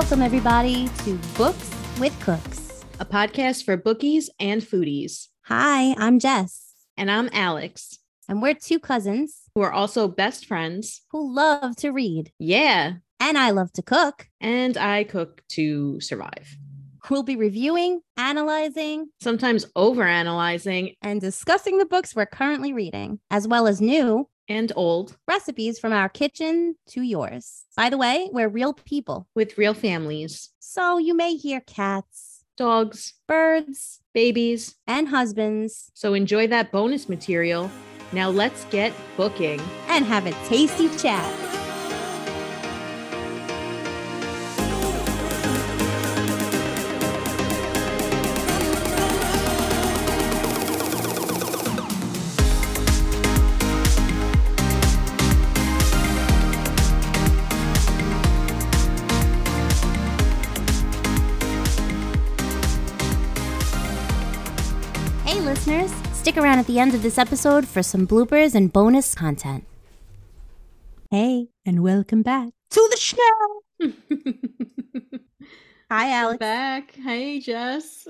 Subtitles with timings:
[0.00, 5.26] Welcome, everybody, to Books with Cooks, a podcast for bookies and foodies.
[5.46, 6.72] Hi, I'm Jess.
[6.96, 7.98] And I'm Alex.
[8.28, 12.30] And we're two cousins who are also best friends who love to read.
[12.38, 12.92] Yeah.
[13.18, 14.28] And I love to cook.
[14.40, 16.56] And I cook to survive.
[17.10, 23.66] We'll be reviewing, analyzing, sometimes overanalyzing, and discussing the books we're currently reading, as well
[23.66, 27.64] as new and old recipes from our kitchen to yours.
[27.76, 30.50] By the way, we're real people with real families.
[30.58, 35.90] So you may hear cats, dogs, birds, babies, and husbands.
[35.94, 37.70] So enjoy that bonus material.
[38.12, 41.57] Now let's get booking and have a tasty chat.
[66.28, 69.64] Stick around at the end of this episode for some bloopers and bonus content.
[71.10, 73.62] Hey, and welcome back to the show.
[75.90, 76.32] Hi, Alex.
[76.32, 76.94] I'm back.
[76.96, 78.06] Hey, Jess.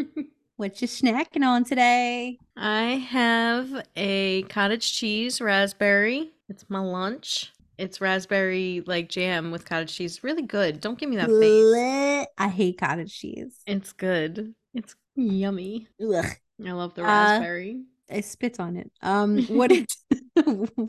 [0.56, 2.38] what you snacking on today?
[2.56, 6.30] I have a cottage cheese raspberry.
[6.48, 7.52] It's my lunch.
[7.76, 10.24] It's raspberry like jam with cottage cheese.
[10.24, 10.80] Really good.
[10.80, 12.26] Don't give me that face.
[12.38, 13.60] I hate cottage cheese.
[13.66, 14.54] It's good.
[14.72, 15.88] It's yummy.
[16.02, 16.24] Ugh.
[16.66, 17.82] I love the uh, raspberry.
[18.10, 18.90] Uh, I spit on it.
[19.02, 19.86] Um, what is
[20.34, 20.88] what are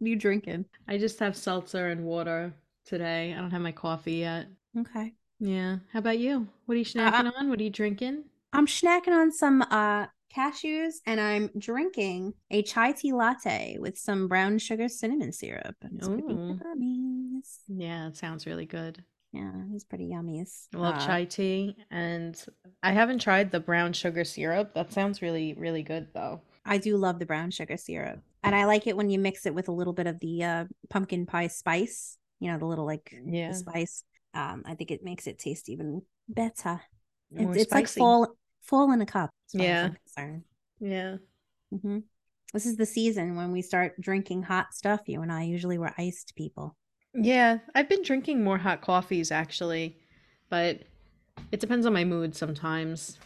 [0.00, 0.66] you drinking?
[0.88, 3.34] I just have seltzer and water today.
[3.36, 4.46] I don't have my coffee yet.
[4.78, 5.14] Okay.
[5.38, 5.78] Yeah.
[5.92, 6.48] How about you?
[6.66, 7.48] What are you uh, snacking uh, on?
[7.48, 8.24] What are you drinking?
[8.52, 14.28] I'm snacking on some uh cashews and I'm drinking a chai tea latte with some
[14.28, 15.76] brown sugar cinnamon syrup.
[17.68, 19.02] Yeah, it sounds really good.
[19.36, 20.40] Yeah, it's pretty yummy.
[20.40, 22.42] I love uh, chai tea, and
[22.82, 24.72] I haven't tried the brown sugar syrup.
[24.74, 26.40] That sounds really, really good, though.
[26.64, 29.54] I do love the brown sugar syrup, and I like it when you mix it
[29.54, 32.18] with a little bit of the uh, pumpkin pie spice.
[32.40, 33.52] You know, the little like yeah.
[33.52, 34.04] spice.
[34.34, 36.80] Um, I think it makes it taste even better.
[37.34, 39.30] It's, it's like fall fall in a cup.
[39.52, 39.90] Yeah.
[40.80, 41.16] Yeah.
[41.74, 41.98] Mm-hmm.
[42.52, 45.00] This is the season when we start drinking hot stuff.
[45.06, 46.76] You and I usually were iced people.
[47.16, 49.96] Yeah, I've been drinking more hot coffees actually,
[50.50, 50.82] but
[51.50, 53.18] it depends on my mood sometimes.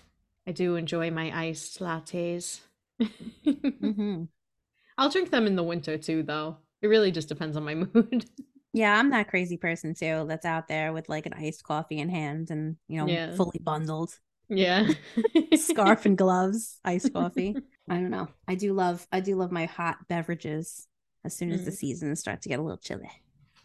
[0.47, 2.61] I do enjoy my iced lattes.
[3.01, 4.25] mm-hmm.
[4.99, 6.59] I'll drink them in the winter too, though.
[6.83, 8.27] It really just depends on my mood.
[8.73, 12.09] Yeah, I'm that crazy person too that's out there with like an iced coffee in
[12.09, 13.35] hand and, you know, yeah.
[13.35, 14.19] fully bundled.
[14.49, 14.89] Yeah.
[15.55, 17.57] Scarf and gloves, iced coffee.
[17.89, 18.29] I don't know.
[18.47, 20.87] I do love I do love my hot beverages
[21.25, 21.65] as soon as mm.
[21.67, 23.11] the seasons start to get a little chilly.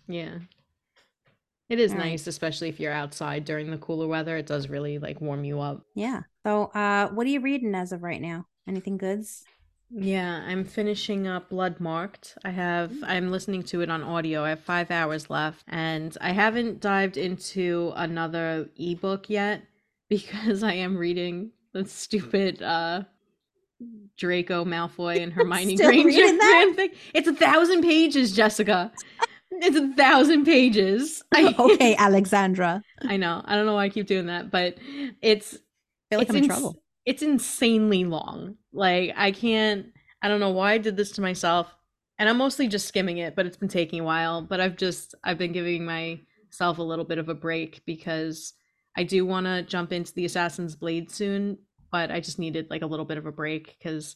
[0.08, 0.40] Yeah.
[1.68, 4.38] It is nice, especially if you're outside during the cooler weather.
[4.38, 5.82] It does really like warm you up.
[5.96, 6.22] Yeah.
[6.46, 8.46] So, uh, what are you reading as of right now?
[8.68, 9.46] Anything goods?
[9.90, 12.38] Yeah, I'm finishing up Bloodmarked.
[12.44, 13.04] I have mm.
[13.04, 14.44] I'm listening to it on audio.
[14.44, 19.64] I have 5 hours left and I haven't dived into another ebook yet
[20.10, 23.04] because I am reading the stupid uh
[24.18, 26.28] Draco Malfoy and Hermione Granger
[26.76, 26.90] thing.
[27.14, 28.92] It's a thousand pages, Jessica.
[29.62, 31.24] It's a thousand pages.
[31.36, 32.82] okay, Alexandra.
[33.02, 33.42] I know.
[33.46, 34.78] I don't know why I keep doing that, but
[35.22, 35.56] it's.
[35.56, 35.58] I
[36.10, 36.84] feel like it's I'm in trouble.
[37.06, 38.56] It's insanely long.
[38.74, 39.88] Like I can't.
[40.22, 41.74] I don't know why I did this to myself,
[42.18, 43.36] and I'm mostly just skimming it.
[43.36, 44.42] But it's been taking a while.
[44.42, 48.54] But I've just I've been giving myself a little bit of a break because
[48.98, 51.58] I do want to jump into the Assassin's Blade soon.
[51.92, 54.16] But I just needed like a little bit of a break because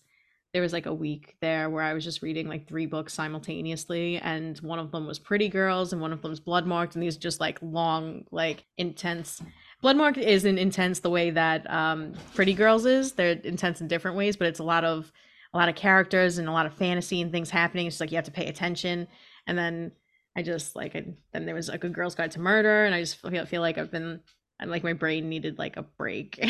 [0.54, 4.18] there was like a week there where I was just reading like three books simultaneously,
[4.18, 7.18] and one of them was Pretty Girls, and one of them was Bloodmarked, and these
[7.18, 9.42] just like long, like intense.
[9.84, 13.13] Bloodmarked isn't intense the way that um, Pretty Girls is.
[13.13, 15.12] They're intense in different ways, but it's a lot of
[15.54, 17.88] a lot of characters and a lot of fantasy and things happening.
[17.88, 19.07] It's like you have to pay attention,
[19.46, 19.92] and then
[20.36, 23.01] I just like I, then there was like a Girl's Guide to Murder, and I
[23.01, 24.19] just feel feel like I've been
[24.60, 26.44] I'm like my brain needed like a break.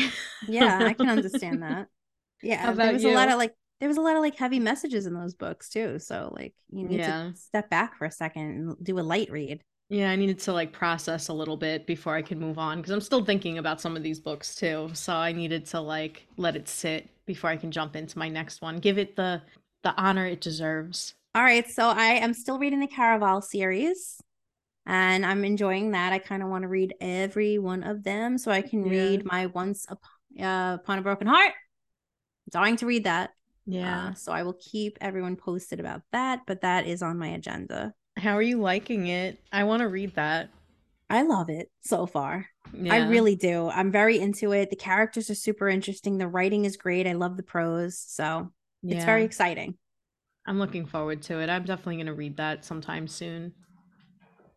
[0.48, 1.88] yeah, I can understand that.
[2.42, 3.10] Yeah, there was you?
[3.10, 5.70] a lot of like there was a lot of like heavy messages in those books
[5.70, 5.98] too.
[5.98, 7.30] So like you need yeah.
[7.30, 9.62] to step back for a second and do a light read.
[9.88, 12.92] Yeah, I needed to like process a little bit before I could move on because
[12.92, 14.90] I'm still thinking about some of these books too.
[14.92, 18.62] So I needed to like let it sit before I can jump into my next
[18.62, 18.78] one.
[18.78, 19.42] Give it the
[19.82, 21.14] the honor it deserves.
[21.34, 24.20] All right, so I am still reading the Caraval series
[24.86, 26.12] and I'm enjoying that.
[26.12, 28.90] I kind of want to read every one of them so I can yeah.
[28.90, 31.52] read my Once Upon, uh, Upon a Broken Heart.
[31.52, 33.30] I'm dying to read that.
[33.66, 34.08] Yeah.
[34.08, 37.94] Uh, so I will keep everyone posted about that, but that is on my agenda.
[38.16, 39.38] How are you liking it?
[39.52, 40.50] I want to read that.
[41.08, 42.46] I love it so far.
[42.72, 42.94] Yeah.
[42.94, 43.68] I really do.
[43.68, 44.70] I'm very into it.
[44.70, 46.18] The characters are super interesting.
[46.18, 47.06] The writing is great.
[47.06, 47.98] I love the prose.
[47.98, 48.52] So
[48.82, 48.96] yeah.
[48.96, 49.76] it's very exciting.
[50.46, 51.50] I'm looking forward to it.
[51.50, 53.52] I'm definitely going to read that sometime soon.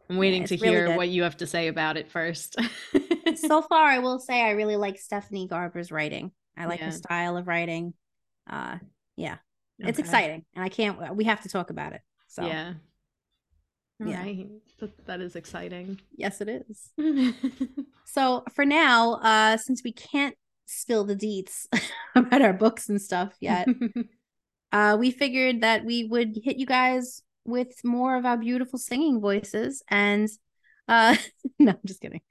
[0.09, 2.55] I'm waiting yeah, to hear really what you have to say about it first.
[3.35, 6.31] so far, I will say I really like Stephanie Garber's writing.
[6.57, 6.89] I like yeah.
[6.89, 7.93] the style of writing.
[8.49, 8.77] Uh,
[9.15, 9.37] yeah,
[9.81, 9.89] okay.
[9.89, 11.15] it's exciting, and I can't.
[11.15, 12.01] We have to talk about it.
[12.27, 12.73] So yeah,
[14.01, 14.47] All yeah, right.
[15.05, 15.99] that is exciting.
[16.15, 16.91] Yes, it is.
[18.05, 20.35] so for now, uh, since we can't
[20.65, 21.67] spill the deets
[22.15, 23.67] about our books and stuff yet,
[24.71, 29.21] uh, we figured that we would hit you guys with more of our beautiful singing
[29.21, 29.83] voices.
[29.89, 30.29] And
[30.87, 31.15] uh,
[31.59, 32.21] no, I'm just kidding.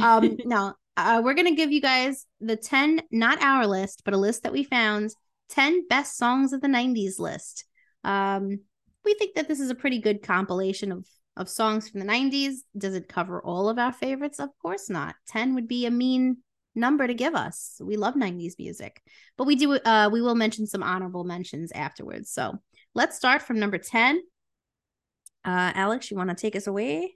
[0.00, 4.18] Um, no, uh, we're gonna give you guys the 10, not our list, but a
[4.18, 5.14] list that we found
[5.50, 7.64] 10 best songs of the 90s list.
[8.04, 8.60] Um,
[9.04, 11.06] we think that this is a pretty good compilation of
[11.36, 12.56] of songs from the 90s.
[12.76, 14.40] Does it cover all of our favorites?
[14.40, 15.14] Of course not.
[15.28, 16.38] 10 would be a mean
[16.74, 17.80] number to give us.
[17.82, 19.00] We love 90s music.
[19.36, 22.30] But we do uh we will mention some honorable mentions afterwards.
[22.30, 22.58] So,
[22.94, 24.20] let's start from number 10.
[25.44, 27.14] Uh, Alex, you want to take us away?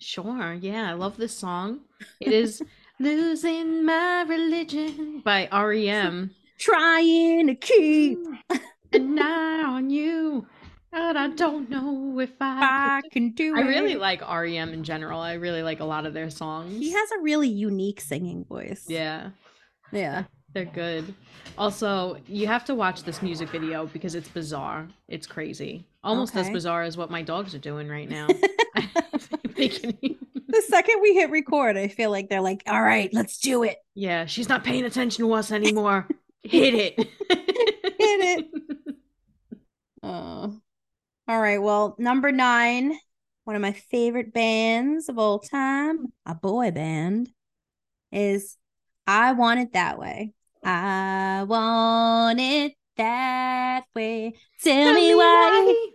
[0.00, 0.54] Sure.
[0.54, 1.80] Yeah, I love this song.
[2.20, 2.62] It is
[2.98, 6.34] Losing My Religion by REM.
[6.60, 8.60] Trying to keep mm.
[8.92, 10.46] an eye on you.
[10.92, 13.64] And I don't know if I, I can do I it.
[13.64, 15.20] I really like REM in general.
[15.20, 16.76] I really like a lot of their songs.
[16.78, 18.84] He has a really unique singing voice.
[18.88, 19.30] Yeah.
[19.92, 20.24] Yeah.
[20.52, 21.14] They're good.
[21.56, 24.88] Also, you have to watch this music video because it's bizarre.
[25.08, 25.86] It's crazy.
[26.02, 26.40] Almost okay.
[26.40, 28.26] as bizarre as what my dogs are doing right now.
[30.50, 33.78] the second we hit record, I feel like they're like, all right, let's do it.
[33.94, 36.08] Yeah, she's not paying attention to us anymore.
[36.42, 36.94] Hit it.
[36.98, 37.08] Hit
[37.98, 38.46] it.
[40.02, 40.58] Oh.
[41.28, 41.60] All right.
[41.60, 42.98] Well, number nine,
[43.44, 47.28] one of my favorite bands of all time, a boy band,
[48.10, 48.56] is
[49.06, 50.32] I Want It That Way.
[50.64, 54.32] I want it that way.
[54.62, 55.20] Tell, Tell me, why.
[55.66, 55.86] why.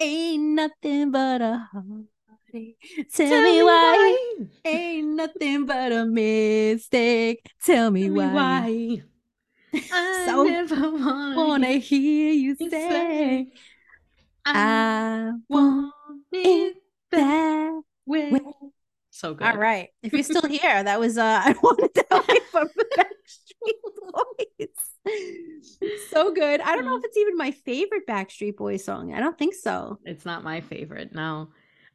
[0.00, 2.76] Ain't nothing but a heartache.
[3.14, 4.16] Tell, Tell me, me why.
[4.38, 4.46] why.
[4.64, 7.46] Ain't nothing but a mistake.
[7.64, 8.26] Tell me Tell why.
[8.66, 9.02] Me why.
[9.92, 13.48] I so never wanna, wanna hear you say,
[14.44, 15.92] I want
[16.32, 16.76] it
[17.10, 18.32] that way.
[19.10, 19.46] So good.
[19.46, 19.88] All right.
[20.02, 23.82] If you're still here, that was uh I wanted that way from the Backstreet
[24.12, 26.08] Boys.
[26.10, 26.60] so good.
[26.60, 29.12] I don't know if it's even my favorite Backstreet Boys song.
[29.12, 29.98] I don't think so.
[30.04, 31.14] It's not my favorite.
[31.14, 31.48] No.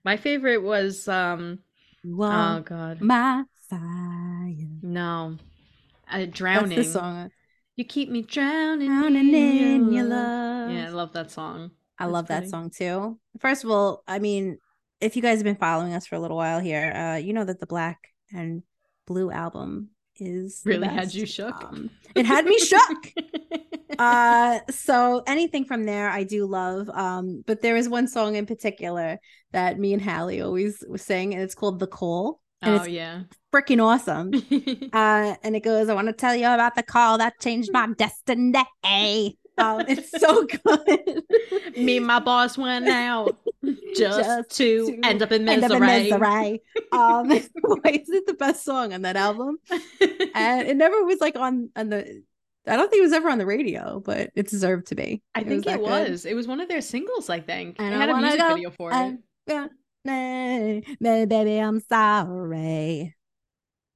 [0.03, 1.59] My favorite was um
[2.07, 3.01] oh god.
[3.01, 4.53] My fire.
[4.81, 5.37] No.
[6.09, 6.77] Uh, drowning.
[6.77, 7.31] That's the song.
[7.77, 10.71] You keep me drowning, drowning in, your love.
[10.71, 11.69] Yeah, I love that song.
[11.99, 13.19] I That's love that song too.
[13.39, 14.57] First of all, I mean,
[14.99, 17.43] if you guys have been following us for a little while here, uh, you know
[17.43, 17.99] that the Black
[18.33, 18.63] and
[19.05, 21.53] Blue album is really had you shook.
[21.63, 23.13] Um, it had me shook.
[23.99, 26.89] uh, so anything from there, I do love.
[26.89, 29.19] Um, but there is one song in particular
[29.51, 33.21] that me and Hallie always sing, and it's called "The Call." And oh yeah,
[33.53, 34.33] freaking awesome.
[34.93, 37.87] uh, and it goes, "I want to tell you about the call that changed my
[37.95, 41.23] destiny." Um, it's so good.
[41.75, 43.37] Me and my boss went out
[43.95, 46.61] just, just to, to, end up in misery.
[46.91, 49.57] um, why is it the best song on that album?
[50.35, 52.23] And it never was like on on the.
[52.67, 55.23] I don't think it was ever on the radio, but it deserved to be.
[55.33, 56.23] I it think was it was.
[56.23, 56.31] Good.
[56.31, 57.29] It was one of their singles.
[57.29, 57.77] I think.
[57.79, 59.17] And I had a music go, video for it.
[59.47, 59.67] Yeah,
[60.07, 63.15] baby, I'm sorry.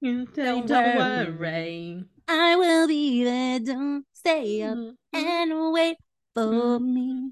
[0.01, 0.33] Don't,
[0.67, 2.03] don't worry.
[2.27, 3.59] I will be there.
[3.59, 5.17] Don't stay up mm-hmm.
[5.17, 5.97] and wait
[6.33, 6.93] for mm-hmm.
[6.93, 7.31] me.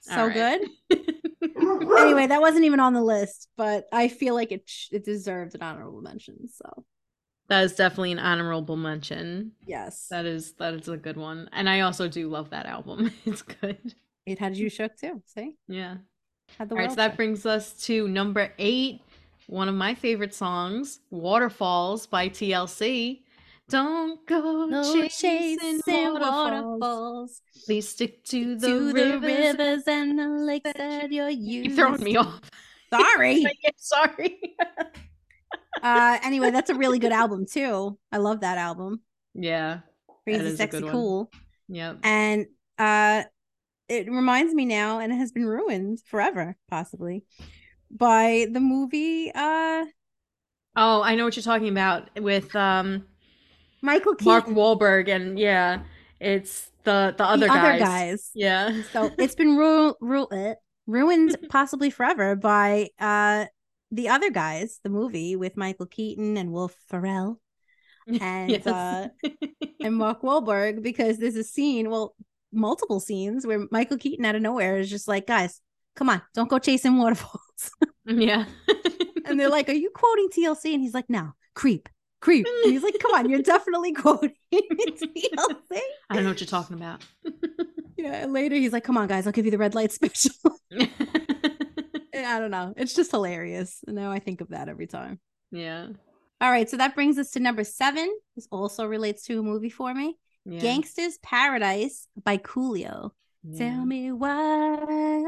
[0.00, 0.60] So right.
[0.90, 0.98] good.
[1.98, 5.62] anyway, that wasn't even on the list, but I feel like it it deserved an
[5.62, 6.48] honorable mention.
[6.48, 6.84] So
[7.48, 9.52] that is definitely an honorable mention.
[9.66, 13.12] Yes, that is that is a good one, and I also do love that album.
[13.26, 13.94] it's good.
[14.24, 15.22] It had you shook too.
[15.26, 15.56] See?
[15.68, 15.96] Yeah.
[16.60, 19.00] All right, so that brings us to number eight.
[19.46, 23.22] One of my favorite songs, "Waterfalls" by TLC.
[23.68, 26.80] Don't go no chasing, chasing waterfalls.
[26.80, 27.42] waterfalls.
[27.66, 29.20] Please stick to the, to rivers.
[29.20, 31.64] the rivers and the lakes that you're using.
[31.70, 32.40] You're throwing me off.
[32.90, 33.44] Sorry.
[33.76, 34.40] Sorry.
[35.82, 37.98] uh, anyway, that's a really good album too.
[38.10, 39.02] I love that album.
[39.34, 39.80] Yeah.
[40.24, 41.30] Crazy, sexy, cool.
[41.68, 41.98] Yep.
[42.02, 42.46] And
[42.78, 43.24] uh,
[43.88, 47.24] it reminds me now, and it has been ruined forever, possibly,
[47.90, 49.30] by the movie.
[49.34, 49.84] Uh,
[50.76, 53.04] oh, I know what you're talking about with um
[53.82, 54.32] Michael Keaton.
[54.32, 55.80] Mark Wahlberg, and yeah,
[56.20, 57.66] it's the the other the guys.
[57.66, 58.30] Other guys.
[58.34, 58.82] Yeah.
[58.92, 60.54] So it's been ru- ru- uh,
[60.86, 63.46] ruined possibly forever by uh
[63.90, 67.40] the other guys, the movie with Michael Keaton and Wolf Ferrell
[68.20, 68.66] and yes.
[68.66, 69.08] uh
[69.80, 72.14] and Mark Wahlberg because there's a scene, well,
[72.58, 75.60] multiple scenes where Michael Keaton out of nowhere is just like, guys,
[75.96, 77.42] come on, don't go chasing waterfalls.
[78.08, 78.46] Mm, yeah.
[79.26, 80.72] and they're like, Are you quoting TLC?
[80.72, 81.90] And he's like, No, creep,
[82.22, 82.46] creep.
[82.46, 85.28] And he's like, Come on, you're definitely quoting TLC.
[86.08, 87.04] I don't know what you're talking about.
[87.98, 88.24] yeah.
[88.24, 90.32] Later he's like, Come on, guys, I'll give you the red light special.
[90.72, 92.72] I don't know.
[92.78, 93.80] It's just hilarious.
[93.86, 95.20] Now I think of that every time.
[95.50, 95.88] Yeah.
[96.40, 96.70] All right.
[96.70, 98.10] So that brings us to number seven.
[98.36, 100.16] This also relates to a movie for me.
[100.48, 100.60] Yeah.
[100.60, 103.10] Gangsta's Paradise by Coolio.
[103.42, 103.70] Yeah.
[103.70, 104.32] Tell me why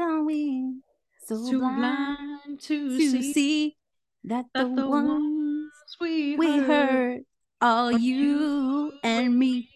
[0.01, 0.81] are we
[1.27, 3.77] so Too blind, blind to, to see, see,
[4.23, 7.21] that, that the, the ones we, we heard, heard
[7.61, 9.69] are you and me.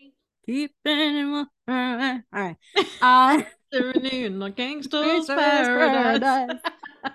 [0.46, 2.56] Keeping all right.
[3.02, 6.20] Uh, in the gangster's paradise.
[6.20, 6.60] paradise.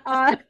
[0.05, 0.35] Uh,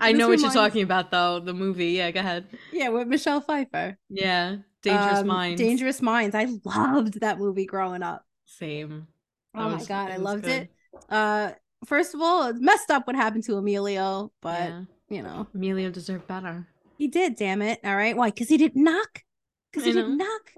[0.00, 1.40] I know what you're talking about, though.
[1.40, 1.92] The movie.
[1.92, 2.46] Yeah, go ahead.
[2.72, 3.96] Yeah, with Michelle Pfeiffer.
[4.08, 5.60] Yeah, Dangerous um, Minds.
[5.60, 6.34] Dangerous Minds.
[6.34, 8.24] I loved that movie growing up.
[8.44, 9.08] Same.
[9.54, 10.62] That oh was, my god, I loved good.
[10.62, 10.70] it.
[11.08, 11.52] Uh,
[11.84, 14.82] first of all, it's messed up what happened to Emilio, but yeah.
[15.08, 16.66] you know, Emilio deserved better.
[16.96, 17.36] He did.
[17.36, 17.80] Damn it.
[17.84, 18.16] All right.
[18.16, 18.30] Why?
[18.30, 19.22] Because he didn't knock.
[19.70, 20.52] Because he didn't knock.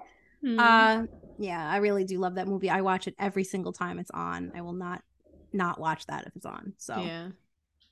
[0.45, 0.59] Mm-hmm.
[0.59, 1.07] Uh,
[1.39, 2.71] yeah, I really do love that movie.
[2.71, 4.53] I watch it every single time it's on.
[4.55, 5.03] I will not
[5.53, 6.75] not watch that if it's on.
[6.79, 7.29] So yeah,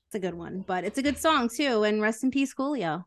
[0.06, 1.82] it's a good one, but it's a good song too.
[1.82, 3.04] And rest in peace, Coolio.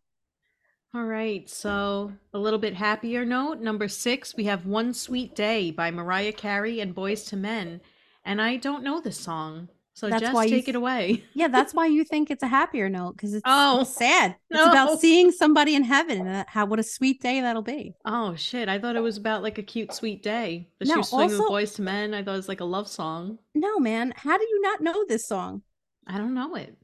[0.93, 3.61] All right, so a little bit happier note.
[3.61, 7.81] Number six, we have "One Sweet Day" by Mariah Carey and Boyz II Men,
[8.25, 9.69] and I don't know this song.
[9.93, 11.23] So that's just why take th- it away.
[11.33, 14.35] yeah, that's why you think it's a happier note because it's oh sad.
[14.49, 14.59] No.
[14.65, 17.95] It's about seeing somebody in heaven and how what a sweet day that'll be.
[18.03, 18.67] Oh shit!
[18.67, 20.67] I thought it was about like a cute sweet day.
[20.79, 22.13] The no, she was with Boyz II Men.
[22.13, 23.37] I thought it was like a love song.
[23.55, 24.13] No, man.
[24.17, 25.61] How do you not know this song?
[26.05, 26.75] I don't know it.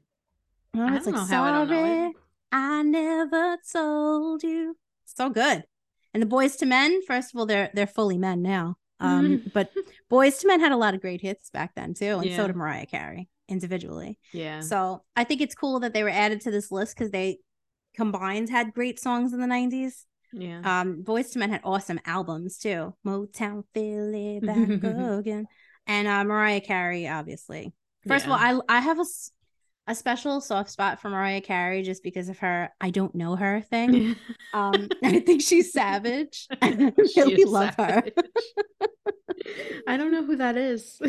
[0.74, 2.16] Oh, I don't like, know how I don't know it.
[2.52, 4.76] I never told you.
[5.04, 5.64] So good.
[6.14, 7.02] And the Boyz II Men.
[7.06, 8.76] First of all, they're they're fully men now.
[9.00, 9.70] Um, but
[10.10, 12.36] Boyz II Men had a lot of great hits back then too, and yeah.
[12.36, 14.18] so did Mariah Carey individually.
[14.32, 14.60] Yeah.
[14.60, 17.38] So I think it's cool that they were added to this list because they
[17.94, 20.04] combined had great songs in the '90s.
[20.32, 20.60] Yeah.
[20.64, 22.94] Um, Boyz II Men had awesome albums too.
[23.06, 25.46] Motown Philly back again,
[25.86, 27.72] and uh, Mariah Carey, obviously.
[28.06, 28.34] First yeah.
[28.34, 29.04] of all, I I have a
[29.88, 33.62] a special soft spot for Mariah Carey just because of her I don't know her
[33.62, 34.14] thing.
[34.54, 36.46] um, I think she's savage.
[36.62, 38.12] I really love savage.
[38.16, 38.86] her.
[39.88, 41.00] I don't know who that is.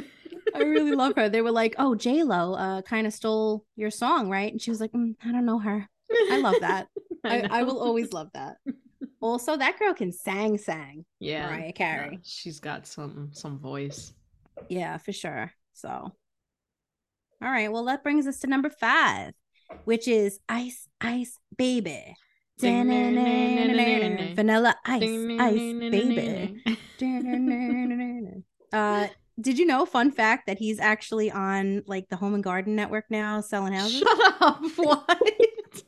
[0.56, 1.30] I really love her.
[1.30, 4.72] They were like, "Oh, J Lo, uh, kind of stole your song, right?" And she
[4.72, 5.88] was like, mm, "I don't know her."
[6.32, 6.88] I love that.
[7.24, 8.58] I, I, I, will always love that.
[9.22, 11.06] Also, that girl can sang sang.
[11.20, 12.10] Yeah, Mariah Carey.
[12.14, 14.14] Yeah, she's got some some voice.
[14.70, 15.52] Yeah, for sure.
[15.74, 16.14] So
[17.42, 17.72] all right.
[17.72, 19.34] Well, that brings us to number five,
[19.86, 22.16] which is Ice Ice Baby.
[24.36, 25.58] Vanilla Ice Ice
[25.92, 26.62] Baby.
[28.74, 29.08] uh,
[29.40, 29.86] did you know?
[29.86, 34.00] Fun fact that he's actually on like the Home and Garden Network now, selling houses.
[34.00, 34.62] Shut up!
[34.76, 35.22] What?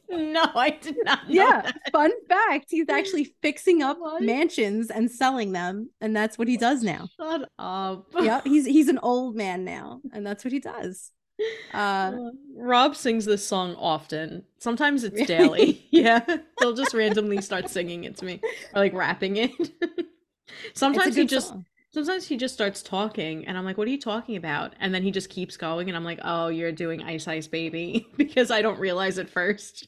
[0.10, 1.20] no, I did not.
[1.28, 1.92] yeah, that.
[1.92, 4.22] fun fact: he's actually fixing up what?
[4.22, 7.08] mansions and selling them, and that's what he does now.
[7.20, 8.08] Shut up!
[8.20, 11.12] Yeah, he's he's an old man now, and that's what he does.
[11.74, 14.44] Uh, Rob sings this song often.
[14.58, 15.86] Sometimes it's daily.
[15.92, 16.24] yeah,
[16.60, 18.42] he'll just randomly start singing it to me
[18.74, 19.52] or like rapping it.
[20.74, 21.66] sometimes he just song.
[21.94, 25.04] sometimes he just starts talking, and I'm like, "What are you talking about?" And then
[25.04, 28.62] he just keeps going, and I'm like, "Oh, you're doing Ice Ice Baby," because I
[28.62, 29.88] don't realize it first.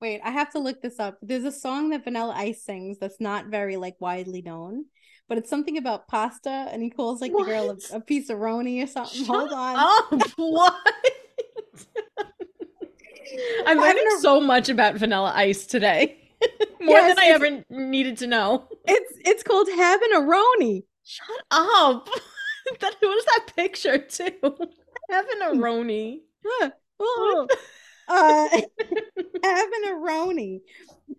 [0.00, 1.18] Wait, I have to look this up.
[1.22, 4.86] There's a song that Vanilla Ice sings that's not very like widely known
[5.28, 7.46] but it's something about pasta, and he calls like what?
[7.46, 9.24] the girl a, a piece of roni or something.
[9.24, 9.76] Shut Hold on.
[9.78, 10.74] Oh, what?
[13.66, 16.18] I'm learning so much about Vanilla Ice today.
[16.80, 18.68] More yes, than I ever needed to know.
[18.86, 20.84] It's it's called having a roni.
[21.04, 22.08] Shut up.
[22.80, 24.32] that was that picture too.
[25.10, 26.20] having a roni.
[26.46, 26.70] Huh.
[27.00, 27.48] Oh.
[28.06, 28.48] uh
[29.42, 30.60] having a roni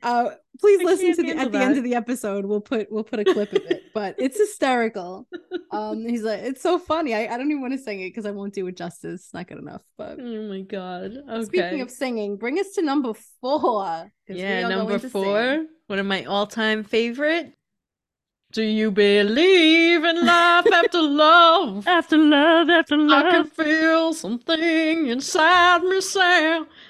[0.04, 1.52] uh please I listen to the at that.
[1.52, 4.38] the end of the episode we'll put we'll put a clip of it but it's
[4.38, 5.28] hysterical.
[5.72, 7.14] Um he's like it's so funny.
[7.14, 9.26] I, I don't even want to sing it because i won't do it justice.
[9.26, 11.14] It's not good enough but oh my god.
[11.30, 11.44] Okay.
[11.46, 16.84] speaking of singing bring us to number four yeah number four one of my all-time
[16.84, 17.54] favorite.
[18.54, 21.86] Do you believe in life after love?
[21.88, 23.26] after love, after love.
[23.26, 26.00] I can feel something inside me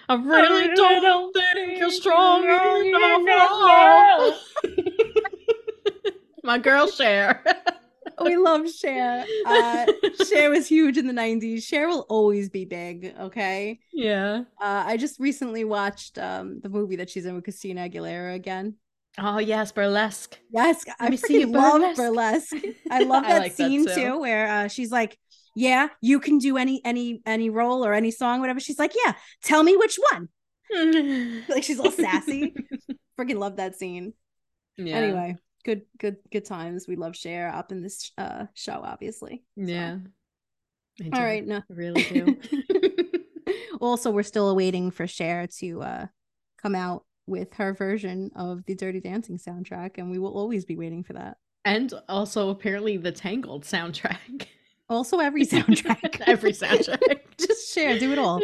[0.08, 4.40] I really, I don't, don't think you're strong enough.
[6.44, 7.44] My girl Cher.
[8.24, 9.26] we love Cher.
[9.46, 9.86] Uh,
[10.30, 11.64] Cher was huge in the 90s.
[11.64, 13.80] Cher will always be big, okay?
[13.92, 14.44] Yeah.
[14.62, 18.76] Uh, I just recently watched um, the movie that she's in with Christina Aguilera again.
[19.18, 20.38] Oh yes, burlesque.
[20.52, 21.98] Yes, I see love burlesque.
[21.98, 22.56] burlesque.
[22.92, 24.02] I love that I like scene that too.
[24.02, 24.20] too.
[24.20, 25.18] where uh, she's like,
[25.56, 29.14] "Yeah, you can do any any any role or any song, whatever." She's like, "Yeah,
[29.44, 30.30] tell me which one."
[31.50, 32.56] like she's all sassy.
[33.20, 34.14] Freaking love that scene.
[34.78, 34.96] Yeah.
[34.96, 36.88] Anyway, good good good times.
[36.88, 39.44] We love Cher up in this uh show, obviously.
[39.56, 39.98] Yeah.
[41.00, 41.10] So.
[41.14, 42.40] All right, no, I really do.
[43.82, 46.06] also, we're still awaiting for Cher to uh
[46.62, 50.76] come out with her version of the Dirty Dancing soundtrack, and we will always be
[50.76, 51.38] waiting for that.
[51.66, 54.48] And also, apparently, the Tangled soundtrack.
[54.90, 56.22] Also, every soundtrack.
[56.28, 57.20] every soundtrack.
[57.38, 58.42] Just Cher, do it all.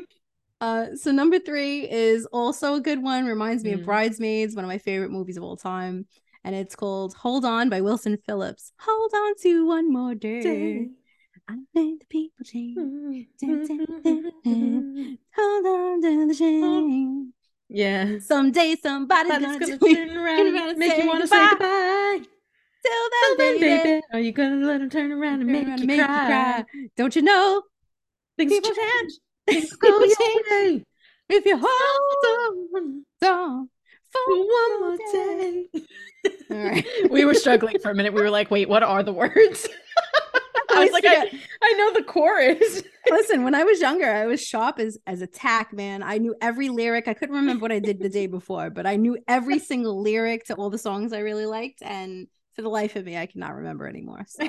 [0.58, 3.26] Uh, so number three is also a good one.
[3.26, 3.74] Reminds me mm.
[3.74, 6.06] of Bridesmaids, one of my favorite movies of all time,
[6.44, 8.72] and it's called "Hold On" by Wilson Phillips.
[8.80, 10.40] Hold on to one more day.
[10.40, 10.88] day.
[11.46, 12.76] I think the people change.
[15.36, 17.28] Hold on to the change.
[17.68, 18.18] Yeah.
[18.20, 22.20] Someday somebody's gonna, gonna turn around and make you want to say goodbye.
[22.86, 23.60] Till then, baby.
[23.60, 24.02] baby.
[24.12, 26.58] Are you gonna let him turn around and, make, you, make cry?
[26.58, 26.64] you cry?
[26.96, 27.62] Don't you know?
[28.36, 29.12] Things people change.
[29.46, 30.84] Things go away.
[31.28, 33.68] If you hold on, on
[34.24, 35.66] for one more day.
[36.50, 36.86] All right.
[37.10, 38.12] we were struggling for a minute.
[38.12, 39.68] We were like, wait, what are the words?
[40.70, 41.30] I was like, I,
[41.62, 42.82] I know the chorus.
[43.08, 46.02] Listen, when I was younger, I was sharp as as a tack, man.
[46.02, 47.08] I knew every lyric.
[47.08, 50.44] I couldn't remember what I did the day before, but I knew every single lyric
[50.46, 51.82] to all the songs I really liked.
[51.82, 54.24] And for the life of me, I cannot remember anymore.
[54.26, 54.48] So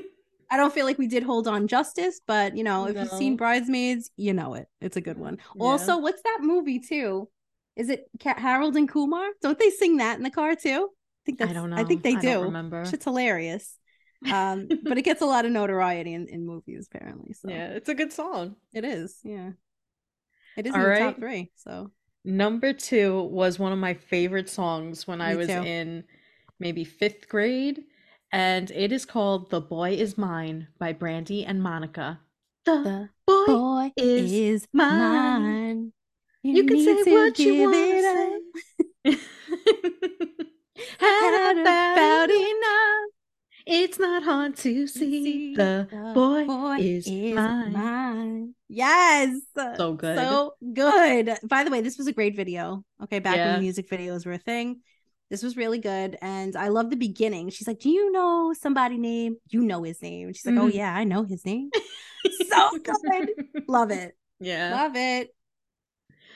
[0.50, 3.02] I don't feel like we did hold on justice, but you know, if no.
[3.02, 4.66] you've seen Bridesmaids, you know it.
[4.80, 5.38] It's a good one.
[5.54, 5.62] Yeah.
[5.62, 7.28] Also, what's that movie too?
[7.76, 9.28] Is it Harold and Kumar?
[9.42, 10.88] Don't they sing that in the car too?
[10.90, 11.76] I think that's, I don't know.
[11.76, 12.42] I think they I do.
[12.42, 12.82] remember.
[12.82, 13.76] It's hilarious.
[14.32, 17.34] Um, but it gets a lot of notoriety in, in movies apparently.
[17.34, 18.56] So yeah, it's a good song.
[18.74, 19.16] It is.
[19.22, 19.50] Yeah,
[20.56, 20.98] it is All in right.
[20.98, 21.52] the top three.
[21.54, 21.92] So
[22.24, 25.52] number two was one of my favorite songs when Me I was too.
[25.52, 26.02] in
[26.58, 27.84] maybe fifth grade
[28.32, 32.20] and it is called The Boy Is Mine by Brandy and Monica.
[32.64, 35.42] The, the boy, boy, is, is mine.
[35.42, 35.92] mine.
[36.42, 39.18] You, you can say what you want to say.
[40.98, 43.10] Had about enough.
[43.66, 45.54] It's not hard to see.
[45.54, 47.72] The, the boy, boy, is, is mine.
[47.72, 48.54] mine.
[48.68, 49.40] Yes.
[49.54, 50.18] So good.
[50.18, 51.38] So good.
[51.44, 52.84] By the way, this was a great video.
[53.02, 53.52] Okay, back yeah.
[53.52, 54.80] when music videos were a thing.
[55.30, 56.16] This was really good.
[56.22, 57.50] And I love the beginning.
[57.50, 59.36] She's like, Do you know somebody name?
[59.48, 60.32] You know his name.
[60.32, 60.66] she's like, oh, mm-hmm.
[60.66, 61.70] Oh, yeah, I know his name.
[62.48, 63.28] so good.
[63.68, 64.16] love it.
[64.40, 64.74] Yeah.
[64.74, 65.34] Love it.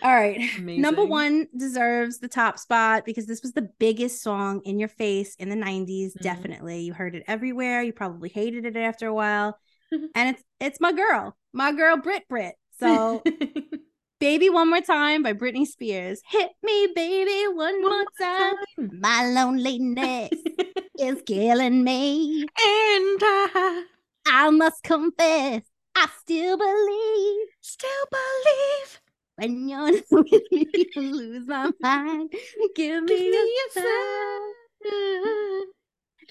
[0.03, 0.41] All right.
[0.59, 0.83] Amazing.
[0.83, 5.37] Number one deserves the top spot because this was the biggest song in your face
[5.37, 5.87] in the 90s.
[5.87, 6.23] Mm-hmm.
[6.23, 6.81] Definitely.
[6.81, 7.83] You heard it everywhere.
[7.83, 9.57] You probably hated it after a while.
[10.15, 12.55] and it's it's my girl, my girl Brit Brit.
[12.81, 13.23] So
[14.23, 16.23] Baby One More Time by Britney Spears.
[16.25, 18.55] Hit me, baby, one, one more time.
[18.79, 19.01] time.
[19.01, 20.31] My loneliness
[21.01, 22.43] is killing me.
[22.43, 23.85] And I,
[24.25, 25.65] I must confess,
[25.97, 27.49] I still believe.
[27.63, 29.01] Still believe.
[29.35, 32.33] When you're with me, I lose my mind.
[32.77, 34.53] Give me, Give me a sign.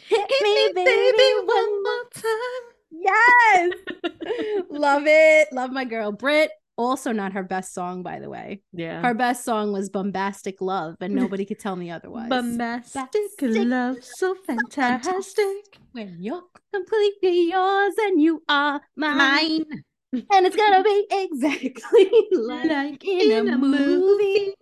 [0.07, 2.63] Hit, Hit me, me, baby, one more time.
[2.89, 3.73] Yes.
[4.69, 5.49] Love it.
[5.51, 8.61] Love my girl, Brit also not her best song, by the way.
[8.73, 9.01] Yeah.
[9.01, 12.29] Her best song was Bombastic Love, and nobody could tell me otherwise.
[12.29, 13.05] Bombastic
[13.41, 15.79] love, so fantastic.
[15.91, 19.17] When you're completely yours and you are mine.
[19.17, 19.83] mine.
[20.13, 23.85] And it's gonna be exactly like, like in, in, a, movie.
[23.85, 24.53] movie.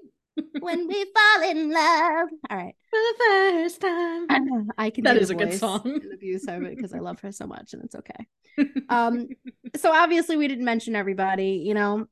[0.60, 2.30] When we fall in love.
[2.50, 2.76] All right.
[2.90, 4.26] For the first time.
[4.30, 5.82] I, know, I can That is a good song.
[5.86, 8.28] And abuse her because I love her so much and it's okay.
[8.90, 9.30] Um
[9.78, 12.08] so obviously we didn't mention everybody, you know.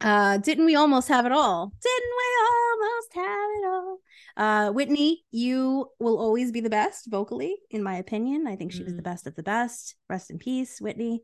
[0.00, 1.72] Uh didn't we almost have it all?
[1.82, 3.98] Didn't we almost have it all?
[4.36, 8.46] Uh Whitney, you will always be the best vocally in my opinion.
[8.46, 8.84] I think she mm.
[8.84, 9.10] was the mm.
[9.10, 9.96] best of the best.
[10.08, 11.22] Rest in peace, Whitney.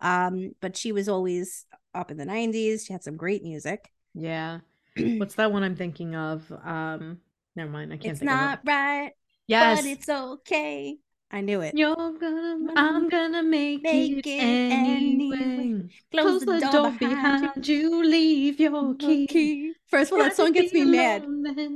[0.00, 2.86] Um but she was always up in the 90s.
[2.86, 3.90] She had some great music.
[4.14, 4.60] Yeah.
[4.96, 6.50] What's that one I'm thinking of?
[6.64, 7.18] Um,
[7.56, 7.92] never mind.
[7.92, 8.12] I can't.
[8.12, 8.68] It's not it.
[8.68, 9.12] right.
[9.46, 10.96] Yes, but it's okay.
[11.34, 11.74] I knew it.
[11.74, 15.38] You're gonna, I'm gonna make, make it, it anyway.
[15.40, 15.88] anyway.
[16.12, 17.78] Close, Close the, the, door, door behind, behind you.
[17.78, 18.04] you.
[18.04, 19.26] Leave your key.
[19.26, 19.72] key.
[19.88, 21.26] First of all, that song gets me mad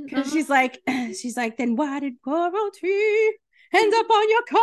[0.05, 3.29] because she's like, she's like, then why did royalty
[3.73, 4.61] end up on your car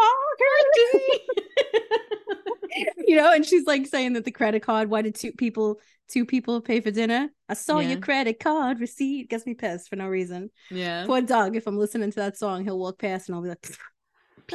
[3.07, 4.89] you know, and she's like saying that the credit card.
[4.91, 7.31] Why did two people two people pay for dinner?
[7.49, 7.91] I saw yeah.
[7.91, 9.31] your credit card receipt.
[9.31, 10.51] Gets me pissed for no reason.
[10.71, 11.05] Yeah.
[11.07, 11.57] Poor Doug.
[11.57, 13.79] If I'm listening to that song, he'll walk past and I'll be like, piece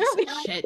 [0.08, 0.66] of shit.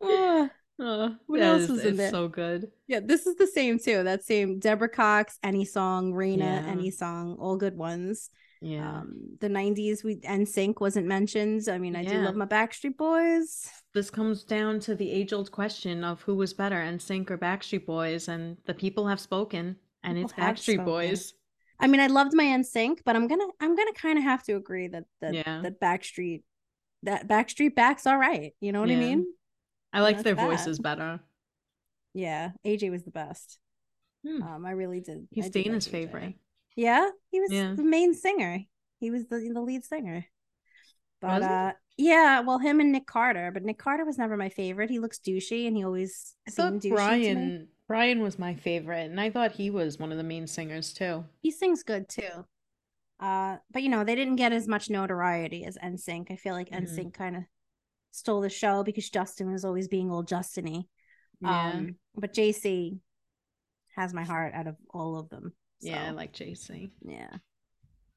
[0.00, 2.10] oh, oh, What else is- was in there?
[2.10, 2.70] so good.
[2.86, 4.02] yeah, this is the same too.
[4.04, 6.64] That same Deborah Cox, any song, Raina, Yeah.
[6.66, 8.30] any song, all good ones.
[8.62, 8.98] Yeah.
[8.98, 11.68] Um, the '90s, we NSYNC wasn't mentioned.
[11.68, 13.68] I mean, I do love my Backstreet Boys.
[13.92, 18.28] this comes down to the age-old question of who was better, NSYNC or Backstreet Boys,
[18.28, 20.84] and the people have spoken, and People it's Backstreet.
[20.84, 21.34] Boys.
[21.80, 24.52] I mean, I loved my NSYNC, but I'm gonna, I'm gonna kind of have to
[24.54, 25.60] agree that that Yeah.
[25.62, 26.44] that Backstreet,
[27.02, 28.52] that Backstreet Back's all right.
[28.60, 29.26] You know what I mean?
[29.92, 30.46] I liked their bad.
[30.48, 31.18] voices better.
[32.14, 33.58] Yeah, AJ was the best.
[34.24, 34.42] Hmm.
[34.42, 35.26] Um, I really did.
[35.30, 36.34] He's I Dana's favorite.
[36.76, 37.74] Yeah, he was Yeah.
[37.74, 38.60] the main singer.
[39.00, 40.26] He was the the lead singer.
[41.20, 44.90] But uh yeah, well him and Nick Carter, but Nick Carter was never my favorite.
[44.90, 46.94] He looks douchey and he always I seemed douchey to me.
[46.96, 50.92] Brian Brian was my favorite, and I thought he was one of the main singers
[50.92, 51.24] too.
[51.40, 52.46] He sings good too.
[53.20, 56.30] Uh but you know, they didn't get as much notoriety as NSYNC.
[56.30, 56.84] I feel like Mhm.
[56.84, 57.42] NSYNC kind of
[58.10, 60.82] stole the show because Justin was always being old Justin-y.
[61.40, 62.98] Yeah, Um but JC
[63.96, 65.52] has my heart out of all of them.
[65.82, 66.90] Yeah, I like JC.
[67.04, 67.28] Yeah.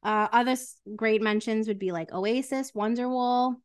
[0.03, 0.55] Uh, other
[0.95, 3.55] great mentions would be like Oasis, Wonderwall,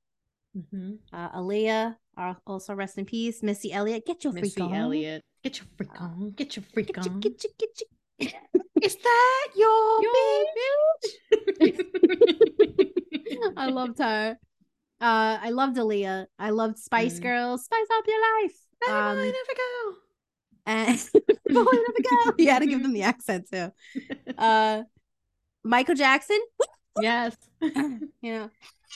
[0.71, 3.43] hmm uh, Aaliyah, uh, also rest in peace.
[3.43, 4.75] Missy Elliott, get your freak Missy on.
[4.75, 7.21] Elliott, get your freak Uh, on, get your freak Get on.
[7.21, 7.87] get you, get you.
[8.83, 10.15] Is that your, Your
[11.61, 11.85] bitch?
[13.57, 14.37] I loved her.
[15.01, 16.27] Uh, I loved Aaliyah.
[16.39, 17.23] I loved Spice Mm.
[17.23, 17.65] Girls.
[17.65, 18.57] Spice up your life.
[18.89, 19.97] Um, mind, never go.
[20.71, 20.99] And
[21.49, 22.33] Boy, never go.
[22.39, 23.73] You had to give them the accent too.
[24.39, 24.85] Uh,
[25.65, 26.41] Michael Jackson.
[26.99, 27.37] Yes.
[27.61, 27.71] You
[28.23, 28.51] know,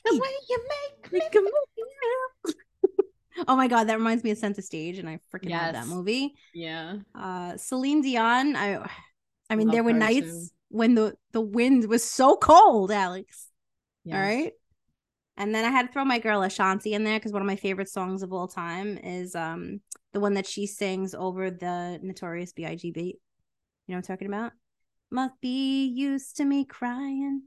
[0.04, 1.18] the way you make me.
[1.18, 2.54] Make a movie now.
[3.48, 5.86] oh my god, that reminds me of Sense of Stage, and I freaking love that
[5.86, 6.34] movie.
[6.54, 6.96] Yeah.
[7.14, 8.56] Uh, Celine Dion.
[8.56, 8.88] I,
[9.50, 10.46] I mean, Love there were nights too.
[10.70, 13.48] when the the wind was so cold, Alex.
[14.04, 14.14] Yes.
[14.14, 14.52] All right.
[15.36, 17.56] And then I had to throw my girl Ashanti in there because one of my
[17.56, 19.80] favorite songs of all time is um
[20.12, 22.90] the one that she sings over the Notorious B.I.G.
[22.92, 23.16] beat.
[23.86, 24.52] You know what I'm talking about?
[25.10, 27.42] Must be used to me crying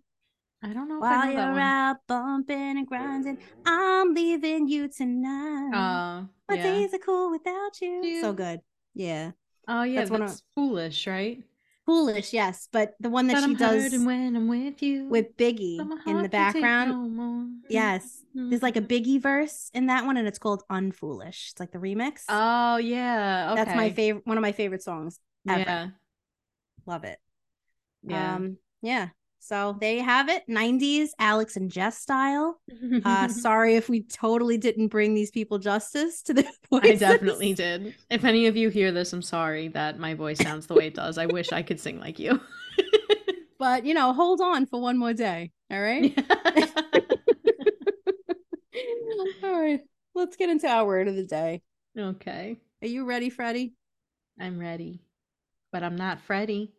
[0.64, 3.38] I don't know if while you're out bumping and grinding.
[3.66, 5.72] I'm leaving you tonight.
[5.74, 6.64] Uh, My yeah.
[6.64, 8.22] days are cool without you.
[8.22, 8.62] So good.
[8.96, 9.32] Yeah.
[9.68, 11.44] Oh yeah, that's that's, one of- foolish, right?
[11.88, 12.68] Foolish, yes.
[12.72, 15.08] But the one that But she I'm does when I'm with you.
[15.08, 17.16] with Biggie in the heart can't take background.
[17.18, 17.50] no.
[17.70, 18.22] Yes.
[18.36, 18.82] There's like a.
[18.82, 21.52] Biggie verse in that one, and it's called Unfoolish.
[21.52, 22.24] It's like the remix.
[22.30, 23.54] Oh yeah.
[23.54, 23.64] Okay.
[23.64, 25.20] That's my favorite, one of my favorite songs.
[25.50, 25.60] ever.
[25.62, 25.88] Yeah.
[26.86, 27.18] Love it.
[28.04, 28.36] Yeah.
[28.36, 29.10] Um, yeah.
[29.40, 30.44] So there you have it.
[30.50, 32.60] 90s Alex and Jess style.
[33.06, 36.82] Uh, sorry if we totally didn't bring these people justice to their voice.
[36.84, 37.96] I definitely did.
[38.10, 40.96] If any of you hear this, I'm sorry that my voice sounds the way it
[40.96, 41.18] does.
[41.18, 42.40] I wish I could sing like you.
[43.60, 45.52] But you know, hold on for one more day.
[45.72, 46.16] All right.
[49.44, 49.82] All right.
[50.14, 51.62] Let's get into our word of the day.
[51.98, 52.58] okay.
[52.84, 53.74] Are you ready, Freddie?
[54.40, 55.02] I'm ready.
[55.72, 56.72] But I'm not Freddie.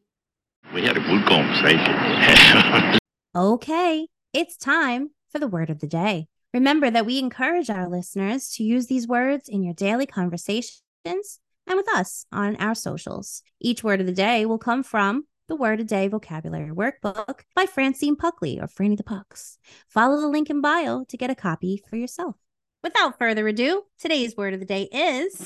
[0.72, 2.98] We had a good conversation.
[3.36, 6.26] Okay, it's time for the word of the day.
[6.52, 11.76] Remember that we encourage our listeners to use these words in your daily conversations and
[11.76, 13.42] with us on our socials.
[13.60, 17.66] Each word of the day will come from the Word a Day Vocabulary Workbook by
[17.66, 19.58] Francine Puckley or Franny the Pucks.
[19.88, 22.36] Follow the link in bio to get a copy for yourself.
[22.82, 25.36] Without further ado, today's word of the day is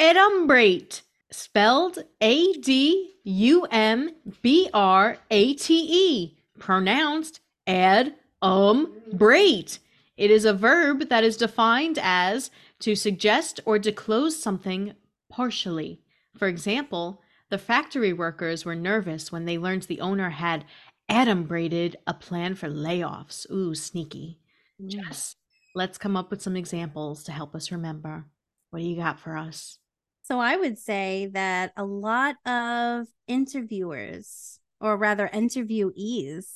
[0.00, 4.10] Adumbrate, spelled A D U M
[4.42, 9.78] B R A T E, pronounced ad um brate.
[10.16, 14.94] It is a verb that is defined as to suggest or disclose something
[15.28, 16.00] partially.
[16.36, 20.64] For example, the factory workers were nervous when they learned the owner had
[21.10, 23.50] adumbrated a plan for layoffs.
[23.50, 24.38] Ooh, sneaky.
[24.86, 25.36] Jess,
[25.74, 28.26] let's come up with some examples to help us remember.
[28.70, 29.78] What do you got for us?
[30.24, 36.46] So I would say that a lot of interviewers, or rather interviewees,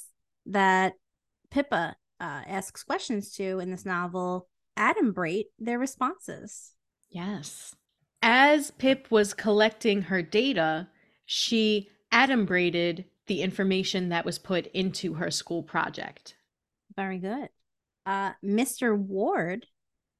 [0.46, 0.94] that
[1.50, 6.72] Pippa uh, asks questions to in this novel, adumbrate their responses.
[7.11, 7.76] Yes.
[8.22, 10.88] As Pip was collecting her data,
[11.26, 16.37] she adumbrated the information that was put into her school project.
[16.96, 17.50] Very good.
[18.07, 18.96] Uh, Mr.
[18.96, 19.66] Ward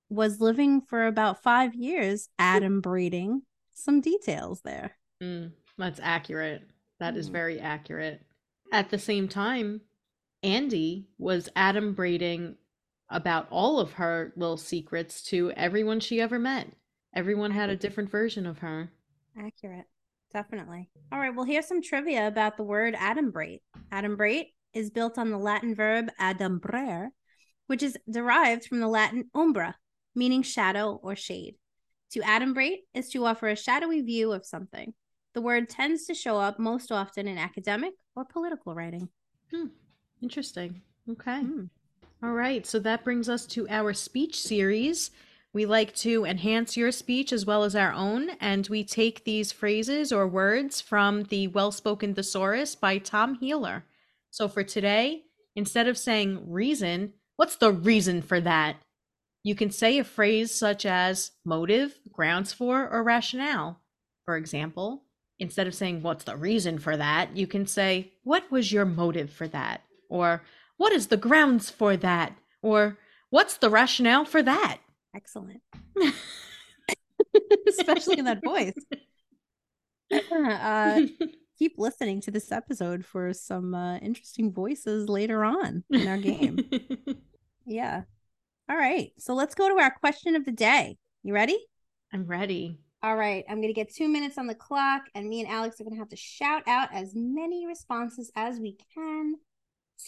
[0.09, 3.43] was living for about five years, adumbrating
[3.75, 4.97] some details there.
[5.23, 6.63] Mm, that's accurate.
[6.99, 7.33] That is Mm.
[7.33, 8.23] very accurate.
[8.73, 9.83] At the same time,
[10.43, 12.57] Andie was Adam adumbrating
[13.11, 16.69] about all of her little secrets to everyone she ever met.
[17.15, 18.93] Everyone had a different version of her.
[19.37, 19.87] Accurate.
[20.33, 20.91] Definitely.
[21.11, 21.35] All right.
[21.35, 23.63] Well, here's some trivia about the word adumbrate.
[23.91, 27.09] Adumbrate is built on the Latin verb adumbrare,
[27.67, 29.77] which is derived from the Latin umbra,
[30.15, 31.57] meaning shadow or shade.
[32.13, 34.95] To adumbrate is to offer a shadowy view of something.
[35.35, 39.09] The word tends to show up most often in academic or political writing.
[39.53, 39.67] Hmm.
[40.23, 40.83] Interesting.
[41.11, 41.41] Okay.
[41.41, 41.65] Hmm.
[42.23, 42.67] All right.
[42.67, 45.11] So that brings us to our speech series.
[45.53, 49.53] We like to enhance your speech as well as our own, and we take these
[49.53, 53.83] phrases or words from the Well Spoken Thesaurus by Tom Heehler.
[54.31, 55.23] So for today,
[55.57, 58.77] instead of saying reason, what's the reason for that?
[59.49, 63.81] You can say a phrase such as motive, grounds for, or rationale.
[64.27, 65.05] For example,
[65.39, 69.31] instead of saying what's the reason for that, you can say what was your motive
[69.31, 69.85] for that?
[70.11, 70.43] Or
[70.77, 72.37] what is the grounds for that?
[72.61, 72.99] Or
[73.31, 74.81] what's the rationale for that?
[75.17, 75.63] Excellent.
[77.69, 78.75] Especially in that voice.
[80.31, 81.07] Uh,
[81.59, 86.69] keep listening to this episode for some uh, interesting voices later on in our game.
[87.67, 88.03] yeah.
[88.69, 89.13] All right.
[89.19, 90.99] So let's go to our question of the day.
[91.23, 91.59] You ready?
[92.13, 92.79] I'm ready.
[93.03, 93.45] All right.
[93.49, 95.95] I'm going to get two minutes on the clock, and me and Alex are going
[95.95, 99.35] to have to shout out as many responses as we can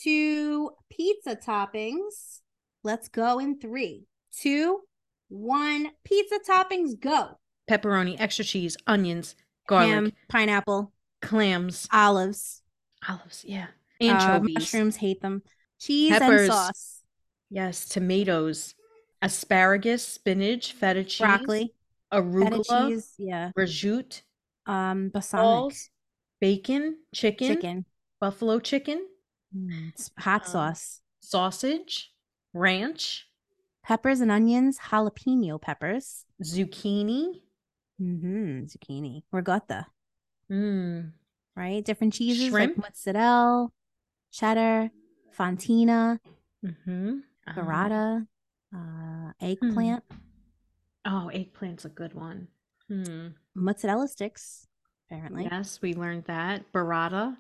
[0.03, 2.41] to pizza toppings.
[2.83, 4.81] Let's go in three, two,
[5.29, 5.91] one.
[6.05, 7.39] Pizza toppings, go.
[7.71, 9.37] Pepperoni, extra cheese, onions,
[9.69, 10.93] garlic, Ham, pineapple,
[11.23, 12.63] clams, olives.
[13.09, 13.69] Olives, yeah.
[14.01, 14.57] Anchovies.
[14.57, 15.43] Uh, mushrooms, hate them.
[15.79, 16.41] Cheese Peppers.
[16.43, 17.00] and sauce.
[17.51, 18.75] Yes, tomatoes,
[19.21, 21.75] asparagus, spinach, feta cheese, broccoli,
[22.13, 24.23] arugula, feta cheese, yeah, prosciutto,
[24.67, 25.75] um, balsamic,
[26.41, 27.85] bacon, chicken, chicken,
[28.21, 29.05] buffalo chicken,
[29.57, 32.13] mm, hot um, sauce, sausage,
[32.55, 33.27] ranch,
[33.85, 37.41] peppers and onions, jalapeno peppers, zucchini,
[38.01, 39.87] mm-hmm, zucchini, ricotta,
[40.49, 41.11] mm.
[41.57, 41.85] right?
[41.85, 42.77] Different cheeses Shrimp.
[42.79, 43.69] like mozzarella,
[44.31, 44.91] cheddar,
[45.37, 46.21] fontina,
[46.65, 47.19] mm-hmm.
[47.55, 48.27] Burrata,
[48.75, 50.05] uh, eggplant.
[50.11, 50.17] Hmm.
[51.07, 52.49] Oh, eggplant's a good one.
[52.89, 53.29] Hmm.
[53.55, 54.67] Mozzarella sticks,
[55.09, 55.49] apparently.
[55.51, 56.73] Yes, we learned that.
[56.73, 57.37] Burrata.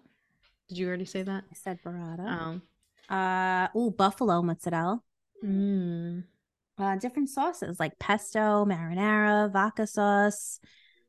[0.68, 1.44] Did you already say that?
[1.50, 2.60] I said burrata.
[3.10, 3.14] Oh.
[3.14, 5.00] Uh, oh, buffalo mozzarella.
[5.44, 6.24] Mm.
[6.78, 10.60] Uh, different sauces like pesto, marinara, vodka sauce,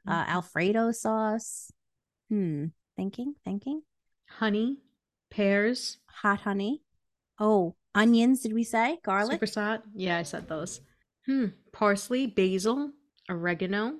[0.07, 0.31] uh, mm-hmm.
[0.31, 1.71] Alfredo sauce.
[2.29, 2.65] Hmm.
[2.97, 3.81] Thinking, thinking.
[4.27, 4.77] Honey,
[5.29, 6.81] pears, hot honey.
[7.39, 8.41] Oh, onions.
[8.41, 9.33] Did we say garlic?
[9.33, 9.81] Super salt.
[9.95, 10.81] Yeah, I said those.
[11.25, 11.47] Hmm.
[11.71, 12.91] Parsley, basil,
[13.29, 13.95] oregano.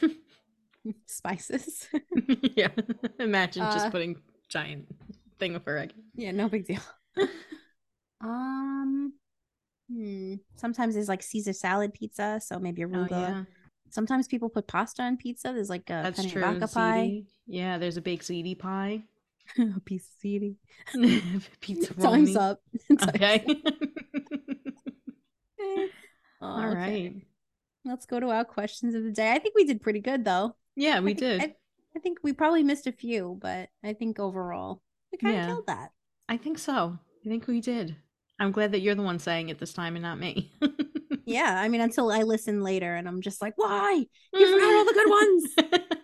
[1.06, 1.88] Spices.
[2.56, 2.68] yeah.
[3.18, 4.16] Imagine uh, just putting
[4.48, 4.86] giant
[5.38, 6.02] thing of oregano.
[6.14, 6.80] Yeah, no big deal.
[8.20, 9.12] um
[9.90, 10.34] hmm.
[10.56, 13.08] Sometimes there's like Caesar salad pizza, so maybe arugula.
[13.10, 13.44] Oh, yeah.
[13.90, 15.52] Sometimes people put pasta on pizza.
[15.52, 16.42] There's like a That's true.
[16.72, 17.22] pie.
[17.46, 19.02] Yeah, there's a baked ziti pie.
[19.76, 20.56] a piece of ziti.
[21.60, 21.94] Pizza.
[22.00, 22.60] Time's up.
[23.08, 23.44] okay.
[26.42, 26.74] Oh, All okay.
[26.76, 27.14] right.
[27.84, 29.32] Let's go to our questions of the day.
[29.32, 30.56] I think we did pretty good though.
[30.74, 31.40] Yeah, we I think, did.
[31.42, 31.54] I,
[31.96, 34.82] I, think we probably missed a few, but I think overall
[35.12, 35.46] we kind of yeah.
[35.46, 35.90] killed that.
[36.28, 36.98] I think so.
[37.24, 37.96] I think we did.
[38.38, 40.50] I'm glad that you're the one saying it this time and not me.
[41.26, 44.06] yeah, I mean, until I listen later and I'm just like, why?
[44.32, 45.99] You forgot all the good ones.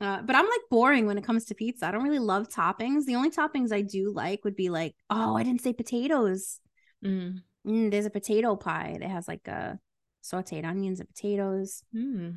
[0.00, 1.86] Uh, but I'm like boring when it comes to pizza.
[1.86, 3.04] I don't really love toppings.
[3.04, 6.60] The only toppings I do like would be like, oh, I didn't say potatoes.
[7.04, 7.42] Mm.
[7.66, 9.74] Mm, there's a potato pie that has like a uh,
[10.22, 12.36] sauteed onions and potatoes mm.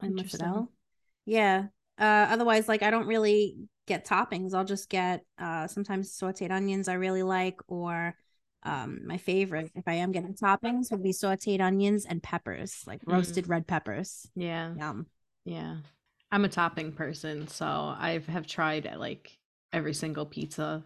[0.00, 0.68] and mozzarella.
[1.26, 1.66] Yeah.
[1.98, 3.56] Uh, otherwise, like I don't really
[3.86, 4.54] get toppings.
[4.54, 8.14] I'll just get uh, sometimes sauteed onions I really like, or
[8.62, 13.04] um, my favorite if I am getting toppings would be sauteed onions and peppers, like
[13.04, 13.12] mm.
[13.12, 14.28] roasted red peppers.
[14.34, 14.74] Yeah.
[14.76, 15.06] Yum.
[15.44, 15.76] Yeah.
[16.36, 19.38] I'm a topping person, so I have tried uh, like
[19.72, 20.84] every single pizza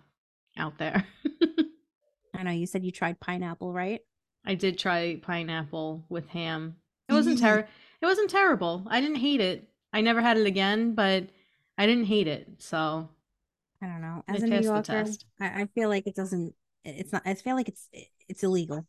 [0.56, 1.04] out there.
[2.36, 4.00] I know you said you tried pineapple, right?
[4.46, 6.76] I did try pineapple with ham.
[7.08, 7.40] It wasn't mm.
[7.40, 7.68] terrible.
[8.00, 8.86] It wasn't terrible.
[8.88, 9.68] I didn't hate it.
[9.92, 11.24] I never had it again, but
[11.76, 12.46] I didn't hate it.
[12.58, 13.08] So
[13.82, 14.22] I don't know.
[14.28, 15.04] As a New Yorker,
[15.40, 16.54] I, I, feel like it doesn't.
[16.84, 17.22] It's not.
[17.26, 17.88] I feel like it's
[18.28, 18.86] it's illegal.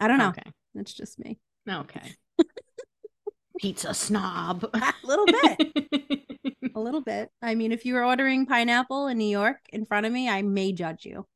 [0.00, 0.30] I don't know.
[0.30, 1.38] Okay, that's just me.
[1.70, 2.16] Okay.
[3.58, 4.68] Pizza snob.
[4.74, 6.26] a little bit.
[6.74, 7.30] a little bit.
[7.42, 10.42] I mean, if you were ordering pineapple in New York in front of me, I
[10.42, 11.26] may judge you.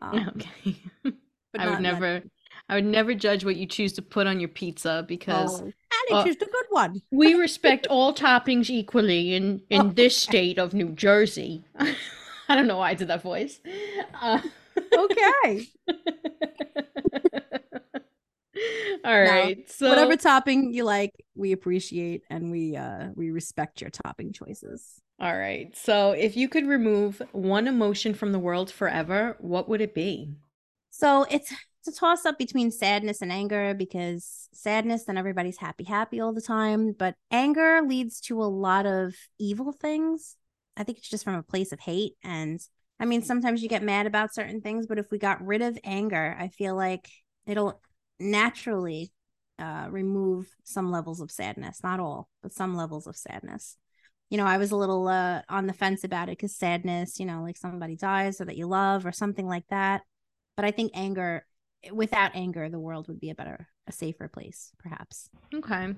[0.00, 0.76] Um, okay.
[1.58, 2.22] I would never.
[2.68, 5.72] I would never judge what you choose to put on your pizza because oh,
[6.12, 7.02] uh, choose the good one.
[7.10, 11.64] we respect all toppings equally in in oh, this state of New Jersey.
[12.48, 13.60] I don't know why I did that voice.
[14.20, 14.40] Uh,
[14.96, 15.68] okay.
[19.04, 19.70] all right.
[19.70, 25.00] So whatever topping you like, we appreciate and we uh we respect your topping choices.
[25.20, 25.76] All right.
[25.76, 30.32] So, if you could remove one emotion from the world forever, what would it be?
[30.88, 31.52] So, it's
[31.86, 36.32] it's a toss up between sadness and anger because sadness, then everybody's happy, happy all
[36.32, 36.92] the time.
[36.92, 40.36] But anger leads to a lot of evil things.
[40.76, 42.14] I think it's just from a place of hate.
[42.24, 42.58] And
[42.98, 45.78] I mean, sometimes you get mad about certain things, but if we got rid of
[45.84, 47.08] anger, I feel like
[47.46, 47.80] it'll
[48.20, 49.12] naturally
[49.58, 51.80] uh, remove some levels of sadness.
[51.82, 53.76] Not all, but some levels of sadness.
[54.30, 57.26] You know, I was a little uh, on the fence about it because sadness, you
[57.26, 60.02] know, like somebody dies or that you love or something like that.
[60.56, 61.44] But I think anger
[61.92, 65.30] without anger, the world would be a better, a safer place, perhaps.
[65.54, 65.94] Okay.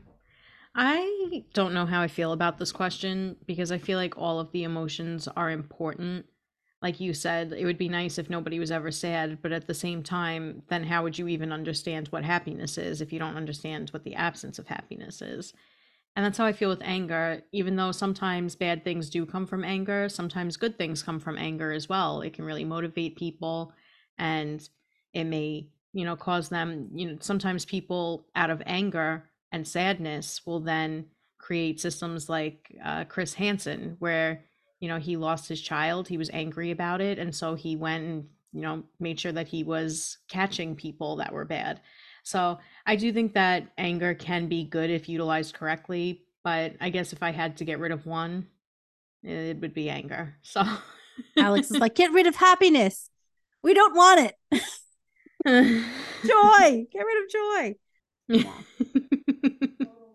[0.74, 4.52] I don't know how I feel about this question because I feel like all of
[4.52, 6.26] the emotions are important.
[6.82, 9.74] Like you said, it would be nice if nobody was ever sad, but at the
[9.74, 13.90] same time, then how would you even understand what happiness is if you don't understand
[13.90, 15.54] what the absence of happiness is?
[16.16, 17.42] And that's how I feel with anger.
[17.52, 21.72] Even though sometimes bad things do come from anger, sometimes good things come from anger
[21.72, 22.20] as well.
[22.20, 23.72] It can really motivate people
[24.18, 24.68] and
[25.12, 30.42] it may you know cause them you know sometimes people out of anger and sadness
[30.46, 31.06] will then
[31.38, 34.44] create systems like uh, chris hansen where
[34.82, 38.04] you know he lost his child he was angry about it and so he went
[38.04, 41.80] and you know made sure that he was catching people that were bad
[42.22, 47.14] so i do think that anger can be good if utilized correctly but i guess
[47.14, 48.46] if i had to get rid of one
[49.22, 50.62] it would be anger so
[51.38, 53.08] alex is like get rid of happiness
[53.62, 54.36] we don't want it
[56.24, 56.86] joy.
[56.92, 57.74] Get rid of joy.
[58.28, 58.52] Yeah.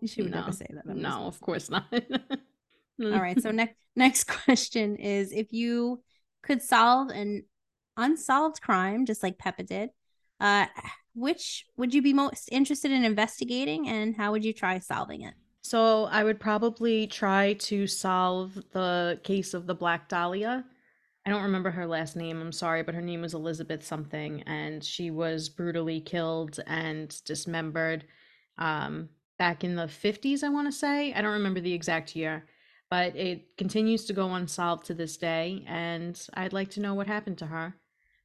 [0.06, 0.86] she would no, never say that.
[0.86, 1.84] No, of course not.
[3.00, 3.40] All right.
[3.40, 6.02] So next next question is if you
[6.42, 7.44] could solve an
[7.96, 9.90] unsolved crime, just like Peppa did,
[10.40, 10.66] uh,
[11.14, 15.34] which would you be most interested in investigating and how would you try solving it?
[15.62, 20.64] So I would probably try to solve the case of the Black Dahlia.
[21.26, 22.40] I don't remember her last name.
[22.40, 28.04] I'm sorry, but her name was Elizabeth something, and she was brutally killed and dismembered
[28.56, 31.12] um, back in the 50s, I want to say.
[31.12, 32.46] I don't remember the exact year,
[32.90, 37.06] but it continues to go unsolved to this day, and I'd like to know what
[37.06, 37.76] happened to her.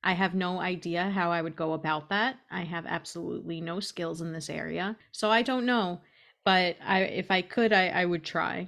[0.04, 2.38] I have no idea how I would go about that.
[2.52, 6.02] I have absolutely no skills in this area, so I don't know.
[6.46, 8.68] But I, if I could, I, I would try.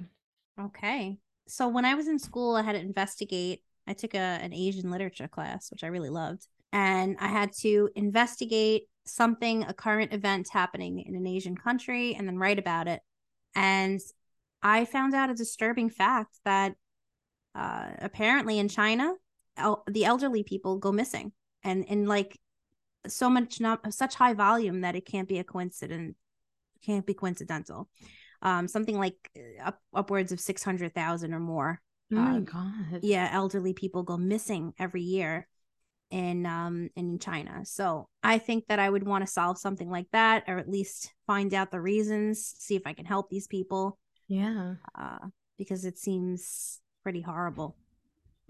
[0.58, 1.18] Okay.
[1.46, 4.90] So when I was in school, I had to investigate I took a, an Asian
[4.90, 6.48] literature class, which I really loved.
[6.72, 12.26] And I had to investigate something, a current event happening in an Asian country, and
[12.26, 13.00] then write about it.
[13.54, 14.00] And
[14.66, 16.74] I found out a disturbing fact that
[17.54, 19.14] uh, apparently in China,
[19.56, 21.30] el- the elderly people go missing,
[21.62, 22.36] and in like
[23.06, 26.16] so much not such high volume that it can't be a coincidence,
[26.84, 27.88] can't be coincidental.
[28.42, 31.80] Um, something like uh, up, upwards of six hundred thousand or more
[32.12, 33.00] Oh my um, god.
[33.02, 35.46] Yeah, elderly people go missing every year
[36.10, 37.64] in um in China.
[37.64, 41.12] So I think that I would want to solve something like that or at least
[41.26, 43.98] find out the reasons, see if I can help these people.
[44.28, 44.74] Yeah.
[44.94, 47.76] Uh because it seems pretty horrible.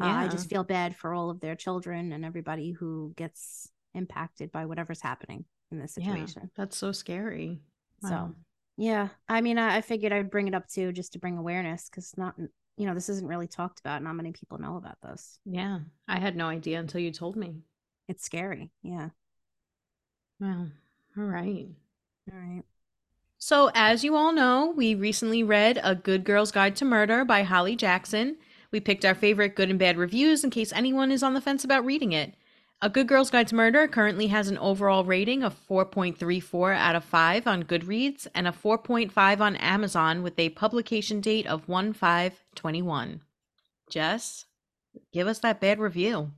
[0.00, 0.06] Yeah.
[0.06, 4.52] Uh, I just feel bad for all of their children and everybody who gets impacted
[4.52, 6.42] by whatever's happening in this situation.
[6.42, 7.60] Yeah, that's so scary.
[8.02, 8.08] Wow.
[8.08, 8.34] So,
[8.76, 11.88] yeah, I mean, I, I figured I'd bring it up too, just to bring awareness,
[11.88, 12.34] because not
[12.76, 14.02] you know, this isn't really talked about.
[14.02, 15.38] Not many people know about this.
[15.46, 15.80] Yeah.
[16.08, 17.62] I had no idea until you told me.
[18.08, 18.70] It's scary.
[18.82, 19.08] Yeah.
[20.38, 20.68] Well,
[21.16, 21.68] all right.
[22.30, 22.62] All right.
[23.38, 27.42] So, as you all know, we recently read A Good Girl's Guide to Murder by
[27.42, 28.36] Holly Jackson.
[28.70, 31.62] We picked our favorite good and bad reviews in case anyone is on the fence
[31.62, 32.34] about reading it.
[32.80, 37.04] A Good Girl's Guide to Murder currently has an overall rating of 4.34 out of
[37.04, 42.44] 5 on Goodreads and a 4.5 on Amazon with a publication date of 1 5
[42.54, 43.20] 21.
[43.90, 44.46] Jess,
[45.12, 46.32] give us that bad review.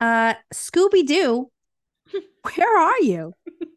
[0.00, 1.50] Uh, Scooby Doo,
[2.54, 3.34] where are you?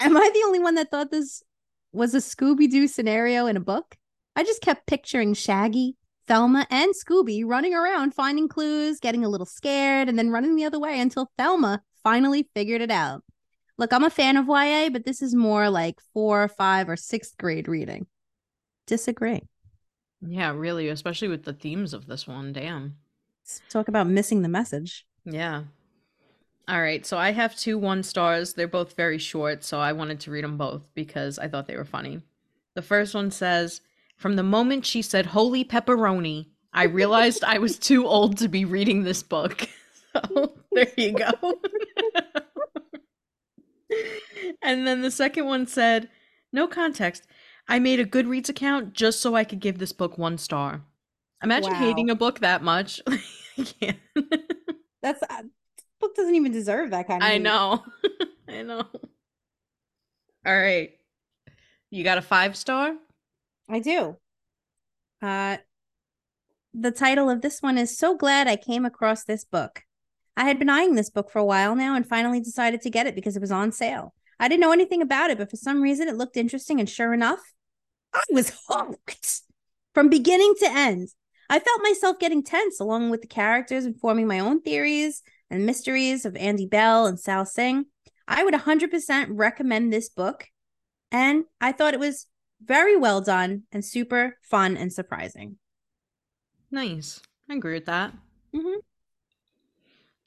[0.00, 1.42] Am I the only one that thought this
[1.92, 3.96] was a Scooby Doo scenario in a book?
[4.36, 5.96] I just kept picturing Shaggy
[6.28, 10.64] Thelma and Scooby running around finding clues, getting a little scared, and then running the
[10.64, 13.24] other way until Thelma finally figured it out.
[13.78, 17.36] Look, I'm a fan of YA, but this is more like four, five, or sixth
[17.38, 18.06] grade reading.
[18.86, 19.42] Disagree.
[20.20, 22.52] Yeah, really, especially with the themes of this one.
[22.52, 22.96] Damn.
[23.42, 25.06] Let's talk about missing the message.
[25.24, 25.64] Yeah.
[26.68, 28.52] All right, so I have two one stars.
[28.52, 31.76] They're both very short, so I wanted to read them both because I thought they
[31.76, 32.20] were funny.
[32.74, 33.80] The first one says,
[34.16, 38.66] from the moment she said holy pepperoni, I realized I was too old to be
[38.66, 39.68] reading this book.
[40.14, 41.30] So there you go.
[44.62, 46.08] and then the second one said,
[46.50, 47.26] no context.
[47.68, 50.80] I made a Goodreads account just so I could give this book one star.
[51.44, 51.78] Imagine wow.
[51.78, 53.02] hating a book that much.
[53.08, 53.98] I can't.
[55.02, 55.42] That's uh,
[56.00, 57.28] book doesn't even deserve that kind of.
[57.28, 57.84] I know.
[58.48, 58.84] I know.
[60.46, 60.92] All right.
[61.90, 62.94] You got a five star?
[63.68, 64.16] I do.
[65.22, 65.58] Uh
[66.74, 69.82] the title of this one is So Glad I Came Across This Book.
[70.36, 73.06] I had been eyeing this book for a while now and finally decided to get
[73.06, 74.14] it because it was on sale.
[74.38, 77.12] I didn't know anything about it, but for some reason it looked interesting, and sure
[77.12, 77.40] enough,
[78.14, 79.40] I was hooked
[79.94, 81.08] from beginning to end.
[81.50, 85.66] I felt myself getting tense along with the characters and forming my own theories and
[85.66, 87.86] mysteries of Andie Bell and Sal Singh.
[88.26, 90.48] I would 100% recommend this book,
[91.10, 92.26] and I thought it was
[92.62, 95.56] very well done and super fun and surprising.
[96.70, 97.20] Nice.
[97.48, 98.12] I agree with that.
[98.54, 98.78] Mm-hmm.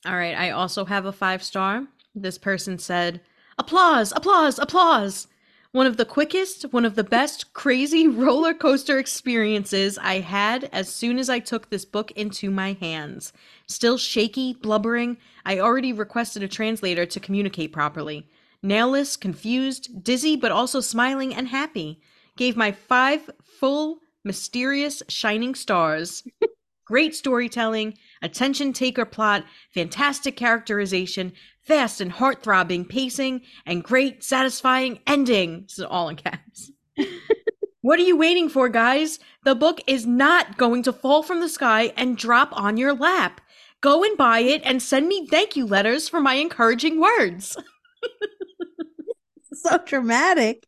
[0.09, 0.37] All right.
[0.37, 1.85] I also have a five star.
[2.15, 3.21] This person said,
[3.57, 5.27] Applause, applause, applause.
[5.73, 10.93] One of the quickest, one of the best crazy roller coaster experiences I had as
[10.93, 13.31] soon as I took this book into my hands.
[13.67, 15.15] Still shaky, blubbering,
[15.45, 18.27] I already requested a translator to communicate properly.
[18.61, 22.01] Nailless, confused, dizzy, but also smiling and happy.
[22.35, 26.23] Gave my five full mysterious shining stars,
[26.85, 31.31] great storytelling, attention taker plot, fantastic characterization,
[31.63, 35.63] fast and heart throbbing pacing, and great satisfying ending.
[35.63, 36.71] This is all in caps.
[37.81, 39.19] what are you waiting for, guys?
[39.43, 43.41] The book is not going to fall from the sky and drop on your lap.
[43.81, 47.57] Go and buy it and send me thank you letters for my encouraging words.
[49.53, 50.67] so dramatic.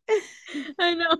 [0.78, 1.16] I know.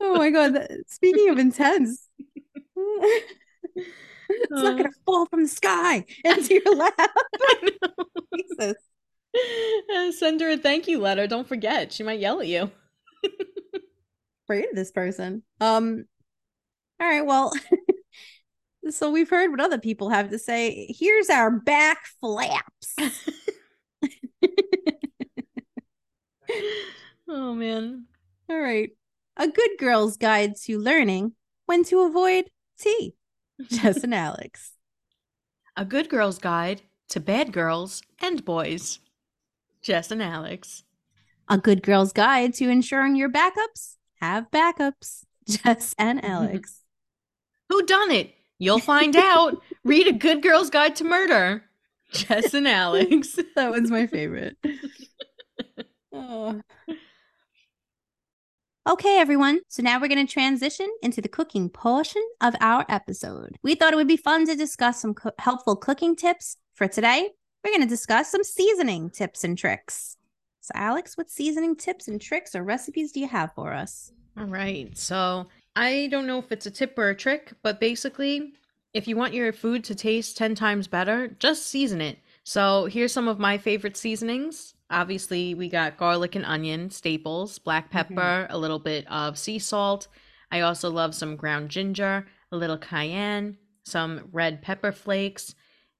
[0.00, 0.66] oh my god!
[0.86, 2.08] Speaking of intense,
[2.76, 7.10] it's uh, not gonna fall from the sky into your lap.
[8.34, 8.74] Jesus.
[10.12, 11.26] Send her a thank you letter.
[11.26, 12.70] Don't forget, she might yell at you.
[14.44, 15.42] Afraid of this person.
[15.60, 16.04] Um.
[17.00, 17.24] All right.
[17.24, 17.52] Well.
[18.90, 20.94] so we've heard what other people have to say.
[20.98, 22.96] Here's our back flaps.
[27.28, 28.06] oh man.
[28.48, 28.90] All right.
[29.36, 31.32] A good girl's guide to learning
[31.66, 32.46] when to avoid
[32.78, 33.14] tea.
[33.68, 34.72] Jess and Alex.
[35.76, 39.00] A good girl's guide to bad girls and boys.
[39.82, 40.84] Jess and Alex.
[41.48, 45.24] A good girl's guide to ensuring your backups have backups.
[45.48, 46.82] Jess and Alex.
[47.68, 48.34] Who done it?
[48.58, 49.62] You'll find out.
[49.84, 51.64] Read a good girl's guide to murder.
[52.12, 53.38] Jess and Alex.
[53.56, 54.56] that was my favorite.
[56.12, 56.60] oh.
[58.88, 59.60] Okay, everyone.
[59.68, 63.56] So now we're going to transition into the cooking portion of our episode.
[63.62, 66.56] We thought it would be fun to discuss some co- helpful cooking tips.
[66.74, 67.30] For today,
[67.62, 70.16] we're going to discuss some seasoning tips and tricks.
[70.60, 74.12] So, Alex, what seasoning tips and tricks or recipes do you have for us?
[74.36, 74.96] All right.
[74.96, 78.52] So, I don't know if it's a tip or a trick, but basically,
[78.94, 82.18] if you want your food to taste 10 times better, just season it.
[82.44, 87.86] So, here's some of my favorite seasonings obviously we got garlic and onion staples, black
[87.86, 88.14] mm-hmm.
[88.14, 88.52] pepper, mm-hmm.
[88.52, 90.08] a little bit of sea salt.
[90.50, 95.54] I also love some ground ginger, a little cayenne, some red pepper flakes,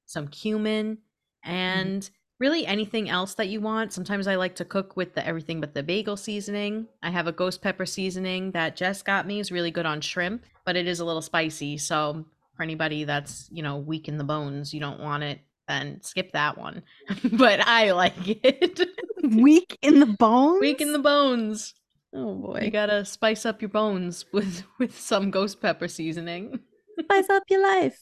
[0.06, 0.98] some cumin.
[1.44, 2.14] And mm-hmm.
[2.38, 3.92] really anything else that you want.
[3.92, 6.86] Sometimes I like to cook with the everything but the bagel seasoning.
[7.02, 10.44] I have a ghost pepper seasoning that Jess got me is really good on shrimp,
[10.64, 11.78] but it is a little spicy.
[11.78, 12.24] So
[12.56, 16.32] for anybody that's, you know, weak in the bones, you don't want it then skip
[16.32, 16.82] that one.
[17.32, 18.88] but I like it.
[19.22, 20.60] Weak in the bones?
[20.60, 21.74] Weak in the bones.
[22.14, 22.62] Oh boy.
[22.64, 26.58] You gotta spice up your bones with with some ghost pepper seasoning.
[26.98, 28.00] Spice up your life.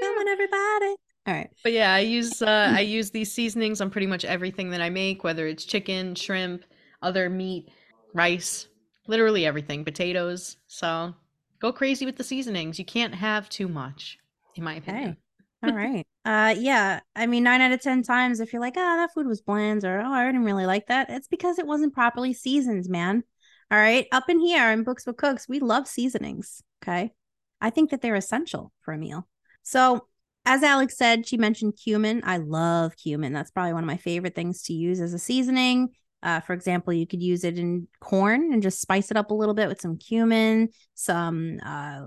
[0.00, 0.96] Come on, everybody.
[1.28, 1.50] All right.
[1.62, 4.88] But yeah, I use uh I use these seasonings on pretty much everything that I
[4.88, 6.64] make, whether it's chicken, shrimp,
[7.02, 7.68] other meat,
[8.14, 8.68] rice,
[9.06, 10.56] literally everything, potatoes.
[10.68, 11.14] So
[11.60, 12.78] go crazy with the seasonings.
[12.78, 14.18] You can't have too much,
[14.54, 15.10] in my opinion.
[15.10, 15.18] Okay.
[15.70, 16.06] All right.
[16.24, 17.00] Uh yeah.
[17.14, 19.84] I mean nine out of ten times if you're like, oh, that food was bland
[19.84, 23.22] or oh, I didn't really like that, it's because it wasn't properly seasoned, man.
[23.70, 24.06] All right.
[24.12, 26.62] Up in here in Books with Cooks, we love seasonings.
[26.82, 27.12] Okay.
[27.60, 29.28] I think that they're essential for a meal.
[29.62, 30.06] So
[30.48, 32.22] as Alex said, she mentioned cumin.
[32.24, 33.34] I love cumin.
[33.34, 35.90] That's probably one of my favorite things to use as a seasoning.
[36.22, 39.34] Uh, for example, you could use it in corn and just spice it up a
[39.34, 42.06] little bit with some cumin, some, uh,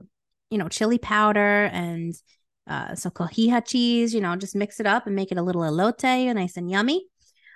[0.49, 2.15] you know, chili powder, and
[2.67, 5.61] uh, so cotija cheese, you know, just mix it up and make it a little
[5.61, 7.05] elote, nice and yummy.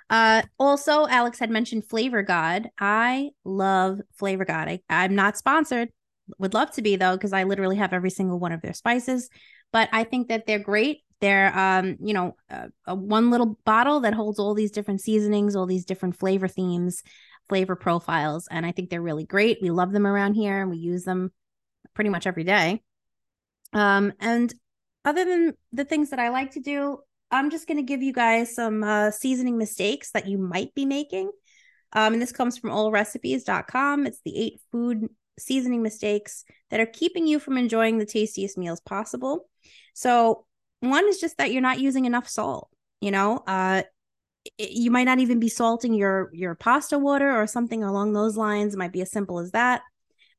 [0.10, 2.70] Uh, also, Alex had mentioned Flavor God.
[2.80, 4.68] I love Flavor God.
[4.68, 5.90] I, I'm not sponsored.
[6.38, 9.30] Would love to be though, because I literally have every single one of their spices.
[9.72, 11.02] But I think that they're great.
[11.22, 15.56] They're, um, you know, uh, a one little bottle that holds all these different seasonings,
[15.56, 17.04] all these different flavor themes,
[17.50, 19.60] flavor profiles, and I think they're really great.
[19.62, 21.32] We love them around here, and we use them
[21.94, 22.82] pretty much every day.
[23.74, 24.54] Um, and
[25.04, 27.00] other than the things that I like to do,
[27.32, 30.86] I'm just going to give you guys some uh, seasoning mistakes that you might be
[30.86, 31.32] making.
[31.94, 34.06] Um, and this comes from allrecipes.com.
[34.06, 35.08] It's the eight food
[35.38, 39.48] seasoning mistakes that are keeping you from enjoying the tastiest meals possible.
[39.94, 40.46] So,
[40.82, 42.70] one is just that you're not using enough salt.
[43.02, 43.84] You know, uh,
[44.58, 48.38] it, you might not even be salting your your pasta water or something along those
[48.38, 48.74] lines.
[48.74, 49.82] It might be as simple as that.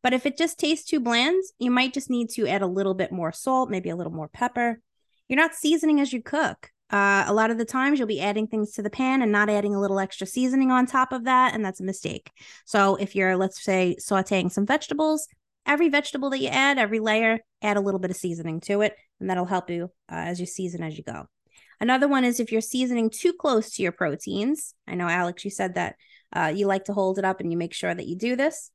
[0.03, 2.95] But if it just tastes too bland, you might just need to add a little
[2.95, 4.81] bit more salt, maybe a little more pepper.
[5.29, 6.71] You're not seasoning as you cook.
[6.91, 9.49] Uh, a lot of the times you'll be adding things to the pan and not
[9.49, 12.31] adding a little extra seasoning on top of that, and that's a mistake.
[12.65, 15.27] So if you're, let's say, sauteing some vegetables,
[15.67, 18.95] every vegetable that you add, every layer, add a little bit of seasoning to it,
[19.21, 21.27] and that'll help you uh, as you season as you go.
[21.81, 24.75] Another one is if you're seasoning too close to your proteins.
[24.87, 25.97] I know, Alex, you said that
[26.35, 28.71] uh, you like to hold it up and you make sure that you do this.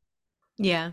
[0.58, 0.92] Yeah.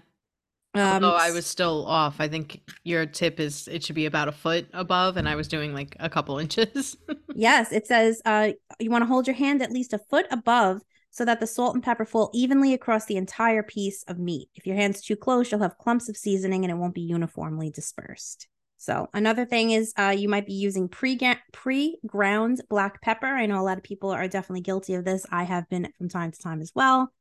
[0.79, 2.17] Um, Although I was still off.
[2.21, 5.49] I think your tip is it should be about a foot above, and I was
[5.49, 6.97] doing like a couple inches.
[7.35, 10.83] yes, it says uh, you want to hold your hand at least a foot above
[11.11, 14.49] so that the salt and pepper fall evenly across the entire piece of meat.
[14.55, 17.71] If your hand's too close, you'll have clumps of seasoning and it won't be uniformly
[17.71, 18.47] dispersed.
[18.77, 21.19] So another thing is uh, you might be using pre
[21.53, 23.27] pre ground black pepper.
[23.27, 25.27] I know a lot of people are definitely guilty of this.
[25.33, 27.13] I have been from time to time as well.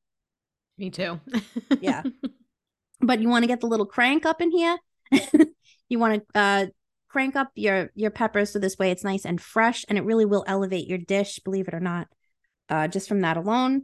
[0.77, 1.19] Me too.
[1.81, 2.03] yeah,
[2.99, 4.77] but you want to get the little crank up in here.
[5.89, 6.65] you want to uh,
[7.09, 10.25] crank up your your peppers so this way it's nice and fresh, and it really
[10.25, 11.39] will elevate your dish.
[11.43, 12.07] Believe it or not,
[12.69, 13.83] uh, just from that alone.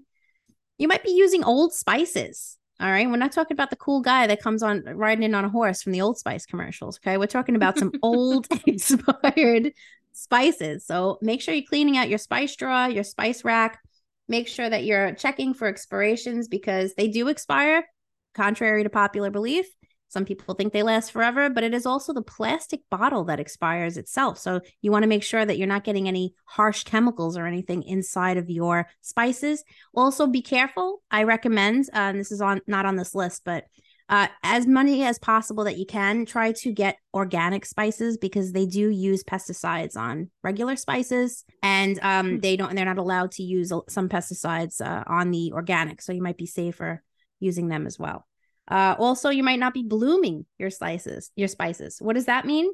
[0.77, 2.57] You might be using old spices.
[2.79, 3.07] All right.
[3.07, 5.83] We're not talking about the cool guy that comes on riding in on a horse
[5.83, 6.97] from the Old Spice commercials.
[6.97, 7.17] Okay.
[7.17, 9.71] We're talking about some old expired
[10.11, 10.85] spices.
[10.85, 13.79] So make sure you're cleaning out your spice drawer, your spice rack.
[14.27, 17.85] Make sure that you're checking for expirations because they do expire,
[18.33, 19.65] contrary to popular belief.
[20.09, 23.97] Some people think they last forever, but it is also the plastic bottle that expires
[23.97, 24.37] itself.
[24.37, 27.81] So you want to make sure that you're not getting any harsh chemicals or anything
[27.81, 29.63] inside of your spices.
[29.95, 31.01] Also, be careful.
[31.09, 33.65] I recommend, uh, and this is on not on this list, but
[34.09, 38.67] uh, as many as possible that you can try to get organic spices because they
[38.67, 42.39] do use pesticides on regular spices and um, hmm.
[42.39, 46.21] they don't they're not allowed to use some pesticides uh, on the organic so you
[46.21, 47.01] might be safer
[47.43, 48.25] using them as well
[48.67, 51.97] uh, also, you might not be blooming your slices, your spices.
[51.99, 52.71] What does that mean?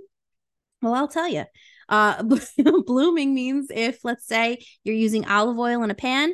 [0.82, 1.46] Well, I'll tell you.
[1.88, 2.24] Uh,
[2.86, 6.34] blooming means if, let's say, you're using olive oil in a pan.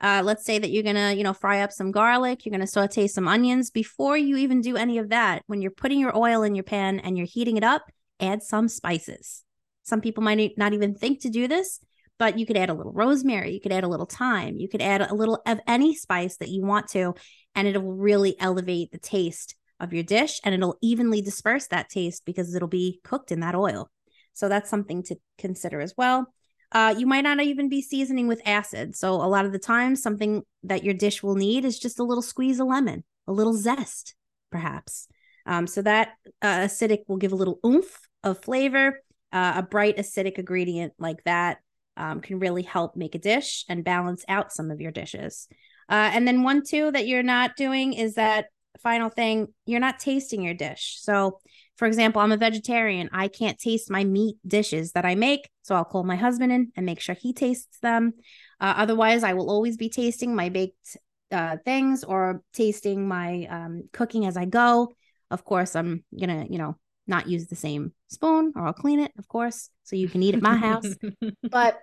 [0.00, 2.44] Uh, let's say that you're gonna, you know, fry up some garlic.
[2.44, 3.70] You're gonna saute some onions.
[3.70, 7.00] Before you even do any of that, when you're putting your oil in your pan
[7.00, 7.84] and you're heating it up,
[8.20, 9.44] add some spices.
[9.84, 11.80] Some people might not even think to do this,
[12.18, 14.82] but you could add a little rosemary, you could add a little thyme, you could
[14.82, 17.14] add a little of any spice that you want to,
[17.58, 22.22] and it'll really elevate the taste of your dish and it'll evenly disperse that taste
[22.24, 23.90] because it'll be cooked in that oil.
[24.32, 26.32] So that's something to consider as well.
[26.70, 28.94] Uh, you might not even be seasoning with acid.
[28.94, 32.04] So a lot of the time, something that your dish will need is just a
[32.04, 34.14] little squeeze of lemon, a little zest,
[34.52, 35.08] perhaps.
[35.44, 39.00] Um, so that uh, acidic will give a little oomph of flavor.
[39.32, 41.58] Uh, a bright acidic ingredient like that
[41.96, 45.48] um, can really help make a dish and balance out some of your dishes.
[45.88, 48.46] Uh, and then one too that you're not doing is that
[48.80, 50.98] final thing you're not tasting your dish.
[51.00, 51.40] So,
[51.76, 53.08] for example, I'm a vegetarian.
[53.12, 56.72] I can't taste my meat dishes that I make, so I'll call my husband in
[56.76, 58.14] and make sure he tastes them.
[58.60, 60.96] Uh, otherwise, I will always be tasting my baked
[61.30, 64.92] uh, things or tasting my um, cooking as I go.
[65.30, 66.76] Of course, I'm gonna, you know,
[67.06, 70.34] not use the same spoon or I'll clean it, of course, so you can eat
[70.34, 70.94] at my house.
[71.50, 71.80] but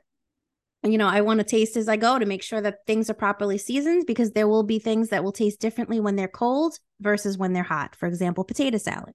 [0.86, 3.16] you know, I want to taste as I go to make sure that things are
[3.16, 7.38] properly seasoned because there will be things that will taste differently when they're cold versus
[7.38, 7.96] when they're hot.
[7.96, 9.14] For example, potato salad.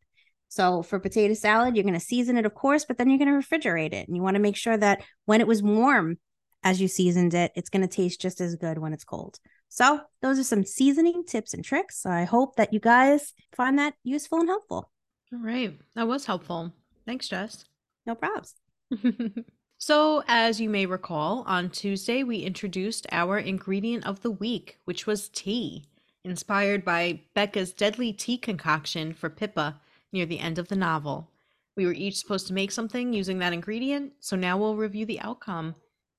[0.48, 3.40] So for potato salad, you're going to season it, of course, but then you're going
[3.40, 4.08] to refrigerate it.
[4.08, 6.18] And you want to make sure that when it was warm
[6.62, 9.38] as you seasoned it, it's going to taste just as good when it's cold.
[9.68, 12.04] So those are some seasoning tips and tricks.
[12.04, 14.90] I hope that you guys find that useful and helpful.
[15.32, 15.78] All right.
[15.94, 16.72] That was helpful.
[17.06, 17.64] Thanks, Jess.
[18.06, 18.54] No problems.
[19.82, 25.06] So, as you may recall, on Tuesday we introduced our ingredient of the week, which
[25.06, 25.86] was tea,
[26.22, 29.80] inspired by Becca's deadly tea concoction for Pippa
[30.12, 31.30] near the end of the novel.
[31.78, 35.20] We were each supposed to make something using that ingredient, so now we'll review the
[35.20, 35.74] outcome.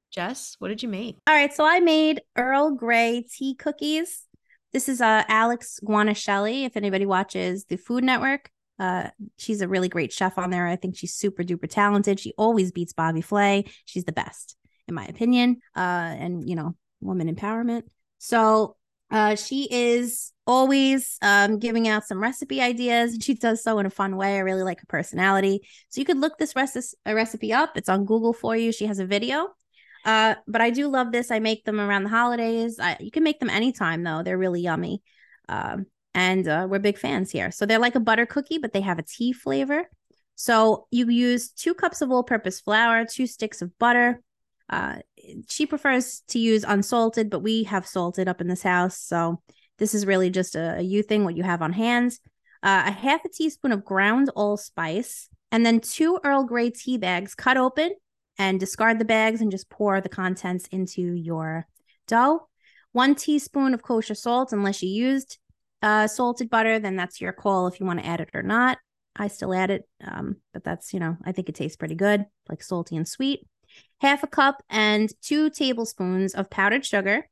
[0.09, 1.17] Jess, what did you make?
[1.27, 4.23] All right, so I made Earl Grey tea cookies.
[4.73, 8.49] This is uh, Alex Guarnaschelli, if anybody watches the Food Network.
[8.81, 10.67] Uh, she's a really great chef on there.
[10.67, 12.19] I think she's super duper talented.
[12.19, 13.65] She always beats Bobby Flay.
[13.85, 14.57] She's the best,
[14.87, 15.61] in my opinion.
[15.75, 17.83] Uh, and you know, woman empowerment.
[18.17, 18.77] So
[19.11, 23.85] Uh, she is always um, giving out some recipe ideas, and she does so in
[23.85, 24.37] a fun way.
[24.37, 25.67] I really like her personality.
[25.89, 27.75] So you could look this recipe recipe up.
[27.75, 28.71] It's on Google for you.
[28.71, 29.49] She has a video.
[30.05, 31.29] Uh, but I do love this.
[31.29, 32.79] I make them around the holidays.
[32.79, 34.23] I, you can make them anytime though.
[34.23, 35.03] They're really yummy.
[35.49, 37.51] Um, and uh, we're big fans here.
[37.51, 39.89] So they're like a butter cookie, but they have a tea flavor.
[40.35, 44.21] So you use two cups of all-purpose flour, two sticks of butter.
[44.69, 44.97] Uh,
[45.49, 48.97] she prefers to use unsalted, but we have salted up in this house.
[48.97, 49.41] So
[49.77, 52.17] this is really just a, a you thing, what you have on hand.
[52.63, 57.35] Uh, a half a teaspoon of ground allspice, and then two Earl Grey tea bags
[57.35, 57.91] cut open
[58.37, 61.67] and discard the bags and just pour the contents into your
[62.07, 62.47] dough.
[62.91, 65.37] One teaspoon of kosher salt, unless you used
[65.81, 68.77] uh, salted butter, then that's your call if you want to add it or not.
[69.15, 72.25] I still add it, um, but that's, you know, I think it tastes pretty good,
[72.49, 73.45] like salty and sweet.
[73.99, 77.27] Half a cup and two tablespoons of powdered sugar,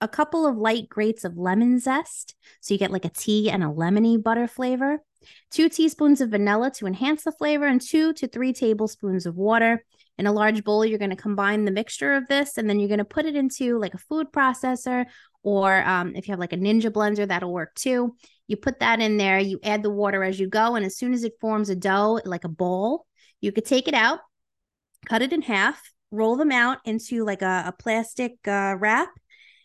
[0.00, 2.34] a couple of light grates of lemon zest.
[2.60, 5.02] So you get like a tea and a lemony butter flavor,
[5.50, 9.84] two teaspoons of vanilla to enhance the flavor, and two to three tablespoons of water.
[10.18, 12.88] In a large bowl, you're going to combine the mixture of this and then you're
[12.88, 15.06] going to put it into like a food processor
[15.42, 18.14] or um, if you have like a ninja blender, that'll work too.
[18.46, 20.76] You put that in there, you add the water as you go.
[20.76, 23.06] And as soon as it forms a dough, like a ball,
[23.40, 24.20] you could take it out,
[25.08, 29.08] cut it in half, roll them out into like a, a plastic uh, wrap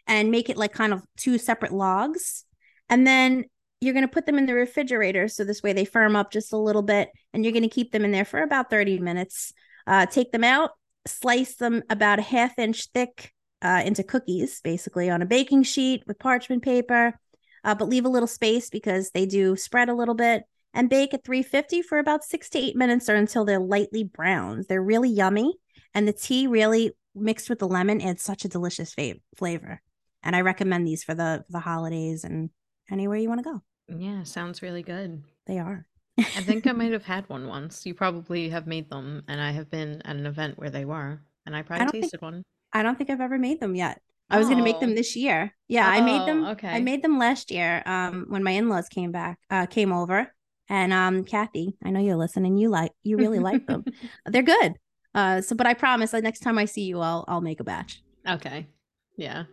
[0.07, 2.45] and make it like kind of two separate logs.
[2.89, 3.45] And then
[3.81, 5.27] you're going to put them in the refrigerator.
[5.27, 7.91] So this way they firm up just a little bit and you're going to keep
[7.91, 9.53] them in there for about 30 minutes.
[9.88, 10.71] Uh, take them out,
[11.07, 16.03] slice them about a half inch thick uh, into cookies, basically on a baking sheet
[16.05, 17.19] with parchment paper,
[17.63, 21.13] uh, but leave a little space because they do spread a little bit and bake
[21.13, 24.65] at 350 for about six to eight minutes or until they're lightly browned.
[24.69, 25.55] They're really yummy.
[25.93, 28.93] And the tea really mixed with the lemon adds such a delicious
[29.35, 29.81] flavor.
[30.21, 32.51] And I recommend these for the, for the holidays and
[32.91, 33.61] anywhere you want to go.
[33.97, 35.23] Yeah, sounds really good.
[35.47, 35.88] They are.
[36.18, 37.86] I think I might have had one once.
[37.86, 41.22] You probably have made them, and I have been at an event where they were,
[41.45, 42.43] and I probably tasted think, one.
[42.74, 44.01] I don't think I've ever made them yet.
[44.30, 44.49] I was oh.
[44.49, 44.95] going to make them oh.
[44.95, 45.53] this year.
[45.68, 46.45] Yeah, oh, I made them.
[46.47, 46.70] Okay.
[46.70, 50.32] I made them last year um, when my in-laws came back, uh, came over.
[50.70, 52.57] And um, Kathy, I know you're listening.
[52.57, 53.86] You like, you really like them.
[54.26, 54.74] They're good.
[55.15, 57.63] Uh, so, but I promise, the next time I see you, I'll, I'll make a
[57.63, 58.01] batch.
[58.28, 58.68] Okay.
[59.15, 59.45] Yeah.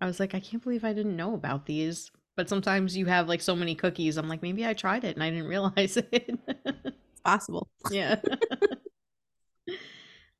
[0.00, 2.10] I was like, I can't believe I didn't know about these.
[2.36, 4.16] But sometimes you have like so many cookies.
[4.16, 6.06] I'm like, maybe I tried it and I didn't realize it.
[6.12, 7.68] it's possible.
[7.90, 8.20] Yeah.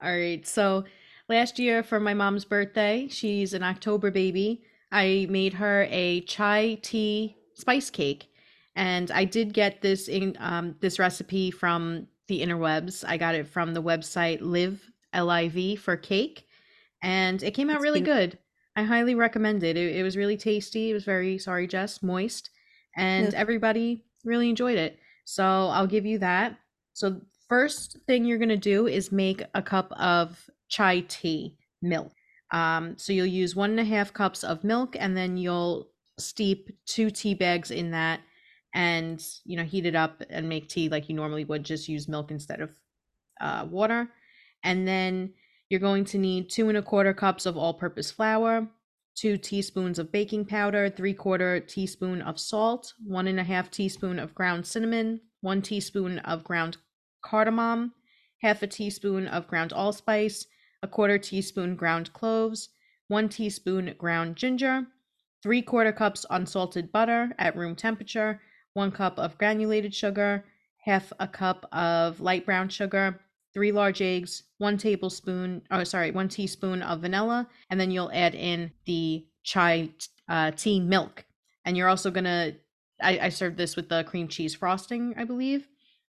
[0.03, 0.47] All right.
[0.47, 0.85] So
[1.29, 4.63] last year for my mom's birthday, she's an October baby.
[4.93, 8.31] I made her a chai tea spice cake.
[8.77, 13.05] And I did get this in um, this recipe from the interwebs.
[13.07, 16.47] I got it from the website Live L I V for cake,
[17.03, 18.39] and it came out really good.
[18.77, 19.77] I highly recommend it.
[19.77, 19.97] it.
[19.97, 20.03] it.
[20.03, 20.91] was really tasty.
[20.91, 22.51] It was very sorry, Jess, moist,
[22.95, 24.99] and everybody really enjoyed it.
[25.25, 26.59] So I'll give you that.
[26.93, 32.13] So first thing you're gonna do is make a cup of chai tea milk.
[32.53, 36.71] Um, so you'll use one and a half cups of milk, and then you'll steep
[36.87, 38.21] two tea bags in that,
[38.75, 41.65] and you know heat it up and make tea like you normally would.
[41.65, 42.71] Just use milk instead of
[43.41, 44.09] uh, water,
[44.63, 45.33] and then
[45.69, 48.69] you're going to need two and a quarter cups of all purpose flour,
[49.17, 54.19] two teaspoons of baking powder, three quarter teaspoon of salt, one and a half teaspoon
[54.19, 56.77] of ground cinnamon, one teaspoon of ground
[57.23, 57.93] cardamom,
[58.43, 60.47] half a teaspoon of ground allspice,
[60.83, 62.69] a quarter teaspoon ground cloves,
[63.09, 64.87] one teaspoon ground ginger,
[65.43, 68.41] three quarter cups unsalted butter at room temperature,
[68.75, 70.45] one cup of granulated sugar,
[70.85, 73.21] half a cup of light brown sugar,
[73.57, 78.35] three large eggs, one tablespoon, oh, sorry, one teaspoon of vanilla, and then you'll add
[78.35, 79.89] in the chai
[80.29, 81.25] uh, tea milk.
[81.65, 82.53] And you're also gonna,
[83.01, 85.69] I, I served this with the cream cheese frosting, I believe.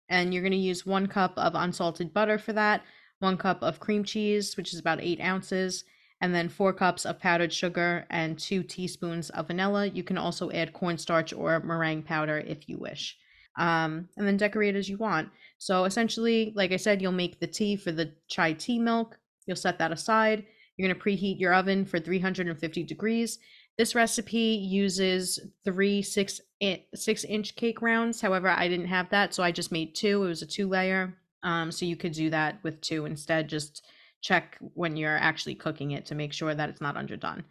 [0.09, 2.81] And you're gonna use one cup of unsalted butter for that,
[3.19, 5.83] one cup of cream cheese, which is about eight ounces,
[6.21, 9.85] and then four cups of powdered sugar and two teaspoons of vanilla.
[9.85, 13.19] You can also add cornstarch or meringue powder if you wish.
[13.57, 15.29] Um, and then decorate as you want.
[15.57, 19.17] So essentially, like I said, you'll make the tea for the chai tea milk.
[19.45, 20.45] You'll set that aside.
[20.75, 23.39] You're going to preheat your oven for 350 degrees.
[23.77, 28.21] This recipe uses three six inch cake rounds.
[28.21, 30.23] However, I didn't have that, so I just made two.
[30.23, 31.13] It was a two layer.
[31.43, 33.49] Um, so you could do that with two instead.
[33.49, 33.85] Just
[34.21, 37.43] check when you're actually cooking it to make sure that it's not underdone.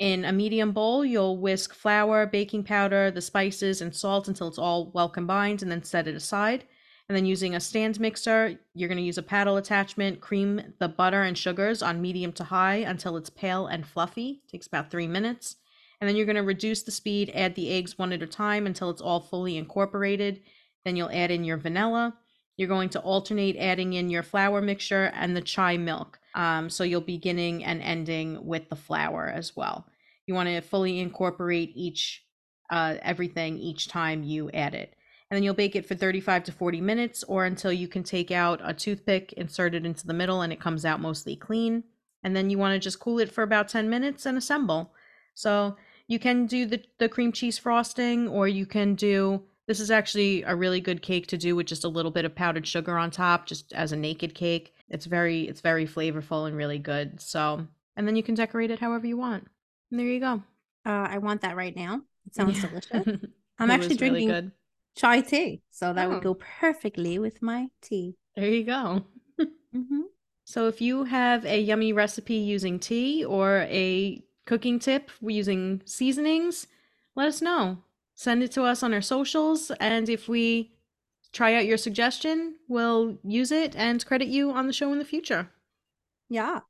[0.00, 4.58] In a medium bowl, you'll whisk flour, baking powder, the spices, and salt until it's
[4.58, 6.64] all well combined, and then set it aside.
[7.06, 10.88] And then using a stand mixer, you're going to use a paddle attachment, cream the
[10.88, 14.40] butter and sugars on medium to high until it's pale and fluffy.
[14.42, 15.56] It takes about three minutes.
[16.00, 18.66] And then you're going to reduce the speed, add the eggs one at a time
[18.66, 20.40] until it's all fully incorporated.
[20.86, 22.16] Then you'll add in your vanilla.
[22.60, 26.20] You're going to alternate adding in your flour mixture and the chai milk.
[26.34, 29.86] Um, so you'll beginning and ending with the flour as well.
[30.26, 32.22] You want to fully incorporate each
[32.70, 34.92] uh, everything each time you add it.
[35.30, 38.30] And then you'll bake it for 35 to 40 minutes or until you can take
[38.30, 41.84] out a toothpick, insert it into the middle, and it comes out mostly clean.
[42.22, 44.92] And then you want to just cool it for about 10 minutes and assemble.
[45.32, 49.90] So you can do the, the cream cheese frosting, or you can do this is
[49.90, 52.98] actually a really good cake to do with just a little bit of powdered sugar
[52.98, 54.74] on top, just as a naked cake.
[54.88, 57.20] It's very it's very flavorful and really good.
[57.20, 59.46] So and then you can decorate it however you want.
[59.90, 60.42] And there you go.
[60.86, 62.02] Uh, I want that right now.
[62.26, 62.68] It sounds yeah.
[62.68, 63.26] delicious.
[63.58, 64.50] I'm actually drinking really
[64.96, 66.10] chai tea, so that oh.
[66.10, 68.16] would go perfectly with my tea.
[68.36, 69.04] There you go.
[69.40, 70.00] mm-hmm.
[70.44, 76.66] So if you have a yummy recipe using tea or a cooking tip using seasonings,
[77.14, 77.78] let us know.
[78.20, 80.72] Send it to us on our socials, and if we
[81.32, 85.06] try out your suggestion, we'll use it and credit you on the show in the
[85.06, 85.48] future.
[86.28, 86.60] Yeah.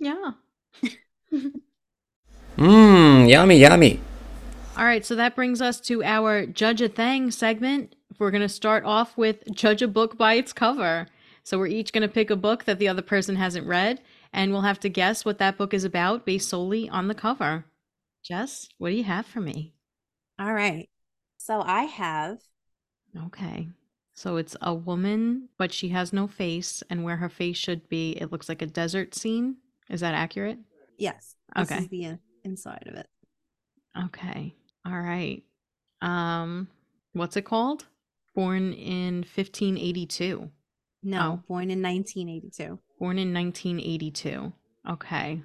[0.00, 0.32] Yeah.
[2.58, 4.00] Mmm, yummy, yummy.
[4.76, 7.94] All right, so that brings us to our Judge a Thing segment.
[8.18, 11.06] We're going to start off with Judge a Book by its cover.
[11.44, 14.00] So we're each going to pick a book that the other person hasn't read,
[14.32, 17.64] and we'll have to guess what that book is about based solely on the cover.
[18.24, 19.72] Jess, what do you have for me?
[20.40, 20.88] All right.
[21.46, 22.38] So I have.
[23.26, 23.68] Okay.
[24.14, 28.10] So it's a woman, but she has no face, and where her face should be,
[28.20, 29.58] it looks like a desert scene.
[29.88, 30.58] Is that accurate?
[30.98, 31.36] Yes.
[31.54, 31.82] This okay.
[31.82, 33.06] is the inside of it.
[34.06, 34.56] Okay.
[34.84, 35.44] All right.
[36.02, 36.66] Um,
[37.12, 37.86] what's it called?
[38.34, 40.50] Born in 1582.
[41.04, 41.42] No, oh.
[41.46, 42.76] born in 1982.
[42.98, 44.52] Born in 1982.
[44.90, 45.42] Okay.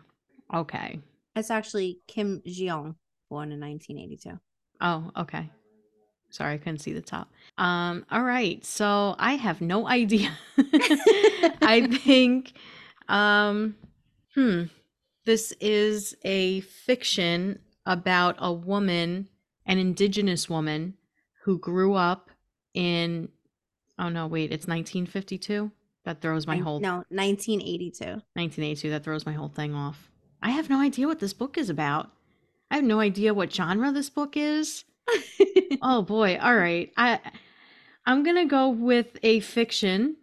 [0.52, 1.00] Okay.
[1.36, 2.96] It's actually Kim Jeong,
[3.30, 4.40] born in 1982.
[4.82, 5.52] Oh, okay.
[6.32, 7.30] Sorry, I couldn't see the top.
[7.58, 8.64] Um, all right.
[8.66, 10.32] So I have no idea.
[11.62, 12.54] I think
[13.08, 13.76] um
[14.36, 14.64] hmm.
[15.24, 19.28] This is a fiction about a woman,
[19.68, 20.96] an indigenous woman
[21.44, 22.32] who grew up
[22.74, 23.30] in
[24.00, 25.72] oh no, wait, it's 1952.
[26.04, 28.04] That throws my whole No, 1982.
[28.06, 30.10] 1982 that throws my whole thing off.
[30.42, 32.10] I have no idea what this book is about.
[32.72, 34.86] I have no idea what genre this book is.
[35.82, 36.38] oh boy.
[36.42, 36.92] All right.
[36.98, 37.20] I
[38.06, 40.16] I'm going to go with a fiction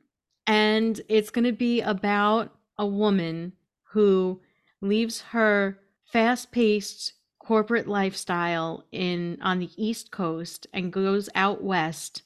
[0.47, 3.53] and it's going to be about a woman
[3.91, 4.41] who
[4.81, 12.23] leaves her fast-paced corporate lifestyle in on the East Coast and goes out west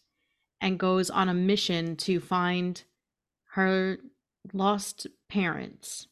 [0.61, 2.83] and goes on a mission to find
[3.53, 3.99] her
[4.53, 6.07] lost parents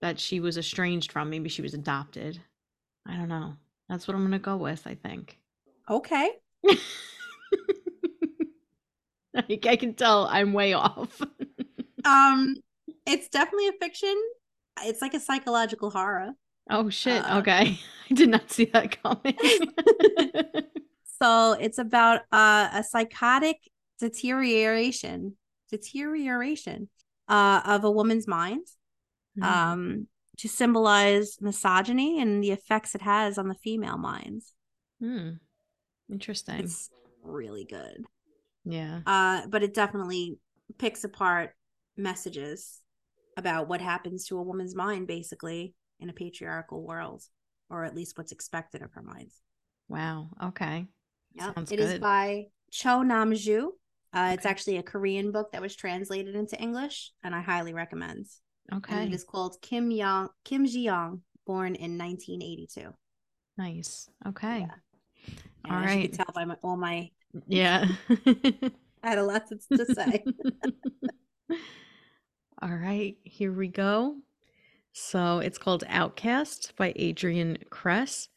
[0.00, 1.30] that she was estranged from.
[1.30, 2.40] Maybe she was adopted.
[3.06, 3.56] I don't know.
[3.88, 5.38] That's what I'm going to go with, I think.
[5.88, 6.30] Okay.
[9.34, 11.20] I, I can tell I'm way off.
[12.04, 12.56] um,
[13.06, 14.14] it's definitely a fiction.
[14.82, 16.32] It's like a psychological horror.
[16.70, 17.24] Oh shit!
[17.24, 17.78] Uh, okay,
[18.10, 19.36] I did not see that coming.
[21.20, 23.56] so it's about uh, a psychotic
[23.98, 25.36] deterioration,
[25.70, 26.88] deterioration
[27.28, 28.66] uh, of a woman's mind,
[29.38, 29.44] mm.
[29.44, 30.06] um,
[30.38, 34.54] to symbolize misogyny and the effects it has on the female minds.
[35.00, 35.30] Hmm.
[36.12, 36.60] Interesting.
[36.60, 36.90] It's
[37.22, 38.04] really good.
[38.64, 39.00] Yeah.
[39.06, 40.38] Uh, but it definitely
[40.78, 41.54] picks apart
[41.96, 42.80] messages
[43.36, 47.22] about what happens to a woman's mind, basically, in a patriarchal world,
[47.70, 49.30] or at least what's expected of her mind.
[49.88, 50.28] Wow.
[50.42, 50.86] Okay.
[51.34, 51.52] Yeah.
[51.56, 51.80] It good.
[51.80, 53.72] is by Cho Nam Ju.
[54.14, 54.34] Uh, okay.
[54.34, 58.26] It's actually a Korean book that was translated into English, and I highly recommend.
[58.72, 58.94] Okay.
[58.94, 62.92] And it is called Kim Young Kim Ji Young, born in 1982.
[63.56, 64.10] Nice.
[64.26, 64.60] Okay.
[64.60, 64.74] Yeah.
[65.70, 66.02] All right.
[66.02, 67.10] You can tell by my, all my.
[67.46, 67.86] Yeah.
[68.10, 70.24] I had a lot to, to say.
[72.62, 73.16] all right.
[73.24, 74.16] Here we go.
[74.92, 78.28] So it's called Outcast by Adrienne Kress.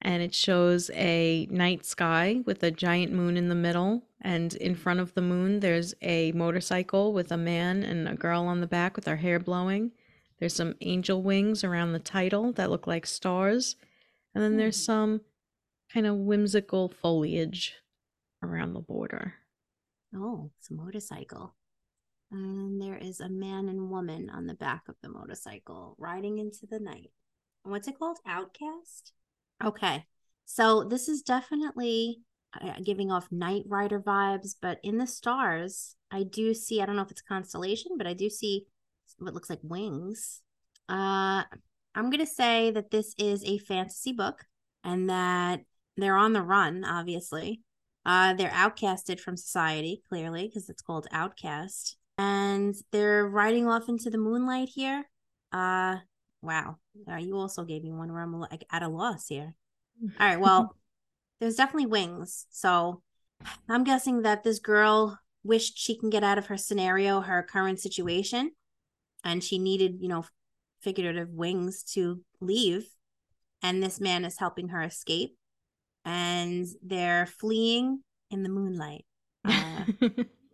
[0.00, 4.04] And it shows a night sky with a giant moon in the middle.
[4.20, 8.42] And in front of the moon, there's a motorcycle with a man and a girl
[8.42, 9.92] on the back with their hair blowing.
[10.38, 13.76] There's some angel wings around the title that look like stars.
[14.34, 14.92] And then there's hmm.
[14.92, 15.20] some
[15.92, 17.74] kind of whimsical foliage
[18.42, 19.34] around the border.
[20.14, 21.54] Oh, it's a motorcycle.
[22.30, 26.66] And there is a man and woman on the back of the motorcycle riding into
[26.66, 27.10] the night.
[27.62, 28.18] What's it called?
[28.26, 29.12] Outcast?
[29.64, 30.04] Okay.
[30.44, 32.20] So this is definitely
[32.60, 36.96] uh, giving off Knight Rider vibes, but in the stars, I do see, I don't
[36.96, 38.66] know if it's constellation, but I do see
[39.18, 40.42] what looks like wings.
[40.88, 41.44] Uh
[41.94, 44.44] I'm going to say that this is a fantasy book
[44.84, 45.62] and that
[46.02, 47.62] they're on the run, obviously.
[48.04, 51.96] Uh, they're outcasted from society, clearly, because it's called Outcast.
[52.16, 55.04] And they're riding off into the moonlight here.
[55.52, 55.96] Uh,
[56.42, 56.78] wow.
[57.10, 59.54] Uh, you also gave me one where I'm like at a loss here.
[60.18, 60.40] All right.
[60.40, 60.74] Well,
[61.40, 62.46] there's definitely wings.
[62.50, 63.02] So
[63.68, 67.80] I'm guessing that this girl wished she can get out of her scenario, her current
[67.80, 68.52] situation,
[69.24, 70.24] and she needed, you know,
[70.80, 72.88] figurative wings to leave.
[73.62, 75.36] And this man is helping her escape.
[76.08, 79.04] And they're fleeing in the moonlight.
[79.44, 79.84] Uh,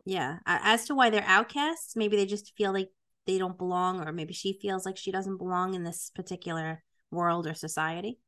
[0.05, 0.39] yeah.
[0.47, 2.91] As to why they're outcasts, maybe they just feel like
[3.27, 7.47] they don't belong, or maybe she feels like she doesn't belong in this particular world
[7.47, 8.19] or society.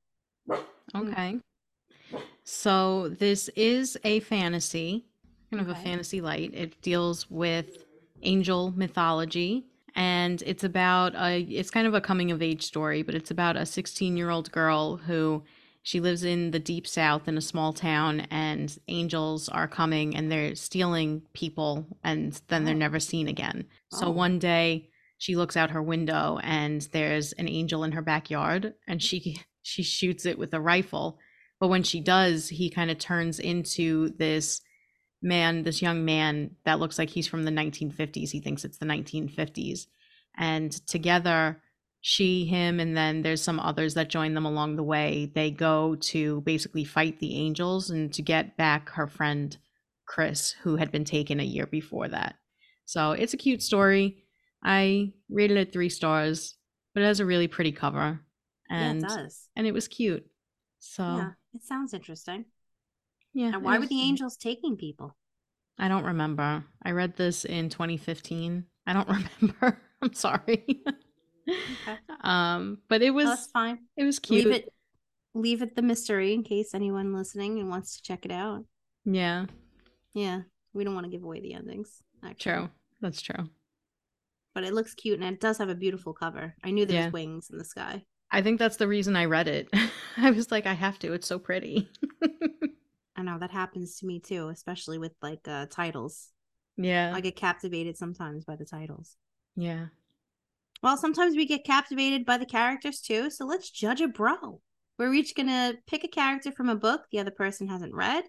[0.95, 1.39] Okay.
[2.45, 5.07] So this is a fantasy,
[5.51, 5.81] kind of okay.
[5.81, 6.53] a fantasy light.
[6.55, 7.85] It deals with
[8.22, 9.66] angel mythology
[9.97, 13.57] and it's about a it's kind of a coming of age story, but it's about
[13.57, 15.43] a 16-year-old girl who
[15.87, 20.30] she lives in the deep south in a small town and angels are coming and
[20.32, 22.78] they're stealing people and then they're oh.
[22.78, 23.66] never seen again.
[23.93, 24.11] So oh.
[24.11, 29.03] one day she looks out her window and there's an angel in her backyard and
[29.03, 31.18] she she shoots it with a rifle
[31.59, 34.61] but when she does, he kind of turns into this
[35.22, 38.30] man, this young man that looks like he's from the 1950s.
[38.30, 39.87] He thinks it's the 1950s.
[40.37, 41.62] And together,
[42.09, 45.29] she, him, and then there's some others that join them along the way.
[45.35, 49.57] They go to basically fight the angels and to get back her friend
[50.07, 52.37] Chris, who had been taken a year before that.
[52.85, 54.23] So it's a cute story.
[54.63, 56.55] I rated it three stars,
[56.95, 58.21] but it has a really pretty cover.
[58.71, 59.49] And, yeah, it does.
[59.57, 60.25] And it was cute.
[60.79, 61.31] So yeah.
[61.57, 62.45] It sounds interesting.
[63.35, 63.55] Yeah.
[63.55, 65.17] And why were the angels taking people?
[65.77, 66.67] I don't remember.
[66.85, 68.65] I read this in 2015.
[68.87, 69.09] I don't
[69.41, 69.81] remember.
[70.01, 70.85] I'm sorry.
[71.49, 71.99] okay.
[72.22, 73.78] Um, but it was that's fine.
[73.97, 74.47] It was cute.
[74.47, 74.72] Leave it
[75.36, 78.64] leave it the mystery in case anyone listening and wants to check it out.
[79.05, 79.47] Yeah.
[80.14, 80.42] Yeah.
[80.72, 82.03] We don't want to give away the endings.
[82.24, 82.53] Actually.
[82.53, 82.68] True.
[83.01, 83.49] That's true.
[84.55, 86.55] But it looks cute and it does have a beautiful cover.
[86.64, 87.11] I knew there's yeah.
[87.11, 88.05] wings in the sky.
[88.30, 89.68] I think that's the reason I read it.
[90.16, 91.12] I was like, I have to.
[91.12, 91.88] It's so pretty.
[93.16, 96.30] I know that happens to me too, especially with like uh titles.
[96.76, 97.12] Yeah.
[97.14, 99.16] I get captivated sometimes by the titles.
[99.55, 99.86] Yeah.
[100.83, 103.31] Well, sometimes we get captivated by the characters too.
[103.31, 104.61] So let's judge a bro.
[104.99, 108.24] We're each going to pick a character from a book the other person hasn't read.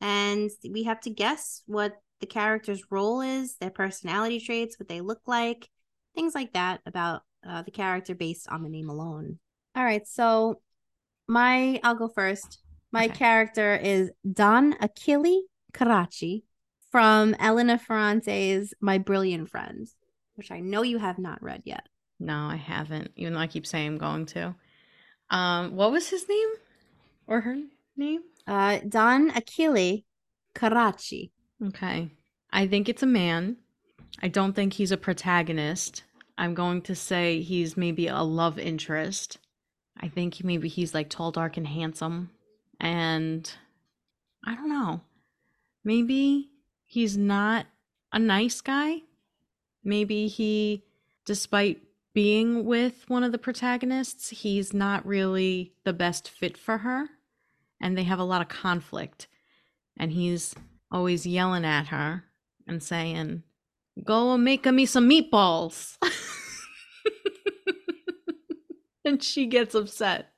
[0.00, 5.00] And we have to guess what the character's role is, their personality traits, what they
[5.00, 5.68] look like,
[6.14, 9.38] things like that about uh, the character based on the name alone.
[9.76, 10.60] All right, so
[11.26, 12.60] my I'll go first.
[12.92, 13.14] My okay.
[13.14, 15.42] character is Don Achille
[15.72, 16.44] Carracci
[16.92, 19.88] from Elena Ferrante's My Brilliant Friend,
[20.34, 21.88] which I know you have not read yet.
[22.20, 24.54] No, I haven't, even though I keep saying I'm going to.
[25.30, 26.48] Um, what was his name
[27.26, 27.58] or her
[27.96, 28.20] name?
[28.46, 30.02] Uh, Don Achille
[30.54, 31.30] Carracci.
[31.66, 32.10] Okay.
[32.52, 33.56] I think it's a man.
[34.22, 36.04] I don't think he's a protagonist.
[36.38, 39.38] I'm going to say he's maybe a love interest.
[40.00, 42.30] I think maybe he's like tall, dark, and handsome.
[42.80, 43.50] And
[44.44, 45.00] I don't know.
[45.84, 46.50] Maybe
[46.84, 47.66] he's not
[48.12, 49.02] a nice guy.
[49.84, 50.84] Maybe he,
[51.26, 51.82] despite
[52.14, 57.08] being with one of the protagonists, he's not really the best fit for her.
[57.80, 59.26] And they have a lot of conflict.
[59.96, 60.54] And he's
[60.90, 62.24] always yelling at her
[62.66, 63.42] and saying,
[64.02, 65.96] Go make me some meatballs.
[69.04, 70.32] and she gets upset.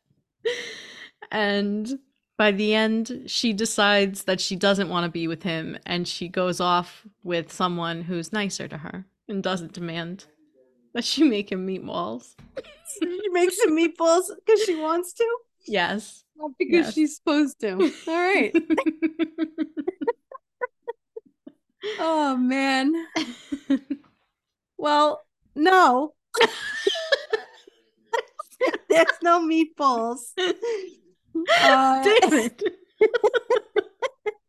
[1.30, 1.98] And
[2.36, 6.28] by the end, she decides that she doesn't want to be with him and she
[6.28, 10.26] goes off with someone who's nicer to her and doesn't demand
[10.94, 12.34] that she make him meatballs.
[12.98, 15.26] she makes him meatballs because she wants to?
[15.66, 16.24] Yes.
[16.36, 16.94] Not because yes.
[16.94, 17.72] she's supposed to.
[17.72, 18.54] All right.
[21.98, 22.94] oh, man.
[24.78, 25.22] well,
[25.54, 26.14] no.
[28.88, 30.32] There's no meatballs.
[30.38, 32.62] Uh, Damn it.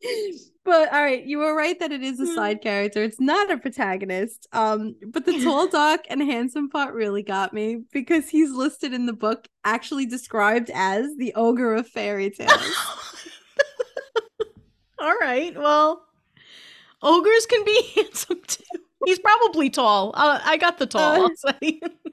[0.64, 2.36] but all right, you were right that it is a hmm.
[2.36, 3.04] side character.
[3.04, 4.48] It's not a protagonist.
[4.52, 9.06] Um, but the tall, dark, and handsome part really got me because he's listed in
[9.06, 12.52] the book, actually described as the ogre of fairy tales.
[15.00, 16.06] all right, well,
[17.02, 18.64] ogres can be handsome too.
[19.06, 20.12] He's probably tall.
[20.16, 21.26] Uh, I got the tall.
[21.26, 21.54] Uh,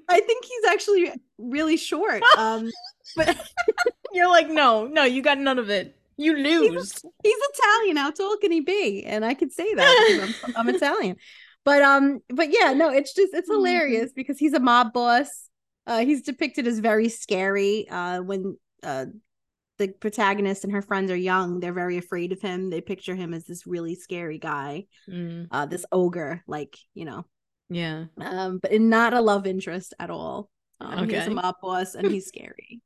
[0.09, 2.23] I think he's actually really short.
[2.37, 2.71] Um,
[3.17, 3.37] but
[4.13, 5.97] you're like, no, no, you got none of it.
[6.17, 6.93] You lose.
[6.93, 7.97] He's, he's Italian.
[7.97, 9.05] How tall can he be?
[9.05, 11.17] And I could say that I'm, I'm, Italian.
[11.65, 13.59] But um, but yeah, no, it's just it's mm-hmm.
[13.59, 14.17] hilarious mm-hmm.
[14.17, 15.49] because he's a mob boss.
[15.87, 17.89] Uh, he's depicted as very scary.
[17.89, 19.07] Uh, when uh,
[19.79, 22.71] the protagonist and her friends are young, they're very afraid of him.
[22.71, 27.25] They picture him as this really scary guy, Mm, uh, this ogre, like you know,
[27.69, 28.05] yeah.
[28.21, 30.49] um, but not a love interest at all.
[30.81, 32.83] Um, He's a mob boss and he's scary.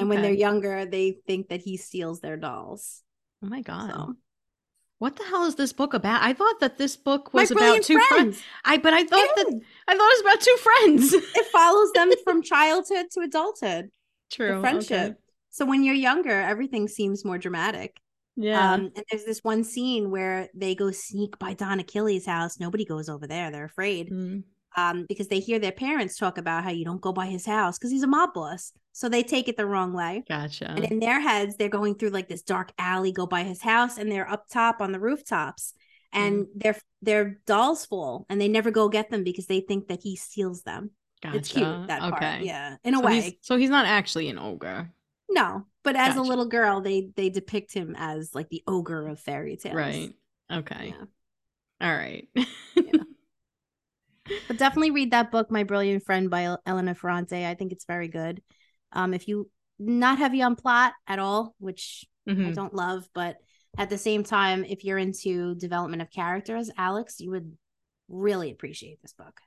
[0.00, 3.02] And when they're younger, they think that he steals their dolls.
[3.44, 3.90] Oh my god.
[3.90, 4.14] So
[4.98, 6.22] What the hell is this book about?
[6.22, 8.08] I thought that this book was about two friends.
[8.08, 8.42] Friends.
[8.64, 11.12] I but I thought that I thought it was about two friends.
[11.12, 13.90] it follows them from childhood to adulthood.
[14.30, 14.60] True.
[14.60, 15.10] Friendship.
[15.10, 15.14] okay.
[15.50, 17.98] So when you're younger, everything seems more dramatic.
[18.36, 18.72] Yeah.
[18.74, 22.58] Um, and there's this one scene where they go sneak by Don Achille's house.
[22.58, 23.50] Nobody goes over there.
[23.50, 24.10] They're afraid.
[24.10, 24.44] Mm,
[24.76, 27.78] Um, because they hear their parents talk about how you don't go by his house
[27.78, 28.72] because he's a mob boss.
[28.92, 30.24] So they take it the wrong way.
[30.28, 30.70] gotcha.
[30.70, 33.98] And in their heads, they're going through like this dark alley, go by his house,
[33.98, 35.74] and they're up top on the rooftops.
[36.14, 40.00] And their their dolls fall, and they never go get them because they think that
[40.02, 40.90] he steals them.
[41.22, 41.38] gotcha.
[41.38, 42.10] It's cute that okay.
[42.10, 43.20] part, yeah, in a so way.
[43.22, 44.92] He's, so he's not actually an ogre.
[45.30, 49.20] No, but as a little girl, they they depict him as like the ogre of
[49.20, 50.14] fairy tales, Right.
[50.52, 50.94] Okay.
[50.94, 51.88] Yeah.
[51.88, 52.28] All right.
[54.48, 57.46] But definitely read that book, My Brilliant Friend by El- Elena Ferrante.
[57.46, 58.42] I think it's very good.
[58.92, 62.54] Um, if you not heavy on plot at all, which I Mhm.
[62.54, 63.36] don't love, but
[63.78, 67.56] at the same time, if you're into development of characters, Alex, you would
[68.08, 69.40] really appreciate this book.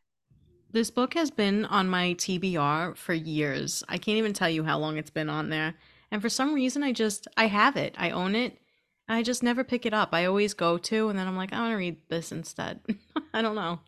[0.71, 3.84] This book has been on my TBR for years.
[3.88, 5.76] I can't even tell you how long it's been on there.
[6.11, 7.95] And for some reason I just I have it.
[7.97, 8.59] I own it.
[9.07, 10.09] I just never pick it up.
[10.11, 12.82] I always go to and then I'm like, I want to read this instead.
[13.34, 13.80] I don't know.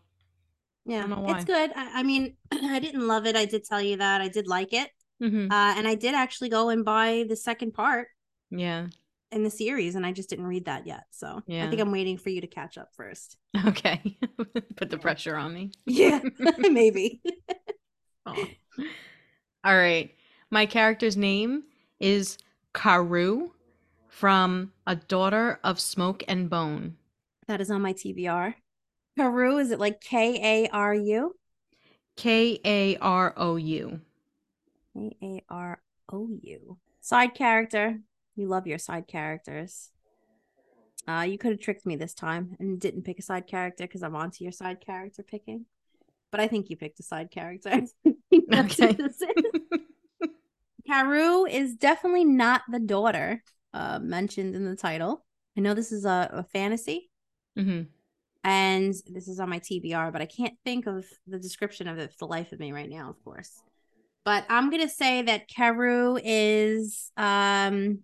[0.87, 1.35] Yeah, don't know why.
[1.35, 1.71] it's good.
[1.75, 3.35] I, I mean, I didn't love it.
[3.35, 4.89] I did tell you that I did like it,
[5.21, 8.07] hmm uh, and I did actually go and buy the second part
[8.49, 8.87] Yeah.
[9.31, 11.03] in the series, and I just didn't read that yet.
[11.11, 11.65] So yeah.
[11.65, 13.37] I think I'm waiting for you to catch up first.
[13.65, 14.17] Okay.
[14.77, 15.71] Put the pressure on me.
[15.85, 16.21] Yeah,
[16.57, 17.21] maybe.
[18.25, 18.45] Aw.
[19.65, 20.11] All right.
[20.49, 21.63] My character's name
[21.99, 22.37] is
[22.73, 23.49] Karou
[24.07, 26.95] from A Daughter of Smoke and Bone.
[27.47, 28.53] That is on my TBR.
[29.17, 31.35] Karou, is it like K A R U?
[32.15, 34.01] K A R O U.
[34.93, 36.77] K A R O U.
[37.01, 37.99] Side character.
[38.35, 39.89] You love your side characters.
[41.07, 44.03] Uh, you could have tricked me this time and didn't pick a side character because
[44.03, 45.65] I'm onto your side character picking.
[46.31, 47.83] But I think you picked a side character.
[48.53, 48.89] Okay.
[48.99, 49.23] is.
[50.87, 53.43] Karou is definitely not the daughter
[53.73, 55.25] uh, mentioned in the title.
[55.57, 57.09] I know this is a, a fantasy,
[57.55, 57.83] hmm
[58.47, 62.11] and this is on my TBR, but I can't think of the description of it
[62.11, 63.61] for the life of me right now, of course.
[64.23, 67.99] But I'm gonna say that Karou is um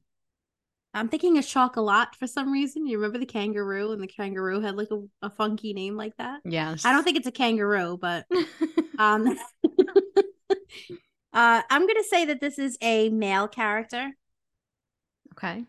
[0.93, 2.85] I'm thinking of chocolat for some reason.
[2.85, 6.41] You remember the kangaroo and the kangaroo had like a, a funky name like that?
[6.43, 6.83] Yes.
[6.83, 8.25] I don't think it's a kangaroo, but
[8.99, 9.25] um
[11.33, 14.11] uh I'm gonna say that this is a male character,
[15.35, 15.63] okay.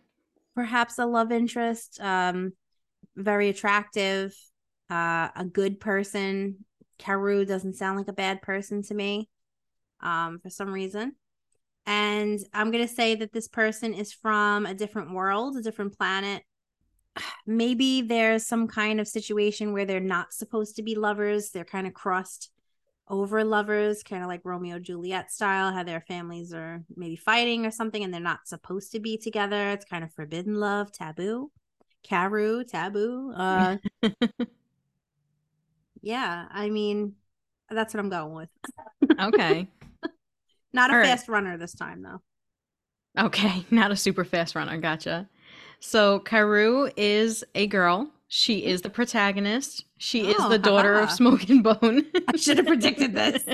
[0.56, 2.54] perhaps a love interest, um
[3.14, 4.34] very attractive,
[4.90, 6.64] uh a good person.
[6.98, 9.28] Karou doesn't sound like a bad person to me.
[10.00, 11.16] Um for some reason.
[11.86, 15.96] And I'm going to say that this person is from a different world, a different
[15.96, 16.42] planet.
[17.46, 21.50] Maybe there's some kind of situation where they're not supposed to be lovers.
[21.50, 22.50] They're kind of crossed
[23.06, 27.70] over lovers, kind of like Romeo Juliet style, how their families are maybe fighting or
[27.70, 29.70] something and they're not supposed to be together.
[29.70, 31.50] It's kind of forbidden love, taboo.
[32.02, 33.32] Karou, taboo.
[33.36, 33.76] Uh
[36.04, 37.14] yeah, I mean
[37.70, 38.48] that's what I'm going with.
[39.20, 39.68] okay.
[40.72, 41.06] Not a All right.
[41.06, 42.20] fast runner this time though.
[43.18, 43.64] Okay.
[43.70, 44.76] Not a super fast runner.
[44.78, 45.28] Gotcha.
[45.80, 48.10] So Karou is a girl.
[48.28, 49.84] She is the protagonist.
[49.98, 51.10] She is Oh, the daughter of.
[51.10, 52.04] Smoke and Bone.
[52.28, 53.44] I should have predicted this.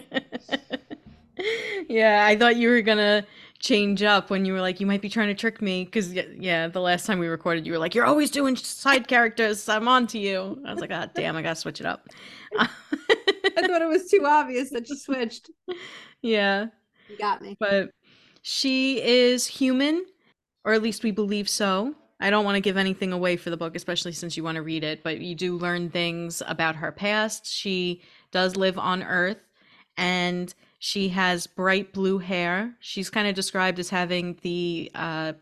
[1.88, 3.24] yeah, I thought you were gonna
[3.60, 5.84] change up when you were like, you might be trying to trick me.
[5.84, 9.68] Because, yeah, the last time we recorded, you were like, you're always doing side characters.
[9.68, 10.60] I'm on to you.
[10.66, 12.08] I was like, ah, damn, I gotta switch it up.
[12.58, 12.66] I
[13.66, 15.50] thought it was too obvious that you switched.
[16.22, 16.66] yeah.
[17.08, 17.56] You got me.
[17.60, 17.90] but
[18.42, 20.04] she is human,
[20.64, 21.94] or at least we believe so.
[22.20, 24.62] I don't want to give anything away for the book, especially since you want to
[24.62, 27.46] read it, but you do learn things about her past.
[27.46, 29.38] She does live on Earth
[29.96, 32.74] and she has bright blue hair.
[32.80, 35.34] She's kind of described as having the uh,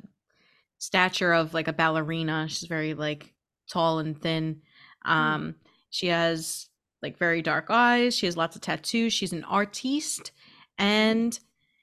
[0.78, 2.46] stature of like a ballerina.
[2.48, 3.32] She's very like
[3.70, 4.62] tall and thin.
[5.04, 5.54] Um,
[5.90, 6.68] She has
[7.02, 8.16] like very dark eyes.
[8.16, 9.12] She has lots of tattoos.
[9.12, 10.32] She's an artiste
[10.76, 11.38] and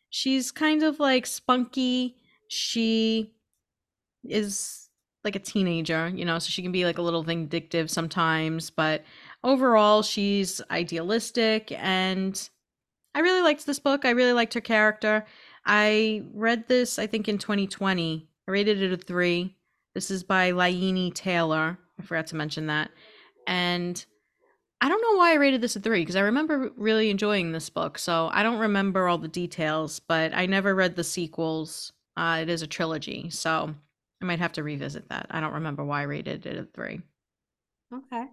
[0.09, 2.17] she's kind of like spunky.
[2.49, 3.31] She
[4.25, 4.89] is
[5.23, 9.05] like a teenager, you know, so she can be like a little vindictive sometimes, but
[9.45, 12.49] overall she's idealistic and
[13.15, 14.03] I really liked this book.
[14.03, 15.25] I really liked her character.
[15.65, 19.55] I read this I think in 2020 I rated it a three.
[19.95, 21.79] This is by Laini Taylor.
[21.97, 22.91] I forgot to mention that.
[23.47, 24.05] And
[24.81, 27.69] I don't know why I rated this a three because I remember really enjoying this
[27.69, 27.97] book.
[27.97, 31.93] So I don't remember all the details, but I never read the sequels.
[32.17, 33.29] Uh, it is a trilogy.
[33.29, 33.73] So
[34.21, 35.27] I might have to revisit that.
[35.31, 37.01] I don't remember why I rated it a three.
[37.93, 38.25] Okay.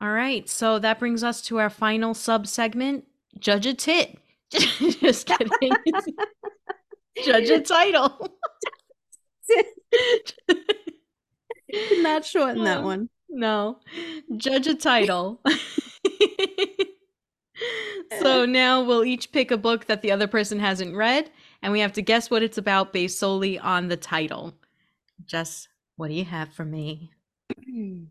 [0.00, 0.48] All right.
[0.48, 3.04] So that brings us to our final sub segment
[3.38, 4.18] Judge a Tit.
[4.50, 5.72] Just kidding.
[7.24, 8.38] Judge a title.
[11.98, 13.08] Not shorten that oh, one.
[13.28, 13.80] No.
[14.36, 15.40] Judge a title.
[18.20, 21.30] so now we'll each pick a book that the other person hasn't read,
[21.62, 24.54] and we have to guess what it's about based solely on the title.
[25.24, 27.10] Jess, what do you have for me?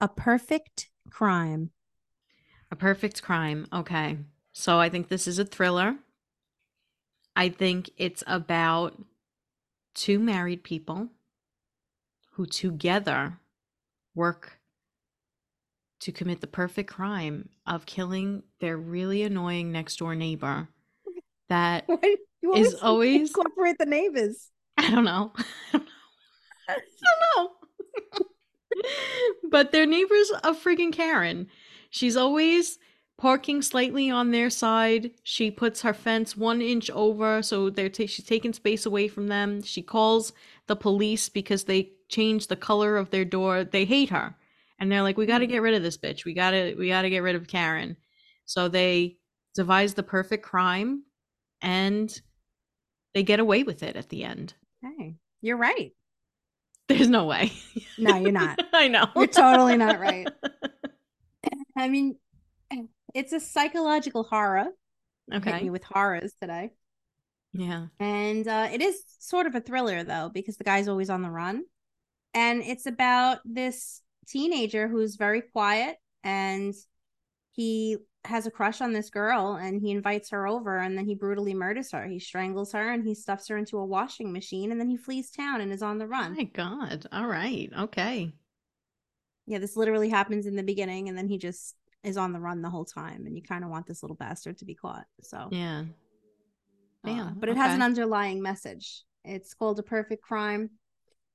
[0.00, 1.70] A perfect crime.
[2.70, 3.66] A perfect crime.
[3.72, 4.18] Okay.
[4.52, 5.96] So I think this is a thriller.
[7.36, 9.00] I think it's about
[9.94, 11.08] two married people
[12.32, 13.38] who together
[14.14, 14.58] work
[16.00, 20.68] to commit the perfect crime of killing their really annoying next door neighbor
[21.48, 21.88] that
[22.54, 24.50] is always incorporate the neighbors.
[24.76, 25.32] I don't know.
[25.74, 25.78] I
[26.68, 27.50] don't know.
[29.50, 31.48] but their neighbor's a freaking Karen.
[31.90, 32.78] She's always
[33.18, 35.10] parking slightly on their side.
[35.22, 39.26] She puts her fence one inch over, so they're ta- she's taking space away from
[39.26, 39.62] them.
[39.62, 40.32] She calls
[40.66, 43.64] the police because they changed the color of their door.
[43.64, 44.34] They hate her,
[44.78, 45.50] and they're like, "We got to mm.
[45.50, 46.24] get rid of this bitch.
[46.24, 47.96] We got to we got to get rid of Karen."
[48.46, 49.18] So they
[49.54, 51.02] devise the perfect crime,
[51.60, 52.18] and
[53.14, 54.54] they get away with it at the end.
[54.80, 55.92] Hey, you're right.
[56.88, 57.52] There's no way.
[57.98, 58.58] No, you're not.
[58.72, 59.08] I know.
[59.14, 60.28] You're totally not right.
[61.78, 62.16] I mean,
[63.14, 64.66] it's a psychological horror.
[65.32, 65.62] Okay.
[65.62, 66.70] Me with horrors today.
[67.52, 67.86] Yeah.
[67.98, 71.30] And uh, it is sort of a thriller, though, because the guy's always on the
[71.30, 71.64] run.
[72.34, 76.74] And it's about this teenager who's very quiet and
[77.52, 81.14] he has a crush on this girl and he invites her over and then he
[81.14, 82.06] brutally murders her.
[82.06, 85.30] He strangles her and he stuffs her into a washing machine and then he flees
[85.30, 86.32] town and is on the run.
[86.32, 87.06] Oh my God.
[87.10, 87.70] All right.
[87.76, 88.32] Okay.
[89.48, 91.74] Yeah, this literally happens in the beginning and then he just
[92.04, 94.58] is on the run the whole time and you kind of want this little bastard
[94.58, 95.06] to be caught.
[95.22, 95.84] So, yeah.
[97.04, 97.28] Damn.
[97.28, 97.60] Uh, but it okay.
[97.60, 99.02] has an underlying message.
[99.24, 100.70] It's called A Perfect Crime.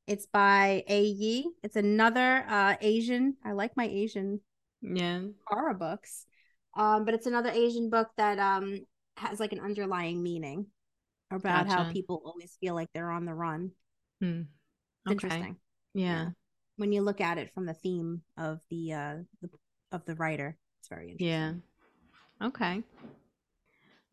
[0.07, 1.03] It's by A.
[1.03, 1.49] Yi.
[1.63, 3.35] It's another uh, Asian.
[3.43, 4.39] I like my Asian
[4.83, 6.25] yeah horror books.
[6.75, 8.81] Um, but it's another Asian book that um
[9.17, 10.65] has like an underlying meaning
[11.31, 11.83] about gotcha.
[11.83, 13.71] how people always feel like they're on the run.
[14.21, 14.41] Hmm.
[15.07, 15.13] Okay.
[15.13, 15.55] interesting.
[15.93, 16.05] Yeah.
[16.05, 16.29] yeah.
[16.77, 19.49] When you look at it from the theme of the uh the,
[19.91, 21.63] of the writer, it's very interesting.
[22.41, 22.47] Yeah.
[22.47, 22.83] Okay.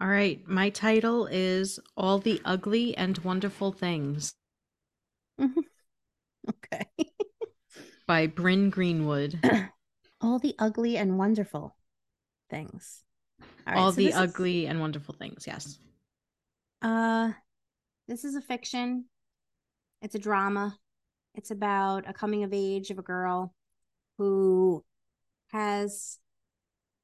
[0.00, 0.46] All right.
[0.46, 4.34] My title is All the Ugly and Wonderful Things.
[5.40, 6.86] okay.
[8.06, 9.38] by Bryn Greenwood.
[10.20, 11.76] All the ugly and wonderful
[12.50, 13.04] things.
[13.66, 14.70] All, All so the ugly is...
[14.70, 15.78] and wonderful things, yes.
[16.82, 17.30] Uh
[18.08, 19.04] this is a fiction.
[20.02, 20.76] It's a drama.
[21.40, 23.54] It's about a coming of age of a girl
[24.18, 24.84] who
[25.52, 26.18] has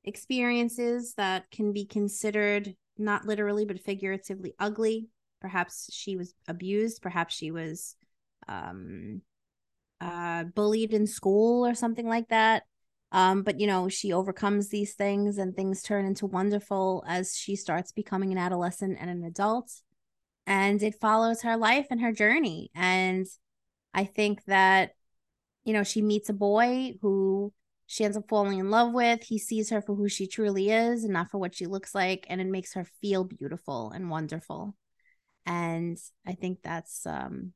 [0.04, 5.08] experiences that can be considered not literally but figuratively ugly.
[5.40, 7.96] Perhaps she was abused, perhaps she was
[8.46, 9.22] um
[10.02, 12.64] uh bullied in school or something like that
[13.12, 17.56] um, but you know, she overcomes these things and things turn into wonderful as she
[17.56, 19.72] starts becoming an adolescent and an adult.
[20.46, 22.70] And it follows her life and her journey.
[22.74, 23.26] And
[23.94, 24.92] I think that,
[25.64, 27.52] you know, she meets a boy who
[27.86, 29.22] she ends up falling in love with.
[29.22, 32.26] He sees her for who she truly is and not for what she looks like.
[32.28, 34.76] And it makes her feel beautiful and wonderful.
[35.46, 37.52] And I think that's um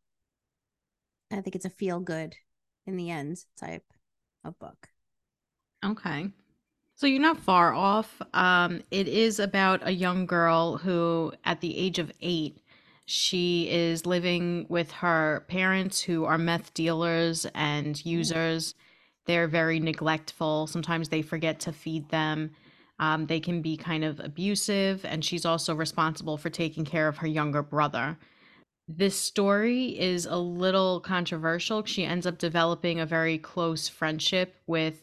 [1.33, 2.35] I think it's a feel good
[2.87, 3.85] in the end type
[4.45, 4.89] of book.
[5.85, 6.31] Okay.
[6.97, 8.21] So you're not far off.
[8.35, 12.60] Um, it is about a young girl who, at the age of eight,
[13.11, 18.07] she is living with her parents who are meth dealers and mm.
[18.07, 18.77] users.
[19.27, 20.69] They're very neglectful.
[20.69, 22.53] Sometimes they forget to feed them.
[23.01, 27.17] Um, they can be kind of abusive, and she's also responsible for taking care of
[27.17, 28.17] her younger brother.
[28.87, 31.85] This story is a little controversial.
[31.85, 35.03] She ends up developing a very close friendship with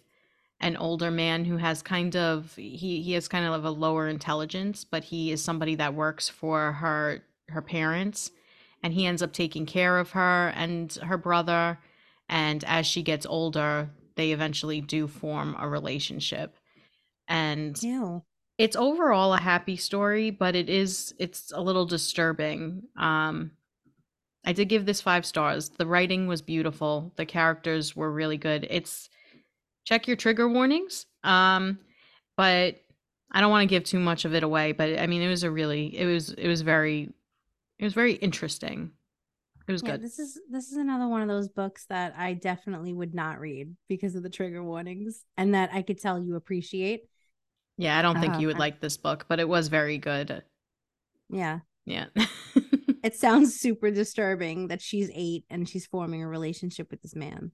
[0.61, 4.85] an older man who has kind of he he has kind of a lower intelligence,
[4.85, 8.31] but he is somebody that works for her her parents
[8.83, 11.79] and he ends up taking care of her and her brother
[12.29, 16.55] and as she gets older they eventually do form a relationship
[17.27, 18.23] and Ew.
[18.57, 23.51] it's overall a happy story but it is it's a little disturbing um
[24.47, 25.67] I did give this five stars.
[25.67, 27.11] The writing was beautiful.
[27.17, 28.65] The characters were really good.
[28.69, 29.09] It's
[29.83, 31.05] check your trigger warnings.
[31.25, 31.79] Um,
[32.37, 32.77] but
[33.29, 34.71] I don't want to give too much of it away.
[34.71, 37.11] But I mean, it was a really, it was, it was very,
[37.79, 38.91] it was very interesting.
[39.67, 40.03] It was yeah, good.
[40.03, 43.75] This is this is another one of those books that I definitely would not read
[43.89, 47.09] because of the trigger warnings, and that I could tell you appreciate.
[47.77, 50.43] Yeah, I don't think uh, you would like this book, but it was very good.
[51.29, 51.59] Yeah.
[51.85, 52.07] Yeah.
[53.03, 57.51] it sounds super disturbing that she's eight and she's forming a relationship with this man.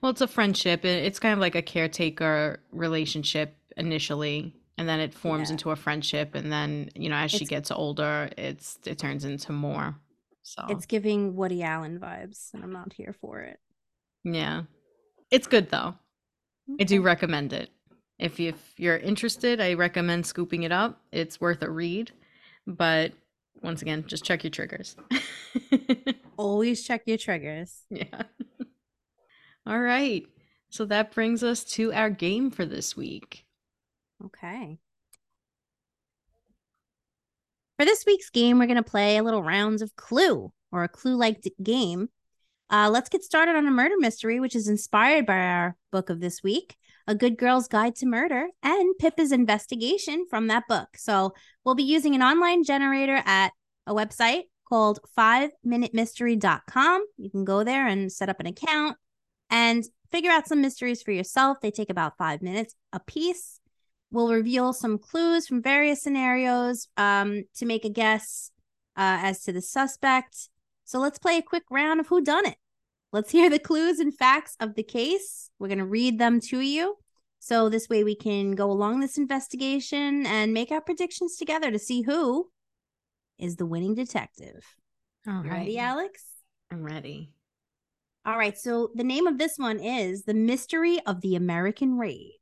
[0.00, 0.84] Well, it's a friendship.
[0.84, 5.54] It's kind of like a caretaker relationship initially, and then it forms yeah.
[5.54, 9.24] into a friendship, and then you know, as it's, she gets older, it's it turns
[9.24, 9.96] into more.
[10.42, 13.58] So it's giving Woody Allen vibes, and I'm not here for it.
[14.24, 14.62] Yeah,
[15.30, 15.94] it's good though.
[16.70, 16.82] Okay.
[16.82, 17.70] I do recommend it.
[18.18, 21.00] If you, if you're interested, I recommend scooping it up.
[21.12, 22.12] It's worth a read,
[22.66, 23.12] but
[23.62, 24.96] once again, just check your triggers.
[26.36, 27.82] Always check your triggers.
[27.90, 28.22] Yeah.
[29.66, 30.26] All right.
[30.70, 33.44] So that brings us to our game for this week.
[34.24, 34.78] Okay.
[37.78, 40.88] For this week's game, we're going to play a little rounds of Clue or a
[40.88, 42.08] Clue like game.
[42.70, 46.20] Uh, let's get started on a murder mystery, which is inspired by our book of
[46.20, 46.76] this week.
[47.06, 50.88] A Good Girl's Guide to Murder, and Pippa's investigation from that book.
[50.96, 51.32] So
[51.64, 53.52] we'll be using an online generator at
[53.86, 57.04] a website called 5minutemystery.com.
[57.16, 58.98] You can go there and set up an account
[59.48, 61.58] and figure out some mysteries for yourself.
[61.62, 63.60] They take about five minutes a piece.
[64.10, 68.50] We'll reveal some clues from various scenarios um, to make a guess
[68.96, 70.48] uh, as to the suspect.
[70.84, 72.56] So let's play a quick round of who done it.
[73.12, 75.50] Let's hear the clues and facts of the case.
[75.58, 76.96] We're going to read them to you.
[77.38, 81.78] So this way we can go along this investigation and make our predictions together to
[81.78, 82.50] see who
[83.38, 84.64] is the winning detective.
[85.26, 85.52] All right.
[85.52, 86.24] Ready, Alex?
[86.70, 87.32] I'm ready.
[88.26, 88.58] All right.
[88.58, 92.37] So the name of this one is The Mystery of the American Raid.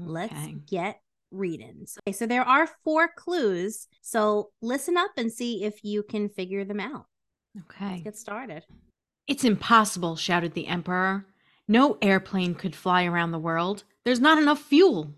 [0.00, 0.10] Okay.
[0.10, 1.00] Let's get
[1.30, 1.84] reading.
[1.86, 3.88] So, okay, so there are four clues.
[4.02, 7.06] So listen up and see if you can figure them out.
[7.64, 7.90] Okay.
[7.90, 8.64] Let's get started.
[9.26, 11.26] It's impossible, shouted the Emperor.
[11.66, 13.84] No airplane could fly around the world.
[14.04, 15.14] There's not enough fuel.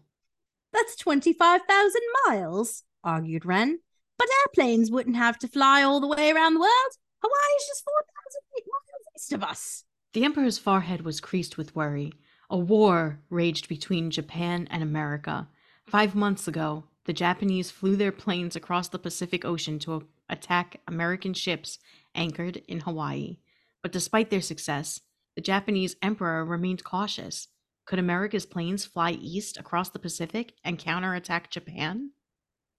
[0.72, 3.80] That's 25,000 miles, argued Wren.
[4.18, 6.92] But airplanes wouldn't have to fly all the way around the world.
[7.22, 8.86] Hawaii is just 4,000 feet miles
[9.16, 9.84] east of us.
[10.12, 12.12] The Emperor's forehead was creased with worry.
[12.48, 15.48] A war raged between Japan and America.
[15.86, 21.34] Five months ago, the Japanese flew their planes across the Pacific Ocean to attack American
[21.34, 21.78] ships
[22.14, 23.38] anchored in Hawaii.
[23.82, 25.00] But despite their success,
[25.34, 27.48] the Japanese emperor remained cautious.
[27.84, 32.10] Could America's planes fly east across the Pacific and counterattack Japan?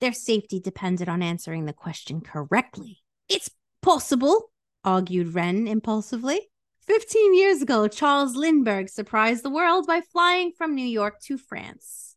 [0.01, 2.99] Their safety depended on answering the question correctly.
[3.29, 3.49] It's
[3.81, 4.51] possible,
[4.83, 6.49] argued Wren impulsively.
[6.87, 12.15] Fifteen years ago, Charles Lindbergh surprised the world by flying from New York to France.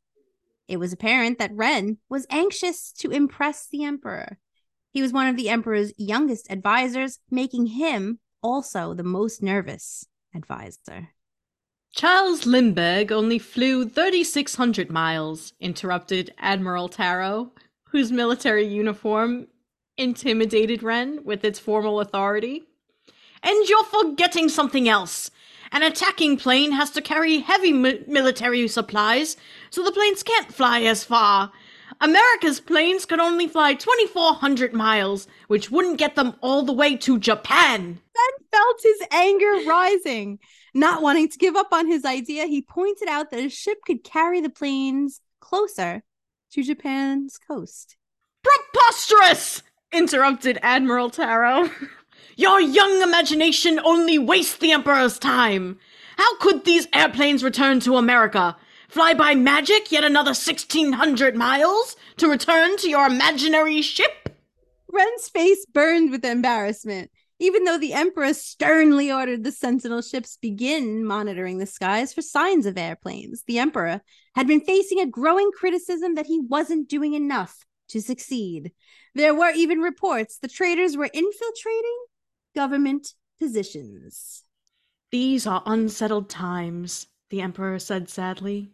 [0.68, 4.38] It was apparent that Wren was anxious to impress the emperor.
[4.92, 11.08] He was one of the emperor's youngest advisors, making him also the most nervous advisor.
[11.92, 17.50] Charles Lindbergh only flew 3,600 miles, interrupted Admiral Taro,
[17.88, 19.48] whose military uniform
[19.96, 22.62] intimidated Wren with its formal authority.
[23.42, 25.30] And you're forgetting something else.
[25.72, 29.36] An attacking plane has to carry heavy mi- military supplies,
[29.70, 31.52] so the planes can't fly as far.
[32.00, 37.18] America's planes could only fly 2,400 miles, which wouldn't get them all the way to
[37.18, 38.00] Japan.
[38.14, 40.38] Ben felt his anger rising.
[40.72, 44.02] Not wanting to give up on his idea, he pointed out that a ship could
[44.02, 46.02] carry the planes closer
[46.52, 47.96] to Japan's coast.
[48.42, 49.62] Preposterous!
[49.92, 51.68] interrupted Admiral Taro.
[52.40, 55.78] Your young imagination only wastes the Emperor's time.
[56.16, 58.56] How could these airplanes return to America?
[58.88, 64.30] Fly by magic yet another 1600 miles to return to your imaginary ship?
[64.90, 67.10] Wren's face burned with embarrassment.
[67.38, 72.64] Even though the Emperor sternly ordered the Sentinel ships begin monitoring the skies for signs
[72.64, 74.00] of airplanes, the Emperor
[74.34, 78.72] had been facing a growing criticism that he wasn't doing enough to succeed.
[79.14, 81.98] There were even reports the traitors were infiltrating
[82.54, 84.44] government positions.
[85.10, 88.70] These are unsettled times, the Emperor said sadly.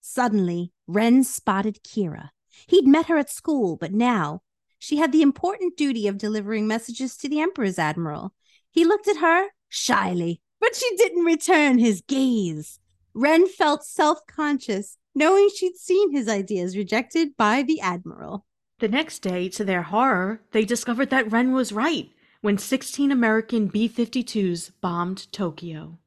[0.00, 2.30] Suddenly, Wren spotted Kira.
[2.66, 4.42] He'd met her at school, but now
[4.78, 8.34] she had the important duty of delivering messages to the Emperor's admiral.
[8.70, 12.78] He looked at her shyly, but she didn't return his gaze.
[13.14, 18.44] Wren felt self conscious, knowing she'd seen his ideas rejected by the admiral.
[18.80, 22.10] The next day, to their horror, they discovered that Wren was right.
[22.44, 25.98] When 16 American B 52s bombed Tokyo.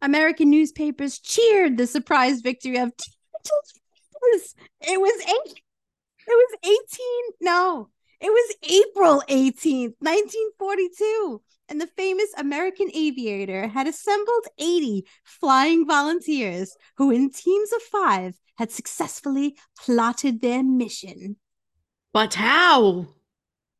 [0.00, 2.92] American newspapers cheered the surprise victory of
[4.80, 5.60] It was eight.
[6.26, 6.76] It was 18.
[7.42, 7.90] No,
[8.22, 11.42] it was April 18th, 1942.
[11.68, 18.34] And the famous American aviator had assembled 80 flying volunteers who, in teams of five,
[18.56, 21.36] had successfully plotted their mission.
[22.14, 23.08] But how?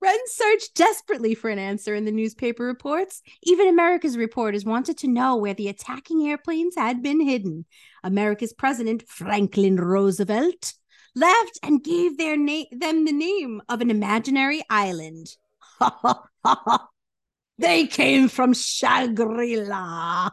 [0.02, 3.22] Wren searched desperately for an answer in the newspaper reports.
[3.42, 7.66] Even America's reporters wanted to know where the attacking airplanes had been hidden.
[8.02, 10.72] America's president, Franklin Roosevelt,
[11.14, 15.36] laughed and gave their na- them the name of an imaginary island.
[17.58, 20.30] they came from Shangri-La.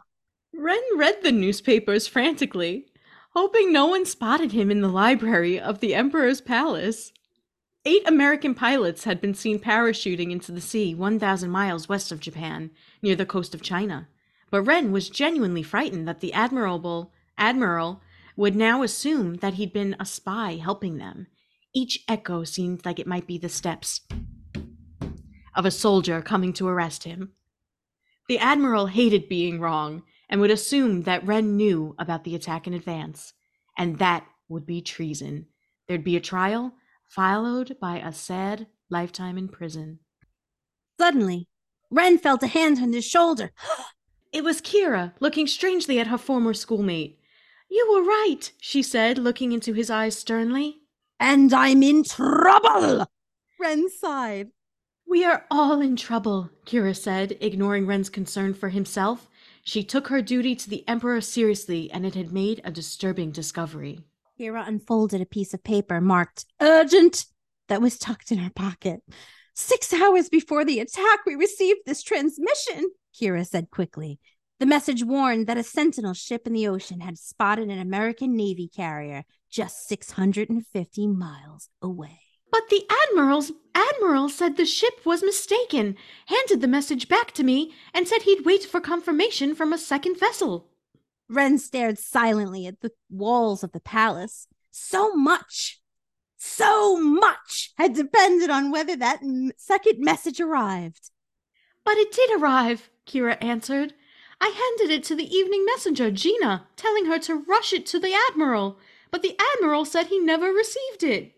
[0.54, 2.86] Wren read the newspapers frantically,
[3.34, 7.12] hoping no one spotted him in the library of the Emperor's palace.
[7.88, 12.70] Eight American pilots had been seen parachuting into the sea 1,000 miles west of Japan,
[13.00, 14.08] near the coast of China.
[14.50, 18.02] But Wren was genuinely frightened that the admirable admiral
[18.36, 21.28] would now assume that he'd been a spy helping them.
[21.74, 24.02] Each echo seemed like it might be the steps
[25.56, 27.32] of a soldier coming to arrest him.
[28.28, 32.74] The admiral hated being wrong and would assume that Wren knew about the attack in
[32.74, 33.32] advance,
[33.78, 35.46] and that would be treason.
[35.86, 36.74] There'd be a trial,
[37.08, 39.98] followed by a sad lifetime in prison.
[41.00, 41.48] Suddenly,
[41.90, 43.50] Wren felt a hand on his shoulder.
[44.32, 47.18] it was Kira, looking strangely at her former schoolmate.
[47.70, 50.80] You were right, she said, looking into his eyes sternly.
[51.20, 53.06] And I'm in trouble!
[53.60, 54.50] Wren sighed.
[55.06, 59.28] We are all in trouble, Kira said, ignoring Wren's concern for himself.
[59.64, 64.00] She took her duty to the Emperor seriously, and it had made a disturbing discovery.
[64.38, 67.26] Kira unfolded a piece of paper marked urgent
[67.68, 69.00] that was tucked in her pocket.
[69.54, 72.90] Six hours before the attack, we received this transmission,
[73.20, 74.20] Kira said quickly.
[74.60, 78.68] The message warned that a Sentinel ship in the ocean had spotted an American Navy
[78.68, 82.20] carrier just 650 miles away.
[82.50, 85.96] But the admiral's admiral said the ship was mistaken,
[86.26, 90.18] handed the message back to me, and said he'd wait for confirmation from a second
[90.18, 90.68] vessel.
[91.28, 94.46] Wren stared silently at the walls of the palace.
[94.70, 95.80] So much,
[96.36, 101.10] so much had depended on whether that m- second message arrived.
[101.84, 103.94] But it did arrive, Kira answered.
[104.40, 108.14] I handed it to the evening messenger, Gina, telling her to rush it to the
[108.30, 108.78] Admiral,
[109.10, 111.32] but the Admiral said he never received it.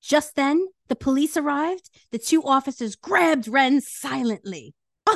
[0.00, 1.90] Just then, the police arrived.
[2.12, 4.74] The two officers grabbed Wren silently.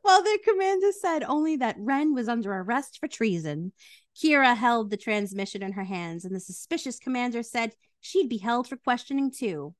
[0.00, 3.72] While their commander said only that Wren was under arrest for treason,
[4.16, 8.68] Kira held the transmission in her hands, and the suspicious commander said she'd be held
[8.68, 9.74] for questioning too.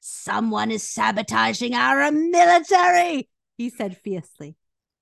[0.00, 3.28] Someone is sabotaging our military,
[3.58, 4.56] he said fiercely.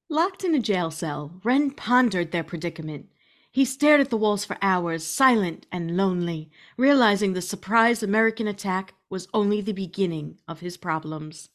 [0.08, 3.06] Locked in a jail cell, Wren pondered their predicament.
[3.52, 8.94] He stared at the walls for hours, silent and lonely, realizing the surprise American attack
[9.10, 11.48] was only the beginning of his problems.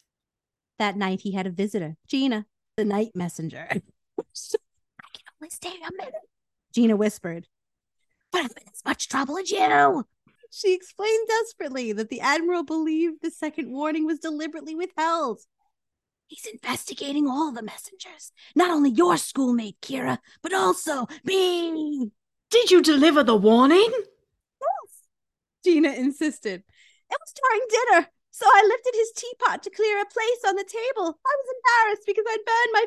[0.78, 3.66] That night he had a visitor, Gina, the night messenger.
[3.70, 6.14] I can only stay a minute,
[6.74, 7.46] Gina whispered.
[8.32, 10.04] But I'm in as much trouble as you.
[10.50, 15.40] She explained desperately that the Admiral believed the second warning was deliberately withheld
[16.26, 22.10] He's investigating all the messengers, not only your schoolmate, Kira, but also me.
[22.50, 23.90] Did you deliver the warning?
[23.90, 25.02] Yes,
[25.64, 26.62] Gina insisted.
[27.10, 30.64] It was during dinner, so I lifted his teapot to clear a place on the
[30.64, 31.18] table.
[31.24, 32.84] I was embarrassed because I'd burned my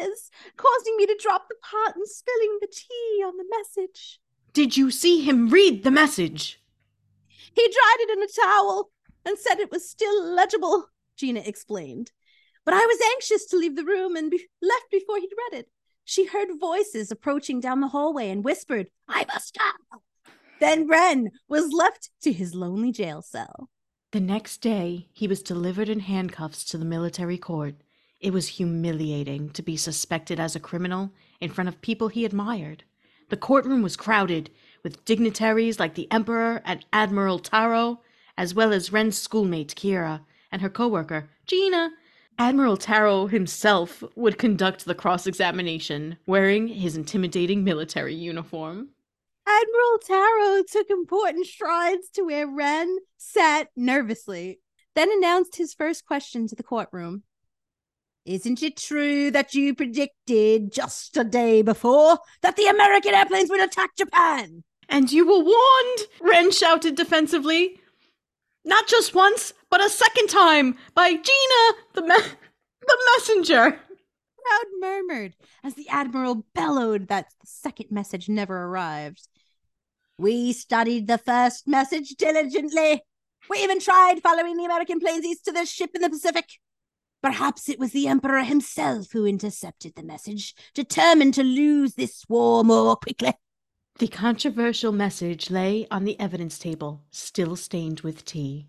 [0.00, 4.20] fingers, causing me to drop the pot and spilling the tea on the message.
[4.52, 6.62] Did you see him read the message?
[7.28, 8.90] He dried it in a towel
[9.26, 12.12] and said it was still legible, Gina explained
[12.66, 15.70] but I was anxious to leave the room and be- left before he'd read it.
[16.04, 20.00] She heard voices approaching down the hallway and whispered, I must go.
[20.58, 23.70] Then Wren was left to his lonely jail cell.
[24.12, 27.74] The next day, he was delivered in handcuffs to the military court.
[28.20, 31.10] It was humiliating to be suspected as a criminal
[31.40, 32.84] in front of people he admired.
[33.30, 34.50] The courtroom was crowded
[34.84, 38.00] with dignitaries like the Emperor and Admiral Taro,
[38.38, 40.20] as well as Wren's schoolmate Kira
[40.52, 41.90] and her coworker Gina
[42.38, 48.90] Admiral Taro himself would conduct the cross examination, wearing his intimidating military uniform.
[49.46, 54.60] Admiral Taro took important strides to where Wren sat nervously,
[54.94, 57.22] then announced his first question to the courtroom.
[58.24, 63.62] Isn't it true that you predicted just a day before that the American airplanes would
[63.62, 64.64] attack Japan?
[64.88, 67.78] And you were warned, Wren shouted defensively.
[68.64, 72.32] Not just once, but a second time by Gina, the me-
[72.86, 73.80] the messenger.
[74.46, 79.28] Crowd murmured as the admiral bellowed that the second message never arrived.
[80.18, 83.02] We studied the first message diligently.
[83.50, 86.46] We even tried following the American planes east to the ship in the Pacific.
[87.22, 92.62] Perhaps it was the Emperor himself who intercepted the message, determined to lose this war
[92.62, 93.32] more quickly.
[93.98, 98.68] The controversial message lay on the evidence table, still stained with tea.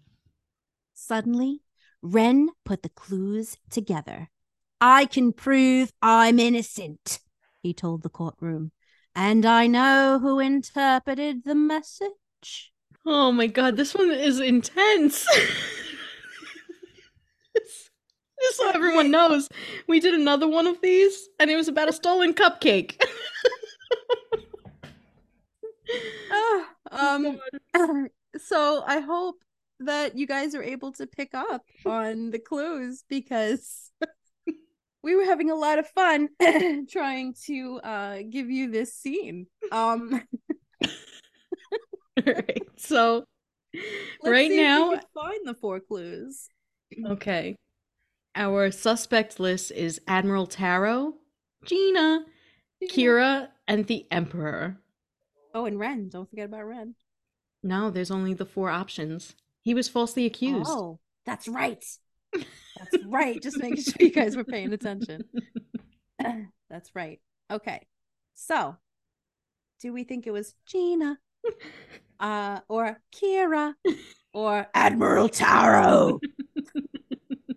[0.94, 1.62] Suddenly,
[2.02, 4.30] Wren put the clues together.
[4.80, 7.20] I can prove I'm innocent,
[7.62, 8.72] he told the courtroom.
[9.16, 12.72] And I know who interpreted the message.
[13.06, 15.26] Oh my god, this one is intense.
[18.40, 19.50] Just so everyone knows,
[19.88, 23.02] we did another one of these, and it was about a stolen cupcake.
[26.32, 27.40] oh, um,
[28.38, 29.38] so I hope
[29.80, 33.92] that you guys are able to pick up on the clues because
[35.08, 36.28] we were having a lot of fun
[36.92, 39.48] trying to uh, give you this scene.
[39.72, 40.22] Um,
[42.26, 42.68] right.
[42.76, 43.24] So
[43.74, 43.86] let's
[44.22, 46.50] right see if we now, find the four clues.
[47.06, 47.56] okay.
[48.36, 51.14] Our suspect list is Admiral Taro,
[51.64, 52.26] Gina,
[52.84, 54.76] Kira, and the Emperor.
[55.56, 56.10] Oh, and Wren.
[56.10, 56.96] Don't forget about Wren.
[57.64, 59.36] No, there's only the four options.
[59.62, 60.70] He was falsely accused.
[60.70, 61.84] Oh, that's right.
[62.80, 63.42] That's right.
[63.42, 65.24] Just making sure you guys were paying attention.
[66.70, 67.20] that's right.
[67.52, 67.86] Okay.
[68.34, 68.76] So,
[69.82, 71.18] do we think it was Gina,
[72.20, 73.74] uh, or Kira,
[74.34, 76.20] or Admiral Taro,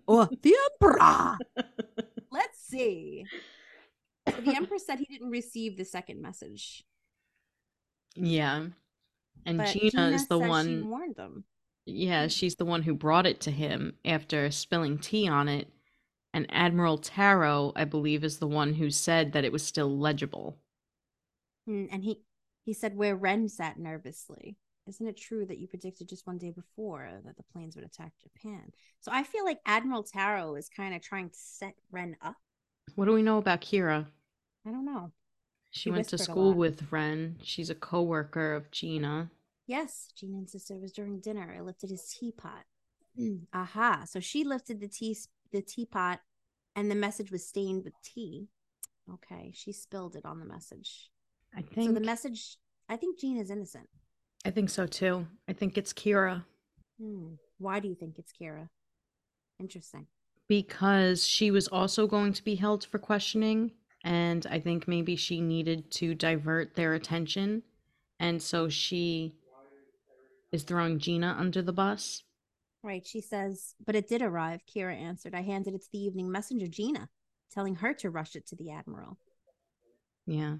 [0.07, 1.37] or the Emperor?
[2.31, 3.25] Let's see.
[4.29, 6.83] So the Emperor said he didn't receive the second message,
[8.15, 8.67] Yeah.
[9.45, 11.43] And but Gina, is the one warned them.
[11.85, 15.71] Yeah, she's the one who brought it to him after spilling tea on it.
[16.33, 20.57] And Admiral Taro, I believe, is the one who said that it was still legible.
[21.67, 22.21] Mm, And he
[22.63, 24.57] he said where Wren sat nervously.
[24.87, 28.13] Isn't it true that you predicted just one day before that the planes would attack
[28.21, 28.71] Japan?
[28.99, 32.37] So I feel like Admiral Taro is kind of trying to set Wren up.
[32.95, 34.07] What do we know about Kira?
[34.65, 35.11] I don't know.
[35.71, 37.39] She, She went to school with Wren.
[37.43, 39.31] She's a co-worker of Gina.
[39.67, 41.55] Yes, Jean insisted it was during dinner.
[41.57, 42.63] I lifted his teapot.
[43.19, 44.05] Mm, Aha.
[44.07, 45.17] So she lifted the tea
[45.51, 46.19] the teapot
[46.75, 48.47] and the message was stained with tea.
[49.13, 49.51] Okay.
[49.53, 51.09] She spilled it on the message.
[51.55, 52.57] I think So the message
[52.89, 53.87] I think Gina's innocent.
[54.45, 55.27] I think so too.
[55.47, 56.43] I think it's Kira
[56.99, 57.33] Hmm.
[57.57, 58.69] Why do you think it's Kira?
[59.59, 60.07] Interesting.
[60.47, 63.71] because she was also going to be held for questioning
[64.03, 67.63] and I think maybe she needed to divert their attention
[68.19, 69.35] and so she
[70.51, 72.23] is throwing Gina under the bus.
[72.83, 73.05] Right.
[73.05, 74.61] She says, but it did arrive.
[74.65, 75.35] Kira answered.
[75.35, 77.09] I handed it to the evening messenger, Gina,
[77.53, 79.17] telling her to rush it to the Admiral.
[80.25, 80.55] Yeah.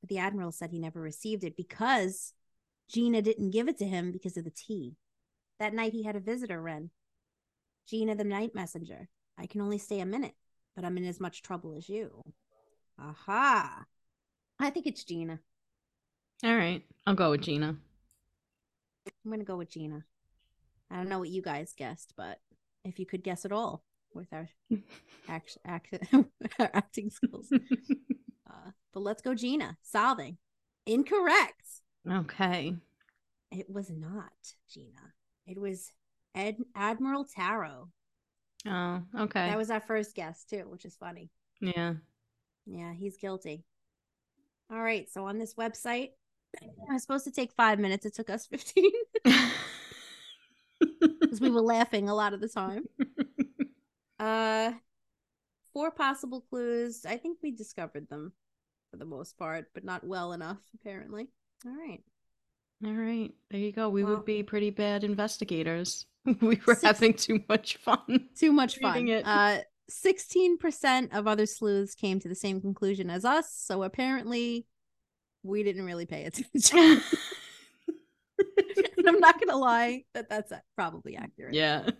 [0.00, 2.32] But the Admiral said he never received it because
[2.90, 4.96] Gina didn't give it to him because of the tea.
[5.60, 6.90] That night he had a visitor, Wren.
[7.86, 9.08] Gina, the night messenger.
[9.38, 10.34] I can only stay a minute,
[10.74, 12.22] but I'm in as much trouble as you.
[12.98, 13.84] Aha.
[14.58, 15.38] I think it's Gina.
[16.42, 16.82] All right.
[17.06, 17.76] I'll go with Gina.
[19.24, 20.04] I'm going to go with Gina.
[20.90, 22.38] I don't know what you guys guessed, but
[22.84, 23.84] if you could guess at all
[24.14, 24.48] with our
[25.28, 25.94] act, act,
[26.58, 27.52] our acting skills.
[28.52, 29.76] Uh, but let's go, Gina.
[29.80, 30.36] Solving.
[30.84, 31.62] Incorrect.
[32.10, 32.74] okay.
[33.52, 34.32] It was not
[34.68, 35.12] Gina.
[35.46, 35.92] It was
[36.34, 37.90] Ed, Admiral Taro.
[38.66, 39.48] Oh, okay.
[39.50, 41.30] That was our first guess, too, which is funny.
[41.60, 41.94] yeah.
[42.66, 43.64] Yeah, he's guilty.
[44.68, 45.08] All right.
[45.08, 46.10] So on this website,
[46.88, 48.04] I was supposed to take five minutes.
[48.06, 48.84] It took us 15
[50.80, 52.84] because we were laughing a lot of the time.
[54.18, 54.72] Uh,
[55.72, 57.06] four possible clues.
[57.06, 58.34] I think we discovered them
[58.90, 61.28] for the most part, but not well enough, apparently.
[61.64, 62.02] All right.
[62.84, 63.30] All right.
[63.50, 63.88] There you go.
[63.88, 66.04] We Well- would be pretty bad investigators.
[66.42, 68.28] we were Six- having too much fun.
[68.36, 69.08] Too much fun.
[69.08, 69.24] it.
[69.26, 69.60] Uh,
[69.90, 73.50] 16% of other sleuths came to the same conclusion as us.
[73.54, 74.66] So apparently,
[75.42, 76.78] we didn't really pay attention.
[78.38, 81.54] and I'm not going to lie that that's probably accurate.
[81.54, 81.90] yeah.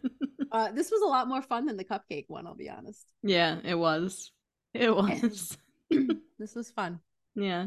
[0.52, 3.06] Uh, this was a lot more fun than the cupcake one, I'll be honest.
[3.22, 4.32] Yeah, it was.
[4.74, 5.56] It was.
[6.38, 7.00] this was fun.
[7.34, 7.66] Yeah.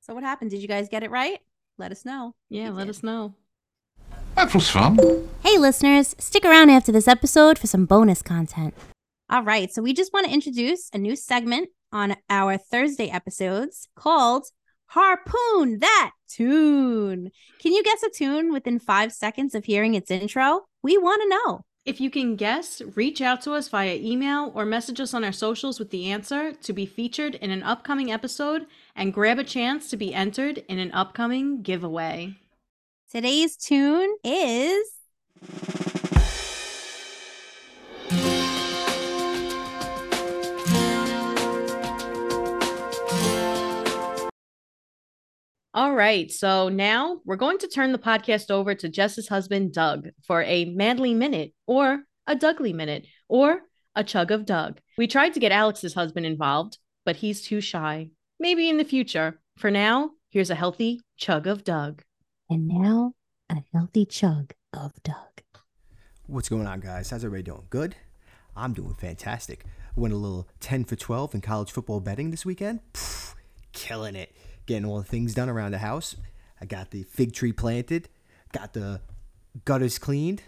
[0.00, 0.50] So, what happened?
[0.50, 1.40] Did you guys get it right?
[1.78, 2.34] Let us know.
[2.48, 2.90] Yeah, let did.
[2.90, 3.34] us know.
[4.36, 4.98] That was fun.
[5.42, 8.74] Hey, listeners, stick around after this episode for some bonus content.
[9.30, 13.88] All right, so we just want to introduce a new segment on our Thursday episodes
[13.94, 14.48] called
[14.88, 17.30] Harpoon That tune.
[17.60, 20.62] Can you guess a tune within five seconds of hearing its intro?
[20.82, 21.60] We want to know.
[21.86, 25.32] If you can guess, reach out to us via email or message us on our
[25.32, 28.66] socials with the answer to be featured in an upcoming episode
[28.96, 32.36] and grab a chance to be entered in an upcoming giveaway.
[33.10, 34.90] Today's tune is.
[45.76, 50.08] All right, so now we're going to turn the podcast over to Jess's husband, Doug,
[50.22, 53.62] for a manly Minute or a Dougly Minute or
[53.96, 54.78] a Chug of Doug.
[54.96, 58.10] We tried to get Alex's husband involved, but he's too shy.
[58.38, 59.40] Maybe in the future.
[59.56, 62.02] For now, here's a healthy Chug of Doug.
[62.48, 63.14] And now,
[63.50, 65.42] a healthy Chug of Doug.
[66.28, 67.10] What's going on, guys?
[67.10, 67.66] How's everybody doing?
[67.68, 67.96] Good?
[68.56, 69.64] I'm doing fantastic.
[69.96, 72.78] Went a little 10 for 12 in college football betting this weekend.
[72.92, 73.34] Pfft,
[73.72, 74.32] killing it
[74.66, 76.16] getting all the things done around the house.
[76.60, 78.08] I got the fig tree planted,
[78.52, 79.00] got the
[79.64, 80.42] gutters cleaned.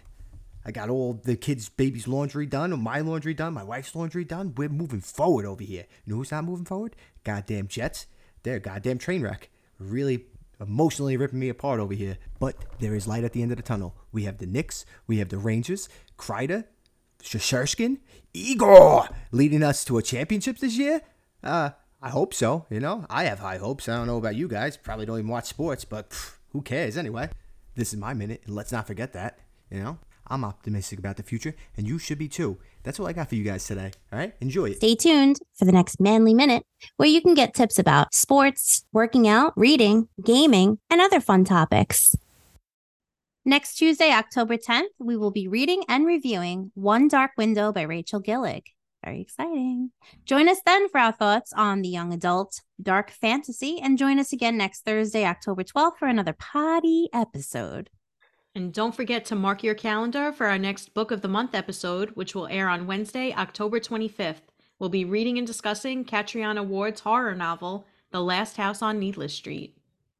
[0.65, 4.25] I got all the kids' baby's laundry done, or my laundry done, my wife's laundry
[4.25, 4.53] done.
[4.57, 5.85] We're moving forward over here.
[6.03, 6.95] You know who's not moving forward?
[7.23, 8.07] Goddamn Jets.
[8.43, 9.49] They're a goddamn train wreck.
[9.79, 10.25] Really
[10.59, 12.17] emotionally ripping me apart over here.
[12.39, 13.95] But there is light at the end of the tunnel.
[14.11, 15.87] We have the Knicks, we have the Rangers,
[16.17, 16.65] Kreider,
[17.21, 17.99] Shesterkin,
[18.33, 21.01] Igor leading us to a championship this year.
[21.43, 22.65] Uh, I hope so.
[22.69, 23.89] You know, I have high hopes.
[23.89, 24.77] I don't know about you guys.
[24.77, 27.29] Probably don't even watch sports, but pff, who cares anyway?
[27.75, 29.39] This is my minute, and let's not forget that.
[29.71, 32.57] You know, I'm optimistic about the future, and you should be too.
[32.83, 33.91] That's all I got for you guys today.
[34.11, 34.77] All right, enjoy it.
[34.77, 36.63] Stay tuned for the next Manly Minute,
[36.97, 42.15] where you can get tips about sports, working out, reading, gaming, and other fun topics.
[43.43, 48.21] Next Tuesday, October 10th, we will be reading and reviewing One Dark Window by Rachel
[48.21, 48.63] Gillig.
[49.07, 49.91] Very exciting.
[50.25, 54.33] Join us then for our thoughts on the young adult dark fantasy, and join us
[54.33, 57.89] again next Thursday, October 12th, for another potty episode.
[58.53, 62.09] And don't forget to mark your calendar for our next Book of the Month episode,
[62.15, 64.41] which will air on Wednesday, October 25th.
[64.77, 69.77] We'll be reading and discussing Catriona Ward's horror novel, The Last House on Needless Street.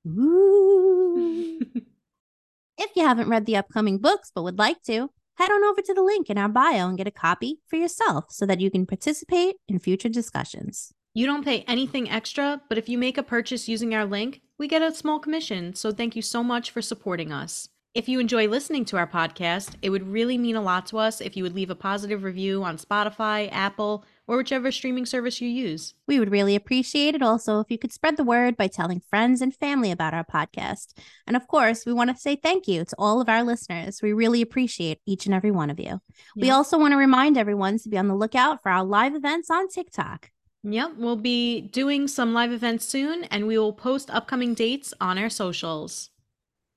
[0.07, 1.59] Ooh.
[2.77, 5.93] if you haven't read the upcoming books but would like to, head on over to
[5.93, 8.85] the link in our bio and get a copy for yourself so that you can
[8.85, 10.91] participate in future discussions.
[11.13, 14.67] You don't pay anything extra, but if you make a purchase using our link, we
[14.67, 15.73] get a small commission.
[15.75, 17.69] So thank you so much for supporting us.
[17.93, 21.19] If you enjoy listening to our podcast, it would really mean a lot to us
[21.19, 25.47] if you would leave a positive review on Spotify, Apple, or whichever streaming service you
[25.47, 25.93] use.
[26.07, 29.41] We would really appreciate it also if you could spread the word by telling friends
[29.41, 30.93] and family about our podcast.
[31.25, 34.01] And of course, we want to say thank you to all of our listeners.
[34.01, 36.01] We really appreciate each and every one of you.
[36.35, 39.49] We also want to remind everyone to be on the lookout for our live events
[39.49, 40.29] on TikTok.
[40.63, 45.17] Yep, we'll be doing some live events soon and we will post upcoming dates on
[45.17, 46.09] our socials.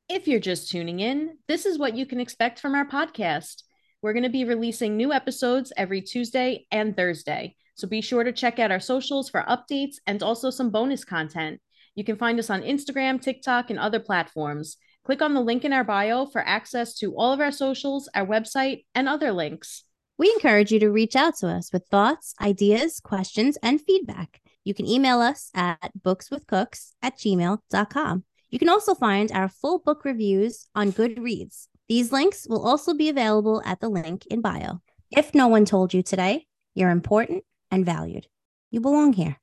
[0.09, 3.63] If you're just tuning in, this is what you can expect from our podcast.
[4.03, 7.55] We're going to be releasing new episodes every Tuesday and Thursday.
[7.75, 11.61] So be sure to check out our socials for updates and also some bonus content.
[11.95, 14.79] You can find us on Instagram, TikTok, and other platforms.
[15.05, 18.27] Click on the link in our bio for access to all of our socials, our
[18.27, 19.85] website, and other links.
[20.17, 24.41] We encourage you to reach out to us with thoughts, ideas, questions, and feedback.
[24.65, 28.25] You can email us at bookswithcooks at gmail.com.
[28.51, 31.69] You can also find our full book reviews on Goodreads.
[31.91, 34.81] These links will also be available at the link in bio.
[35.11, 38.29] If no one told you today, you're important and valued.
[38.71, 39.41] You belong here.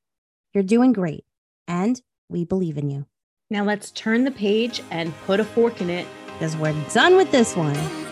[0.53, 1.25] You're doing great,
[1.67, 3.05] and we believe in you.
[3.49, 6.07] Now let's turn the page and put a fork in it.
[6.27, 8.06] Because we're done with this one.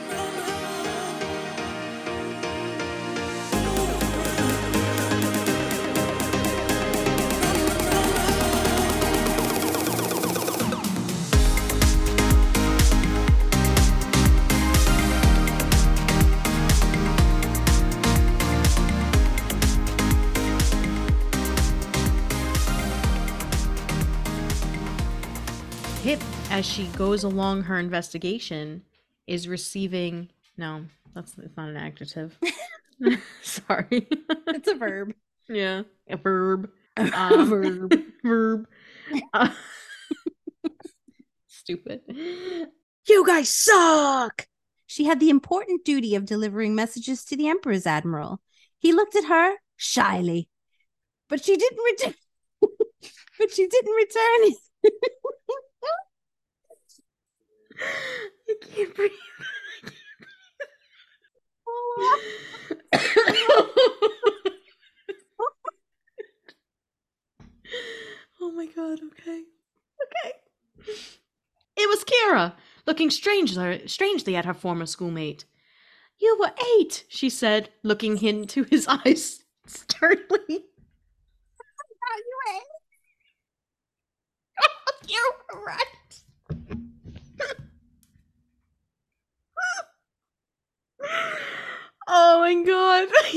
[26.65, 28.81] As she goes along her investigation,
[29.27, 30.29] is receiving.
[30.57, 32.37] No, that's it's not an adjective.
[33.41, 34.07] Sorry,
[34.47, 35.13] it's a verb.
[35.47, 36.69] Yeah, a verb.
[36.97, 37.93] Um, verb.
[38.23, 38.67] Verb.
[39.33, 39.49] Uh,
[41.47, 41.99] stupid.
[42.07, 44.47] You guys suck.
[44.87, 48.39] She had the important duty of delivering messages to the Emperor's admiral.
[48.79, 50.47] He looked at her shyly,
[51.27, 52.13] but she didn't return.
[53.39, 54.55] but she didn't return.
[57.81, 59.11] I can't breathe.
[59.83, 61.11] I can't breathe.
[68.41, 69.43] oh my god, okay.
[70.03, 70.33] Okay.
[71.77, 72.53] It was Kira,
[72.85, 75.45] looking strangely, strangely at her former schoolmate.
[76.19, 80.19] You were eight, she said, looking into his eyes sternly.
[80.47, 80.63] you
[82.07, 82.63] were eight.
[85.09, 86.24] you were right.
[92.07, 93.07] Oh my god.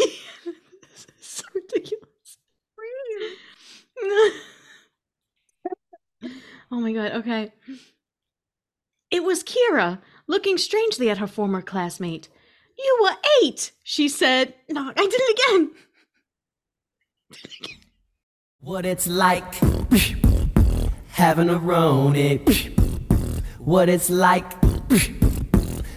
[0.82, 2.38] this is so ridiculous.
[6.70, 7.52] oh my god, okay.
[9.10, 12.28] It was Kira, looking strangely at her former classmate.
[12.78, 14.54] You were eight, she said.
[14.68, 15.70] No, I did it again.
[18.60, 19.54] What it's like
[21.08, 22.38] having a Roni.
[23.58, 24.52] What it's like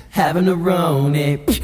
[0.10, 1.61] having a Roni.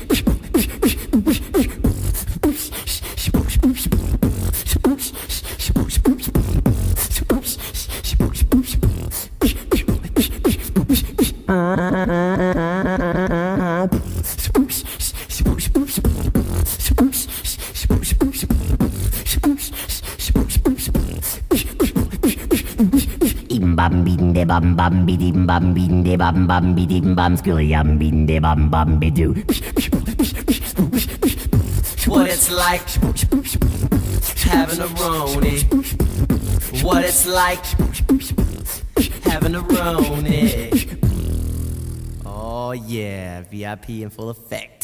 [24.48, 29.00] Bam bam bidim bam bim de bam bam bidim bam skilliam bim de bam bam
[29.02, 29.34] bidu.
[32.08, 32.88] What it's like
[34.48, 35.56] having a Roni.
[36.84, 37.66] What it's like
[39.28, 40.48] having a Roni.
[42.26, 44.77] Oh yeah, VIP in full effect.